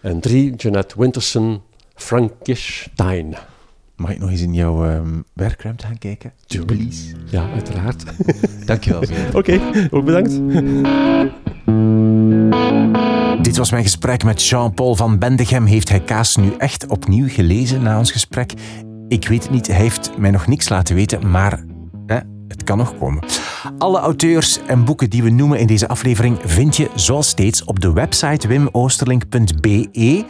En 0.00 0.20
drie, 0.20 0.54
Jeanette 0.54 0.94
Winterson, 0.98 1.60
Frankenstein. 1.94 3.34
Mag 3.96 4.10
ik 4.10 4.18
nog 4.18 4.30
eens 4.30 4.40
in 4.40 4.54
jouw 4.54 4.84
ehm, 4.84 5.20
werkruimte 5.32 5.86
gaan 5.86 5.98
kijken? 5.98 6.32
Please. 6.66 7.14
Ja, 7.30 7.50
uiteraard. 7.52 8.04
Dankjewel. 8.66 9.02
Oké, 9.34 9.60
ook 9.90 10.04
bedankt. 10.04 10.30
Dit 13.44 13.56
was 13.56 13.70
mijn 13.70 13.82
gesprek 13.82 14.24
met 14.24 14.48
Jean-Paul 14.48 14.94
van 14.94 15.18
Bendegem. 15.18 15.64
Heeft 15.64 15.88
hij 15.88 16.00
Kaas 16.00 16.36
nu 16.36 16.52
echt 16.58 16.86
opnieuw 16.86 17.28
gelezen 17.28 17.82
na 17.82 17.98
ons 17.98 18.10
gesprek? 18.10 18.52
Ik 19.12 19.28
weet 19.28 19.42
het 19.42 19.52
niet, 19.52 19.66
hij 19.66 19.76
heeft 19.76 20.18
mij 20.18 20.30
nog 20.30 20.46
niks 20.46 20.68
laten 20.68 20.94
weten, 20.94 21.30
maar 21.30 21.64
hè, 22.06 22.18
het 22.48 22.64
kan 22.64 22.78
nog 22.78 22.98
komen. 22.98 23.24
Alle 23.78 23.98
auteurs 23.98 24.58
en 24.66 24.84
boeken 24.84 25.10
die 25.10 25.22
we 25.22 25.30
noemen 25.30 25.58
in 25.58 25.66
deze 25.66 25.88
aflevering 25.88 26.38
vind 26.44 26.76
je 26.76 26.90
zoals 26.94 27.28
steeds 27.28 27.64
op 27.64 27.80
de 27.80 27.92
website 27.92 28.48
wimoosterlink.be. 28.48 30.24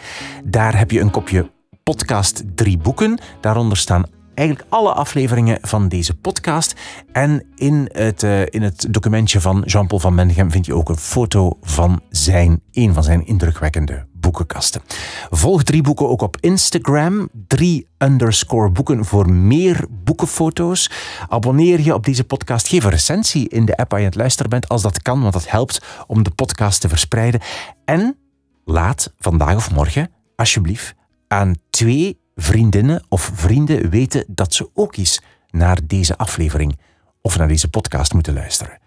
Daar 0.45 0.79
heb 0.79 0.91
je 0.91 1.01
een 1.01 1.11
kopje 1.11 1.51
podcast 1.83 2.43
drie 2.55 2.79
boeken. 2.79 3.21
Daaronder 3.41 3.79
staan 3.79 4.05
eigenlijk 4.35 4.69
alle 4.71 4.93
afleveringen 4.93 5.59
van 5.61 5.89
deze 5.89 6.17
podcast. 6.17 6.75
En 7.13 7.45
in 7.55 7.89
het, 7.93 8.23
eh, 8.23 8.41
in 8.47 8.63
het 8.63 8.87
documentje 8.91 9.41
van 9.41 9.63
Jean-Paul 9.67 10.01
van 10.01 10.17
Bendegem 10.17 10.51
vind 10.51 10.67
je 10.67 10.75
ook 10.75 10.89
een 10.89 10.97
foto 10.97 11.59
van 11.61 12.01
zijn, 12.11 12.61
een 12.73 12.95
van 12.95 13.05
zijn 13.05 13.27
indrukwekkende 13.27 14.11
boekenkasten. 14.23 14.83
Volg 15.31 15.63
drie 15.63 15.83
boeken 15.83 16.09
ook 16.09 16.23
op 16.23 16.37
Instagram. 16.41 17.29
Drie 17.47 17.89
underscore 17.99 18.71
boeken 18.71 19.05
voor 19.05 19.33
meer 19.33 19.85
boekenfoto's. 19.91 20.91
Abonneer 21.29 21.81
je 21.81 21.95
op 21.95 22.05
deze 22.05 22.25
podcast. 22.25 22.69
Geef 22.69 22.85
een 22.85 22.91
recensie 22.91 23.49
in 23.49 23.65
de 23.65 23.77
app 23.77 23.91
waar 23.91 24.01
je 24.01 24.07
aan 24.07 24.13
het 24.13 24.21
luisteren 24.21 24.51
bent, 24.51 24.69
als 24.69 24.83
dat 24.83 25.03
kan, 25.03 25.21
want 25.21 25.33
dat 25.33 25.51
helpt 25.51 25.85
om 26.07 26.23
de 26.23 26.31
podcast 26.31 26.81
te 26.81 26.89
verspreiden. 26.89 27.41
En 27.85 28.17
laat 28.65 29.13
vandaag 29.19 29.57
of 29.57 29.75
morgen, 29.75 30.11
alsjeblieft, 30.37 30.95
aan 31.29 31.55
twee 31.71 32.21
vriendinnen 32.35 33.05
of 33.09 33.31
vrienden 33.35 33.91
weten 33.91 34.25
dat 34.29 34.55
ze 34.55 34.71
ook 34.75 34.97
eens 34.97 35.21
naar 35.51 35.79
deze 35.87 36.17
aflevering 36.17 36.79
of 37.21 37.39
naar 37.39 37.49
deze 37.49 37.69
podcast 37.69 38.15
moeten 38.15 38.35
luisteren. 38.35 38.79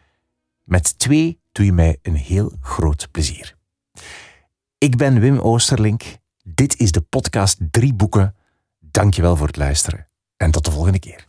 Met 0.64 1.00
twee 1.00 1.40
doe 1.52 1.66
je 1.66 1.74
mij 1.74 1.98
een 2.02 2.16
heel 2.16 2.54
groot 2.62 3.08
plezier. 3.12 3.55
Ik 4.78 4.98
ben 4.98 5.20
Wim 5.20 5.40
Oosterlink. 5.40 6.04
Dit 6.44 6.80
is 6.80 6.92
de 6.92 7.02
podcast 7.02 7.58
Drie 7.72 7.94
Boeken. 7.94 8.36
Dankjewel 8.80 9.36
voor 9.36 9.48
het 9.48 9.58
luisteren 9.58 10.08
en 10.38 10.52
tot 10.52 10.66
de 10.66 10.72
volgende 10.72 11.00
keer. 11.00 11.28